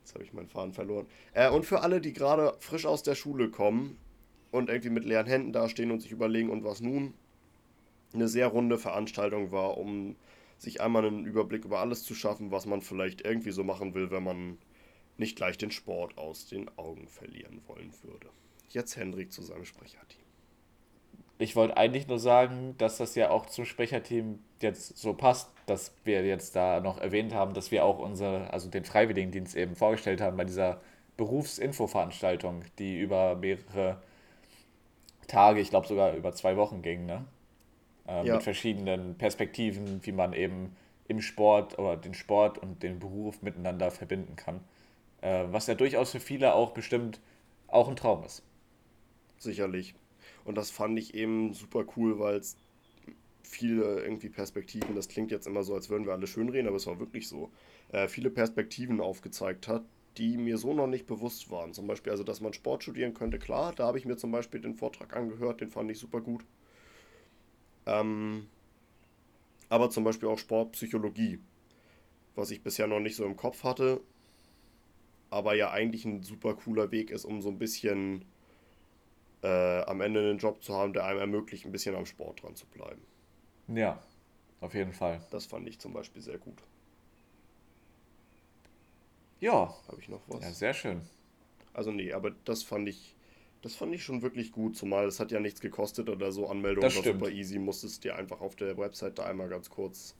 jetzt 0.00 0.14
habe 0.14 0.24
ich 0.24 0.32
meinen 0.32 0.48
Faden 0.48 0.72
verloren. 0.72 1.06
Äh, 1.34 1.50
und 1.50 1.66
für 1.66 1.80
alle, 1.80 2.00
die 2.00 2.12
gerade 2.12 2.54
frisch 2.58 2.86
aus 2.86 3.02
der 3.02 3.14
Schule 3.14 3.50
kommen 3.50 3.98
und 4.50 4.70
irgendwie 4.70 4.90
mit 4.90 5.04
leeren 5.04 5.26
Händen 5.26 5.52
dastehen 5.52 5.90
und 5.90 6.00
sich 6.00 6.12
überlegen, 6.12 6.50
und 6.50 6.64
was 6.64 6.80
nun, 6.80 7.14
eine 8.14 8.28
sehr 8.28 8.46
runde 8.46 8.78
Veranstaltung 8.78 9.50
war, 9.50 9.76
um 9.76 10.16
sich 10.58 10.80
einmal 10.80 11.04
einen 11.04 11.26
Überblick 11.26 11.64
über 11.64 11.80
alles 11.80 12.04
zu 12.04 12.14
schaffen, 12.14 12.50
was 12.50 12.64
man 12.64 12.80
vielleicht 12.80 13.22
irgendwie 13.22 13.50
so 13.50 13.64
machen 13.64 13.94
will, 13.94 14.10
wenn 14.10 14.22
man 14.22 14.58
nicht 15.16 15.36
gleich 15.36 15.58
den 15.58 15.70
Sport 15.70 16.16
aus 16.16 16.46
den 16.46 16.70
Augen 16.78 17.08
verlieren 17.08 17.60
wollen 17.66 17.92
würde. 18.02 18.28
Jetzt 18.70 18.96
Hendrik 18.96 19.32
zu 19.32 19.42
seinem 19.42 19.64
Sprecherteam. 19.64 20.23
Ich 21.44 21.56
wollte 21.56 21.76
eigentlich 21.76 22.08
nur 22.08 22.18
sagen, 22.18 22.74
dass 22.78 22.96
das 22.96 23.14
ja 23.16 23.28
auch 23.28 23.44
zum 23.44 23.66
Sprecherteam 23.66 24.38
jetzt 24.62 24.96
so 24.96 25.12
passt, 25.12 25.50
dass 25.66 25.94
wir 26.02 26.24
jetzt 26.24 26.56
da 26.56 26.80
noch 26.80 26.96
erwähnt 26.96 27.34
haben, 27.34 27.52
dass 27.52 27.70
wir 27.70 27.84
auch 27.84 27.98
unsere, 27.98 28.50
also 28.50 28.70
den 28.70 28.86
Freiwilligendienst 28.86 29.54
eben 29.54 29.76
vorgestellt 29.76 30.22
haben 30.22 30.38
bei 30.38 30.46
dieser 30.46 30.80
Berufsinfo-Veranstaltung, 31.18 32.62
die 32.78 32.98
über 32.98 33.34
mehrere 33.34 34.00
Tage, 35.26 35.60
ich 35.60 35.68
glaube 35.68 35.86
sogar 35.86 36.14
über 36.14 36.32
zwei 36.32 36.56
Wochen 36.56 36.80
ging, 36.80 37.04
ne? 37.04 37.26
äh, 38.08 38.26
ja. 38.26 38.34
mit 38.36 38.42
verschiedenen 38.42 39.18
Perspektiven, 39.18 40.00
wie 40.02 40.12
man 40.12 40.32
eben 40.32 40.74
im 41.08 41.20
Sport 41.20 41.78
oder 41.78 41.98
den 41.98 42.14
Sport 42.14 42.56
und 42.56 42.82
den 42.82 43.00
Beruf 43.00 43.42
miteinander 43.42 43.90
verbinden 43.90 44.34
kann. 44.36 44.60
Äh, 45.20 45.44
was 45.48 45.66
ja 45.66 45.74
durchaus 45.74 46.12
für 46.12 46.20
viele 46.20 46.54
auch 46.54 46.70
bestimmt 46.70 47.20
auch 47.68 47.86
ein 47.86 47.96
Traum 47.96 48.24
ist. 48.24 48.42
Sicherlich. 49.36 49.94
Und 50.44 50.56
das 50.56 50.70
fand 50.70 50.98
ich 50.98 51.14
eben 51.14 51.54
super 51.54 51.84
cool, 51.96 52.18
weil 52.18 52.36
es 52.36 52.56
viele 53.42 54.02
irgendwie 54.02 54.28
Perspektiven, 54.28 54.94
das 54.94 55.08
klingt 55.08 55.30
jetzt 55.30 55.46
immer 55.46 55.62
so, 55.62 55.74
als 55.74 55.88
würden 55.88 56.06
wir 56.06 56.12
alle 56.12 56.26
schönreden, 56.26 56.66
aber 56.66 56.76
es 56.76 56.86
war 56.86 56.98
wirklich 56.98 57.28
so, 57.28 57.50
äh, 57.92 58.08
viele 58.08 58.30
Perspektiven 58.30 59.00
aufgezeigt 59.00 59.68
hat, 59.68 59.84
die 60.16 60.36
mir 60.36 60.58
so 60.58 60.74
noch 60.74 60.86
nicht 60.86 61.06
bewusst 61.06 61.50
waren. 61.50 61.72
Zum 61.72 61.86
Beispiel, 61.86 62.12
also, 62.12 62.24
dass 62.24 62.40
man 62.40 62.52
Sport 62.52 62.82
studieren 62.82 63.14
könnte, 63.14 63.38
klar, 63.38 63.72
da 63.74 63.86
habe 63.86 63.98
ich 63.98 64.04
mir 64.04 64.16
zum 64.16 64.32
Beispiel 64.32 64.60
den 64.60 64.74
Vortrag 64.74 65.16
angehört, 65.16 65.60
den 65.60 65.70
fand 65.70 65.90
ich 65.90 65.98
super 65.98 66.20
gut. 66.20 66.44
Ähm, 67.86 68.46
aber 69.68 69.90
zum 69.90 70.04
Beispiel 70.04 70.28
auch 70.28 70.38
Sportpsychologie, 70.38 71.40
was 72.34 72.50
ich 72.50 72.62
bisher 72.62 72.86
noch 72.86 73.00
nicht 73.00 73.16
so 73.16 73.24
im 73.24 73.36
Kopf 73.36 73.64
hatte, 73.64 74.00
aber 75.30 75.54
ja 75.54 75.70
eigentlich 75.70 76.04
ein 76.04 76.22
super 76.22 76.54
cooler 76.54 76.90
Weg 76.92 77.10
ist, 77.10 77.24
um 77.24 77.42
so 77.42 77.48
ein 77.48 77.58
bisschen 77.58 78.24
äh, 79.44 79.82
am 79.82 80.00
Ende 80.00 80.20
einen 80.20 80.38
Job 80.38 80.62
zu 80.62 80.74
haben, 80.74 80.92
der 80.92 81.04
einem 81.04 81.20
ermöglicht, 81.20 81.66
ein 81.66 81.72
bisschen 81.72 81.94
am 81.94 82.06
Sport 82.06 82.42
dran 82.42 82.56
zu 82.56 82.66
bleiben. 82.66 83.02
Ja, 83.68 84.02
auf 84.60 84.74
jeden 84.74 84.92
Fall. 84.92 85.20
Das 85.30 85.46
fand 85.46 85.68
ich 85.68 85.78
zum 85.78 85.92
Beispiel 85.92 86.22
sehr 86.22 86.38
gut. 86.38 86.62
Ja. 89.40 89.74
Habe 89.88 90.00
ich 90.00 90.08
noch 90.08 90.22
was? 90.28 90.42
Ja, 90.42 90.50
sehr 90.52 90.74
schön. 90.74 91.02
Also 91.74 91.90
nee, 91.90 92.12
aber 92.12 92.30
das 92.44 92.62
fand 92.62 92.88
ich 92.88 93.14
das 93.60 93.74
fand 93.74 93.94
ich 93.94 94.04
schon 94.04 94.20
wirklich 94.20 94.52
gut, 94.52 94.76
zumal 94.76 95.06
es 95.06 95.20
hat 95.20 95.32
ja 95.32 95.40
nichts 95.40 95.60
gekostet 95.60 96.10
oder 96.10 96.32
so. 96.32 96.48
Anmeldung 96.48 96.82
das 96.82 96.96
war 96.96 97.02
stimmt. 97.02 97.20
super 97.20 97.32
easy. 97.32 97.58
Musstest 97.58 98.04
dir 98.04 98.14
einfach 98.16 98.42
auf 98.42 98.56
der 98.56 98.76
Website 98.76 99.18
da 99.18 99.24
einmal 99.24 99.48
ganz 99.48 99.70
kurz 99.70 100.14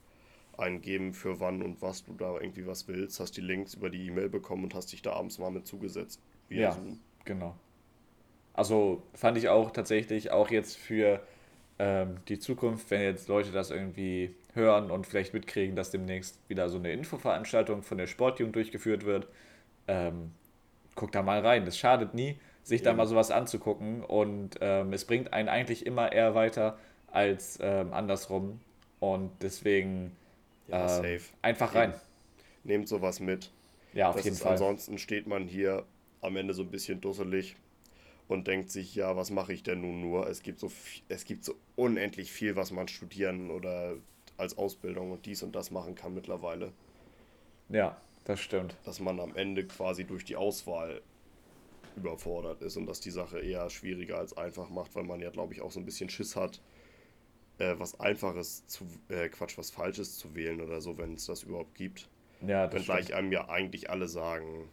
eingeben, 0.56 1.12
für 1.12 1.40
wann 1.40 1.62
und 1.62 1.82
was 1.82 2.04
du 2.04 2.14
da 2.14 2.38
irgendwie 2.40 2.66
was 2.66 2.88
willst. 2.88 3.20
Hast 3.20 3.36
die 3.36 3.42
Links 3.42 3.74
über 3.74 3.90
die 3.90 4.06
E-Mail 4.06 4.30
bekommen 4.30 4.64
und 4.64 4.74
hast 4.74 4.92
dich 4.92 5.02
da 5.02 5.12
abends 5.12 5.38
mal 5.38 5.50
mit 5.50 5.66
zugesetzt. 5.66 6.20
ja, 6.48 6.72
Zoom. 6.72 7.00
genau. 7.26 7.54
Also 8.54 9.02
fand 9.14 9.38
ich 9.38 9.48
auch 9.50 9.72
tatsächlich 9.72 10.32
auch 10.32 10.50
jetzt 10.50 10.76
für 10.78 11.20
ähm, 11.78 12.18
die 12.28 12.38
Zukunft, 12.40 12.90
wenn 12.90 13.02
jetzt 13.02 13.28
Leute 13.28 13.52
das 13.52 13.70
irgendwie 13.70 14.34
hören 14.54 14.90
und 14.90 15.06
vielleicht 15.06 15.34
mitkriegen, 15.34 15.76
dass 15.76 15.90
demnächst 15.92 16.38
wieder 16.48 16.68
so 16.68 16.78
eine 16.78 16.92
Infoveranstaltung 16.92 17.82
von 17.82 17.98
der 17.98 18.08
Sportjugend 18.08 18.56
durchgeführt 18.56 19.04
wird. 19.04 19.28
Ähm, 19.88 20.32
guck 20.94 21.12
da 21.12 21.22
mal 21.22 21.40
rein. 21.40 21.64
Das 21.64 21.78
schadet 21.78 22.14
nie, 22.14 22.38
sich 22.62 22.82
da 22.82 22.94
mal 22.94 23.06
sowas 23.06 23.30
anzugucken. 23.30 24.04
Und 24.04 24.58
ähm, 24.60 24.92
es 24.92 25.04
bringt 25.06 25.32
einen 25.32 25.48
eigentlich 25.48 25.86
immer 25.86 26.12
eher 26.12 26.34
weiter 26.34 26.78
als 27.08 27.58
ähm, 27.62 27.92
andersrum. 27.92 28.60
Und 29.00 29.30
deswegen 29.42 30.12
Ja, 30.68 30.88
safe. 30.88 31.20
einfach 31.42 31.74
rein. 31.74 31.94
Nehmt 32.64 32.88
sowas 32.88 33.20
mit. 33.20 33.50
Ja, 33.92 34.08
auf 34.08 34.16
Das 34.16 34.24
jeden 34.24 34.36
ist, 34.36 34.42
Fall. 34.42 34.52
Ansonsten 34.52 34.98
steht 34.98 35.26
man 35.26 35.46
hier 35.46 35.84
am 36.20 36.36
Ende 36.36 36.54
so 36.54 36.62
ein 36.62 36.70
bisschen 36.70 37.00
dusselig 37.00 37.56
und 38.28 38.46
denkt 38.46 38.70
sich, 38.70 38.94
ja, 38.94 39.16
was 39.16 39.30
mache 39.30 39.52
ich 39.52 39.62
denn 39.62 39.80
nun 39.82 40.00
nur? 40.00 40.28
Es 40.28 40.42
gibt 40.42 40.60
so 40.60 40.70
es 41.08 41.24
gibt 41.24 41.44
so 41.44 41.54
unendlich 41.76 42.32
viel, 42.32 42.56
was 42.56 42.70
man 42.70 42.88
studieren 42.88 43.50
oder 43.50 43.96
als 44.36 44.56
Ausbildung 44.58 45.12
und 45.12 45.26
dies 45.26 45.42
und 45.42 45.54
das 45.54 45.70
machen 45.70 45.94
kann 45.94 46.14
mittlerweile, 46.14 46.72
Ja, 47.68 48.00
das 48.24 48.40
stimmt. 48.40 48.76
dass 48.84 49.00
man 49.00 49.20
am 49.20 49.34
Ende 49.36 49.64
quasi 49.66 50.04
durch 50.04 50.24
die 50.24 50.36
Auswahl 50.36 51.02
überfordert 51.96 52.62
ist 52.62 52.76
und 52.76 52.86
dass 52.86 53.00
die 53.00 53.10
Sache 53.10 53.40
eher 53.40 53.70
schwieriger 53.70 54.18
als 54.18 54.36
einfach 54.36 54.68
macht, 54.70 54.94
weil 54.96 55.04
man 55.04 55.20
ja, 55.20 55.30
glaube 55.30 55.54
ich, 55.54 55.60
auch 55.60 55.70
so 55.70 55.78
ein 55.80 55.84
bisschen 55.84 56.10
Schiss 56.10 56.34
hat, 56.34 56.60
äh, 57.58 57.74
was 57.78 58.00
Einfaches 58.00 58.66
zu, 58.66 58.86
äh, 59.08 59.28
Quatsch, 59.28 59.56
was 59.58 59.70
Falsches 59.70 60.18
zu 60.18 60.34
wählen 60.34 60.60
oder 60.60 60.80
so, 60.80 60.98
wenn 60.98 61.14
es 61.14 61.26
das 61.26 61.44
überhaupt 61.44 61.74
gibt. 61.76 62.08
Ja, 62.40 62.66
das 62.66 62.88
Wenngleich 62.88 63.04
stimmt. 63.06 63.18
einem 63.18 63.32
ja 63.32 63.48
eigentlich 63.48 63.90
alle 63.90 64.08
sagen, 64.08 64.68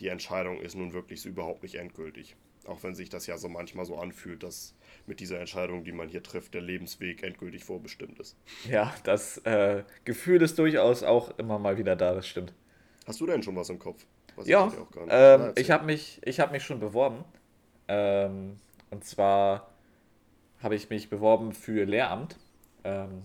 die 0.00 0.08
Entscheidung 0.08 0.60
ist 0.60 0.74
nun 0.74 0.92
wirklich 0.92 1.20
so 1.20 1.28
überhaupt 1.28 1.62
nicht 1.62 1.76
endgültig. 1.76 2.34
Auch 2.66 2.82
wenn 2.82 2.94
sich 2.94 3.08
das 3.08 3.26
ja 3.26 3.38
so 3.38 3.48
manchmal 3.48 3.86
so 3.86 3.96
anfühlt, 3.96 4.42
dass 4.42 4.74
mit 5.06 5.20
dieser 5.20 5.40
Entscheidung, 5.40 5.82
die 5.84 5.92
man 5.92 6.08
hier 6.08 6.22
trifft, 6.22 6.54
der 6.54 6.60
Lebensweg 6.60 7.22
endgültig 7.22 7.64
vorbestimmt 7.64 8.18
ist. 8.20 8.36
Ja, 8.68 8.94
das 9.04 9.38
äh, 9.38 9.82
Gefühl 10.04 10.42
ist 10.42 10.58
durchaus 10.58 11.02
auch 11.02 11.36
immer 11.38 11.58
mal 11.58 11.78
wieder 11.78 11.96
da, 11.96 12.14
das 12.14 12.26
stimmt. 12.28 12.52
Hast 13.06 13.20
du 13.20 13.26
denn 13.26 13.42
schon 13.42 13.56
was 13.56 13.70
im 13.70 13.78
Kopf? 13.78 14.04
Weiß 14.36 14.46
Ja, 14.46 14.66
nicht. 14.66 14.76
ähm, 15.08 15.52
ich 15.56 15.70
habe 15.70 15.84
mich, 15.86 16.20
ich 16.24 16.38
hab 16.38 16.52
mich 16.52 16.62
schon 16.62 16.80
beworben. 16.80 17.24
Ähm, 17.88 18.58
und 18.90 19.04
zwar 19.04 19.70
habe 20.62 20.74
ich 20.76 20.90
mich 20.90 21.08
beworben 21.08 21.52
für 21.52 21.84
Lehramt. 21.84 22.36
Ähm, 22.84 23.22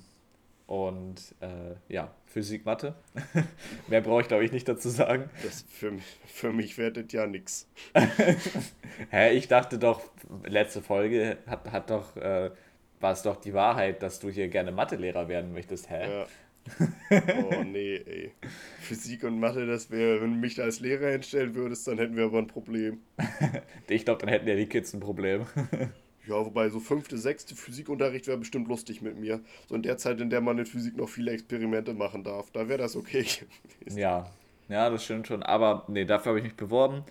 und 0.67 1.35
äh, 1.41 1.75
ja, 1.93 2.11
Physik, 2.25 2.65
Mathe. 2.65 2.95
Mehr 3.87 4.01
brauche 4.01 4.21
ich, 4.21 4.27
glaube 4.27 4.43
ich, 4.43 4.51
nicht 4.51 4.67
dazu 4.67 4.89
sagen. 4.89 5.29
das 5.43 5.63
für, 5.69 5.93
für 6.25 6.51
mich 6.51 6.75
das 6.75 7.05
ja 7.11 7.27
nix. 7.27 7.67
Hä, 9.09 9.33
ich 9.33 9.47
dachte 9.47 9.77
doch, 9.77 10.01
letzte 10.43 10.81
Folge 10.81 11.37
hat, 11.45 11.71
hat 11.71 11.89
doch, 11.89 12.17
äh, 12.17 12.49
war 12.99 13.13
es 13.13 13.21
doch 13.21 13.35
die 13.37 13.53
Wahrheit, 13.53 14.01
dass 14.01 14.19
du 14.19 14.29
hier 14.29 14.47
gerne 14.47 14.71
Mathelehrer 14.71 15.27
werden 15.27 15.53
möchtest. 15.53 15.89
Hä? 15.89 16.09
Ja. 16.09 16.27
Oh 17.11 17.63
nee, 17.63 17.97
ey. 17.97 18.31
Physik 18.79 19.23
und 19.23 19.39
Mathe, 19.39 19.67
das 19.67 19.91
wäre, 19.91 20.19
wenn 20.21 20.31
du 20.31 20.39
mich 20.39 20.55
da 20.55 20.63
als 20.63 20.79
Lehrer 20.79 21.11
hinstellen 21.11 21.53
würdest, 21.53 21.87
dann 21.87 21.99
hätten 21.99 22.15
wir 22.15 22.25
aber 22.25 22.39
ein 22.39 22.47
Problem. 22.47 23.01
Ich 23.87 24.03
glaube, 24.03 24.21
dann 24.21 24.29
hätten 24.29 24.47
ja 24.47 24.55
die 24.55 24.65
Kids 24.65 24.91
ein 24.93 24.99
Problem. 24.99 25.45
Ja, 26.27 26.45
wobei 26.45 26.69
so 26.69 26.79
fünfte, 26.79 27.17
sechste 27.17 27.55
Physikunterricht 27.55 28.27
wäre 28.27 28.37
bestimmt 28.37 28.67
lustig 28.67 29.01
mit 29.01 29.17
mir. 29.17 29.41
So 29.67 29.75
in 29.75 29.83
der 29.83 29.97
Zeit, 29.97 30.19
in 30.21 30.29
der 30.29 30.41
man 30.41 30.57
in 30.57 30.65
Physik 30.65 30.97
noch 30.97 31.09
viele 31.09 31.31
Experimente 31.31 31.93
machen 31.93 32.23
darf, 32.23 32.51
da 32.51 32.67
wäre 32.67 32.79
das 32.79 32.95
okay 32.95 33.25
gewesen. 33.79 33.97
Ja, 33.97 34.29
ja, 34.67 34.89
das 34.89 35.03
stimmt 35.03 35.27
schon. 35.27 35.43
Aber 35.43 35.85
nee, 35.87 36.05
dafür 36.05 36.31
habe 36.31 36.39
ich 36.39 36.45
mich 36.45 36.55
beworben. 36.55 37.03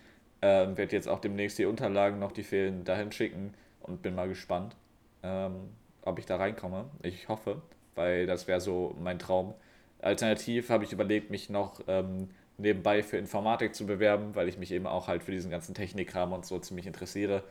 Ähm, 0.42 0.76
werde 0.76 0.94
jetzt 0.94 1.08
auch 1.08 1.20
demnächst 1.20 1.58
die 1.58 1.64
Unterlagen 1.64 2.18
noch, 2.18 2.32
die 2.32 2.42
fehlen, 2.42 2.84
dahin 2.84 3.12
schicken 3.12 3.54
und 3.80 4.02
bin 4.02 4.14
mal 4.14 4.28
gespannt, 4.28 4.76
ähm, 5.22 5.70
ob 6.02 6.18
ich 6.18 6.26
da 6.26 6.36
reinkomme. 6.36 6.90
Ich 7.02 7.28
hoffe, 7.28 7.62
weil 7.94 8.26
das 8.26 8.46
wäre 8.46 8.60
so 8.60 8.94
mein 9.00 9.18
Traum. 9.18 9.54
Alternativ 10.02 10.68
habe 10.68 10.84
ich 10.84 10.92
überlegt, 10.92 11.30
mich 11.30 11.48
noch 11.48 11.80
ähm, 11.86 12.28
nebenbei 12.58 13.02
für 13.02 13.16
Informatik 13.16 13.74
zu 13.74 13.86
bewerben, 13.86 14.34
weil 14.34 14.48
ich 14.48 14.58
mich 14.58 14.70
eben 14.72 14.86
auch 14.86 15.08
halt 15.08 15.22
für 15.22 15.32
diesen 15.32 15.50
ganzen 15.50 15.74
Technikkram 15.74 16.32
und 16.32 16.44
so 16.44 16.58
ziemlich 16.58 16.86
interessiere. 16.86 17.42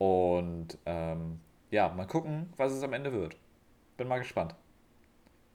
Und 0.00 0.78
ähm, 0.86 1.40
ja, 1.70 1.90
mal 1.90 2.06
gucken, 2.06 2.50
was 2.56 2.72
es 2.72 2.82
am 2.82 2.94
Ende 2.94 3.12
wird. 3.12 3.36
Bin 3.98 4.08
mal 4.08 4.16
gespannt. 4.16 4.54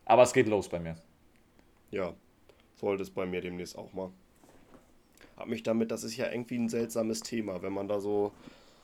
Aber 0.06 0.22
es 0.22 0.34
geht 0.34 0.48
los 0.48 0.70
bei 0.70 0.80
mir. 0.80 0.96
Ja, 1.90 2.14
sollte 2.76 3.02
es 3.02 3.10
bei 3.10 3.26
mir 3.26 3.42
demnächst 3.42 3.76
auch 3.76 3.92
mal. 3.94 4.12
Hab 5.36 5.48
mich 5.48 5.64
damit, 5.64 5.90
das 5.90 6.04
ist 6.04 6.16
ja 6.16 6.30
irgendwie 6.30 6.60
ein 6.60 6.70
seltsames 6.70 7.22
Thema, 7.22 7.64
wenn 7.64 7.74
man 7.74 7.88
da 7.88 8.00
so 8.00 8.34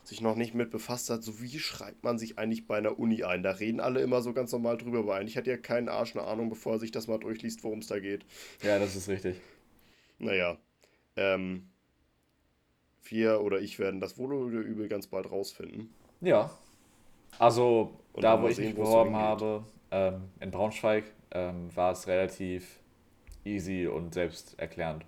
sich 0.02 0.20
noch 0.20 0.34
nicht 0.34 0.52
mit 0.52 0.72
befasst 0.72 1.10
hat, 1.10 1.22
so 1.22 1.40
wie 1.40 1.60
schreibt 1.60 2.02
man 2.02 2.18
sich 2.18 2.40
eigentlich 2.40 2.66
bei 2.66 2.78
einer 2.78 2.98
Uni 2.98 3.22
ein? 3.22 3.44
Da 3.44 3.52
reden 3.52 3.78
alle 3.78 4.00
immer 4.00 4.20
so 4.20 4.32
ganz 4.32 4.50
normal 4.50 4.78
drüber, 4.78 4.98
aber 4.98 5.14
eigentlich 5.14 5.36
hat 5.36 5.46
ja 5.46 5.56
kein 5.56 5.88
Arsch 5.88 6.16
eine 6.16 6.26
Ahnung, 6.26 6.50
bevor 6.50 6.72
er 6.72 6.80
sich 6.80 6.90
das 6.90 7.06
mal 7.06 7.18
durchliest, 7.18 7.62
worum 7.62 7.78
es 7.78 7.86
da 7.86 8.00
geht. 8.00 8.26
Ja, 8.64 8.80
das 8.80 8.96
ist 8.96 9.08
richtig. 9.08 9.40
Naja, 10.18 10.58
ähm, 11.14 11.68
wir 13.04 13.40
oder 13.42 13.60
ich 13.60 13.78
werden 13.78 14.00
das 14.00 14.18
wohl 14.18 14.32
oder 14.32 14.58
übel 14.60 14.88
ganz 14.88 15.06
bald 15.06 15.30
rausfinden. 15.30 15.90
Ja. 16.20 16.50
Also, 17.38 17.98
Und 18.12 18.22
da 18.24 18.40
wo 18.42 18.48
ich 18.48 18.56
sehen, 18.56 18.66
mich 18.66 18.74
beworben 18.76 19.16
habe, 19.16 19.64
ähm, 19.90 20.30
in 20.40 20.50
Braunschweig, 20.50 21.04
ähm, 21.32 21.74
war 21.74 21.92
es 21.92 22.06
relativ 22.06 22.80
easy 23.44 23.86
und 23.86 24.14
selbsterklärend. 24.14 25.04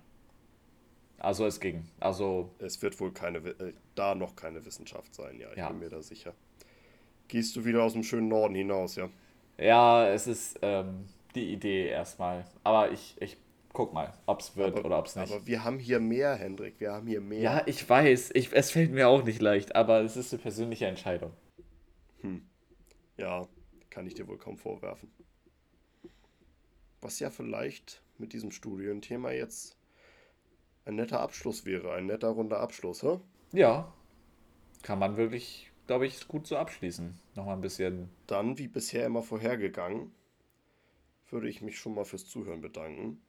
Also 1.17 1.45
es 1.45 1.59
ging. 1.59 1.85
Also, 1.99 2.51
Es 2.59 2.81
wird 2.81 2.99
wohl 2.99 3.11
keine, 3.11 3.39
äh, 3.39 3.73
da 3.95 4.15
noch 4.15 4.35
keine 4.35 4.65
Wissenschaft 4.65 5.15
sein, 5.15 5.39
ja, 5.39 5.49
ich 5.51 5.57
Ja. 5.57 5.69
bin 5.69 5.79
mir 5.79 5.89
da 5.89 6.01
sicher. 6.01 6.33
Gehst 7.27 7.55
du 7.55 7.65
wieder 7.65 7.83
aus 7.83 7.93
dem 7.93 8.03
schönen 8.03 8.27
Norden 8.27 8.55
hinaus, 8.55 8.95
ja? 8.95 9.09
ja, 9.57 10.07
es 10.09 10.27
ist 10.27 10.59
ähm, 10.61 11.05
die 11.33 11.53
Idee 11.53 11.87
erstmal. 11.87 12.45
Aber 12.63 12.91
ich, 12.91 13.15
ich 13.19 13.37
guck 13.75 13.93
mal, 13.93 14.11
ob 14.25 14.39
es 14.39 14.55
wird 14.55 14.75
Aber- 14.77 14.85
oder 14.85 14.99
ob 14.99 15.05
es 15.05 15.15
nicht. 15.15 15.31
Aber 15.31 15.45
wir 15.45 15.63
haben 15.63 15.77
hier 15.77 15.99
mehr, 15.99 16.35
Hendrik, 16.35 16.79
wir 16.79 16.93
haben 16.93 17.05
hier 17.07 17.21
mehr. 17.21 17.41
ja, 17.41 17.63
ich 17.67 17.87
weiß. 17.87 18.31
Ich, 18.33 18.51
es 18.53 18.71
fällt 18.71 18.91
mir 18.91 19.07
auch 19.07 19.23
nicht 19.23 19.41
leicht, 19.41 19.75
aber 19.75 20.01
es 20.01 20.17
ist 20.17 20.33
eine 20.33 20.41
persönliche 20.41 20.87
Entscheidung. 20.87 21.31
Ja, 23.17 23.47
kann 23.91 24.07
ich 24.07 24.15
dir 24.15 24.27
wohl 24.27 24.37
kaum 24.37 24.57
vorwerfen. 24.57 25.11
Was 27.01 27.19
ja 27.19 27.29
vielleicht 27.29 28.01
mit 28.17 28.33
diesem 28.33 28.51
Studienthema 28.51 29.31
jetzt 29.31 29.77
ein 30.85 30.95
netter 30.95 31.19
Abschluss 31.19 31.65
wäre, 31.65 31.93
ein 31.93 32.07
netter 32.07 32.29
runder 32.29 32.59
Abschluss, 32.59 33.03
hä? 33.03 33.19
Ja, 33.53 33.93
kann 34.81 34.99
man 34.99 35.17
wirklich, 35.17 35.71
glaube 35.87 36.07
ich, 36.07 36.27
gut 36.27 36.47
so 36.47 36.57
abschließen. 36.57 37.17
Nochmal 37.35 37.55
ein 37.55 37.61
bisschen. 37.61 38.09
Dann, 38.27 38.57
wie 38.57 38.67
bisher 38.67 39.05
immer 39.05 39.21
vorhergegangen, 39.23 40.11
würde 41.29 41.47
ich 41.49 41.61
mich 41.61 41.77
schon 41.79 41.93
mal 41.95 42.05
fürs 42.05 42.27
Zuhören 42.27 42.61
bedanken. 42.61 43.21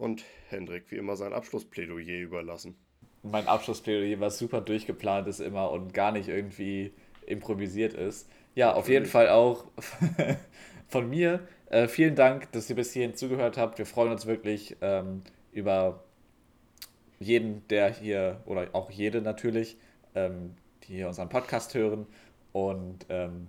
Und 0.00 0.24
Hendrik 0.48 0.84
wie 0.90 0.96
immer 0.96 1.14
sein 1.14 1.34
Abschlussplädoyer 1.34 2.20
überlassen. 2.20 2.74
mein 3.22 3.46
Abschlussplädoyer, 3.46 4.18
was 4.18 4.38
super 4.38 4.62
durchgeplant 4.62 5.28
ist 5.28 5.40
immer 5.40 5.70
und 5.70 5.92
gar 5.92 6.10
nicht 6.10 6.30
irgendwie 6.30 6.94
improvisiert 7.26 7.92
ist. 7.92 8.26
Ja, 8.54 8.72
auf 8.72 8.88
jeden. 8.88 9.04
Fall 9.04 9.28
auch 9.28 9.66
von 10.88 11.10
mir. 11.10 11.46
Äh, 11.68 11.86
vielen 11.86 12.14
Dank, 12.14 12.50
dass 12.52 12.70
ihr 12.70 12.76
bis 12.76 12.94
hierhin 12.94 13.14
zugehört 13.14 13.58
habt. 13.58 13.76
Wir 13.76 13.84
freuen 13.84 14.10
uns 14.10 14.24
wirklich 14.24 14.74
ähm, 14.80 15.22
über 15.52 16.02
jeden, 17.18 17.68
der 17.68 17.92
hier, 17.92 18.40
oder 18.46 18.68
auch 18.72 18.90
jede 18.90 19.20
natürlich, 19.20 19.76
ähm, 20.14 20.54
die 20.84 20.94
hier 20.94 21.08
unseren 21.08 21.28
Podcast 21.28 21.74
hören 21.74 22.06
und 22.52 23.04
ähm, 23.10 23.48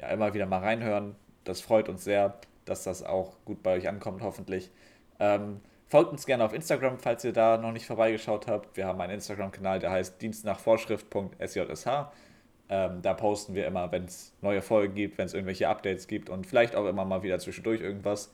ja, 0.00 0.08
immer 0.08 0.32
wieder 0.32 0.46
mal 0.46 0.60
reinhören. 0.60 1.14
Das 1.44 1.60
freut 1.60 1.90
uns 1.90 2.04
sehr, 2.04 2.40
dass 2.64 2.84
das 2.84 3.02
auch 3.02 3.34
gut 3.44 3.62
bei 3.62 3.74
euch 3.74 3.86
ankommt, 3.86 4.22
hoffentlich. 4.22 4.70
Ähm, 5.18 5.60
folgt 5.90 6.12
uns 6.12 6.24
gerne 6.24 6.44
auf 6.44 6.54
Instagram, 6.54 6.98
falls 6.98 7.24
ihr 7.24 7.32
da 7.32 7.58
noch 7.58 7.72
nicht 7.72 7.84
vorbeigeschaut 7.84 8.46
habt. 8.46 8.76
Wir 8.76 8.86
haben 8.86 9.00
einen 9.00 9.14
Instagram-Kanal, 9.14 9.80
der 9.80 9.90
heißt 9.90 10.22
dienstnachvorschrift.sjsh. 10.22 11.86
Ähm, 12.68 13.02
da 13.02 13.14
posten 13.14 13.56
wir 13.56 13.66
immer, 13.66 13.90
wenn 13.90 14.04
es 14.04 14.32
neue 14.40 14.62
Folgen 14.62 14.94
gibt, 14.94 15.18
wenn 15.18 15.26
es 15.26 15.34
irgendwelche 15.34 15.68
Updates 15.68 16.06
gibt 16.06 16.30
und 16.30 16.46
vielleicht 16.46 16.76
auch 16.76 16.86
immer 16.86 17.04
mal 17.04 17.24
wieder 17.24 17.40
zwischendurch 17.40 17.80
irgendwas. 17.80 18.32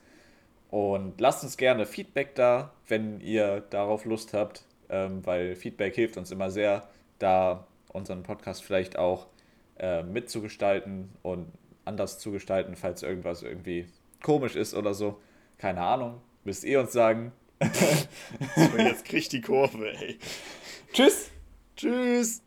Und 0.71 1.19
lasst 1.19 1.45
uns 1.45 1.57
gerne 1.57 1.87
Feedback 1.87 2.35
da, 2.35 2.73
wenn 2.89 3.21
ihr 3.21 3.63
darauf 3.71 4.05
Lust 4.05 4.35
habt, 4.35 4.67
ähm, 4.91 5.25
weil 5.25 5.57
Feedback 5.57 5.95
hilft 5.95 6.19
uns 6.19 6.31
immer 6.31 6.51
sehr, 6.51 6.87
da 7.19 7.67
unseren 7.89 8.23
Podcast 8.23 8.63
vielleicht 8.63 8.99
auch 8.99 9.29
äh, 9.79 10.03
mitzugestalten 10.03 11.09
und 11.23 11.51
anders 11.87 12.19
zu 12.19 12.33
gestalten, 12.33 12.77
falls 12.77 13.03
irgendwas 13.03 13.43
irgendwie 13.43 13.87
komisch 14.23 14.57
ist 14.57 14.75
oder 14.75 14.93
so. 14.93 15.19
Keine 15.57 15.81
Ahnung, 15.81 16.21
müsst 16.45 16.65
ihr 16.65 16.81
uns 16.81 16.93
sagen. 16.93 17.33
So, 18.57 18.77
jetzt 18.79 19.05
kriegt 19.05 19.33
die 19.33 19.41
Kurve, 19.41 19.93
ey. 19.97 20.19
Tschüss! 20.93 21.31
Tschüss! 21.77 22.43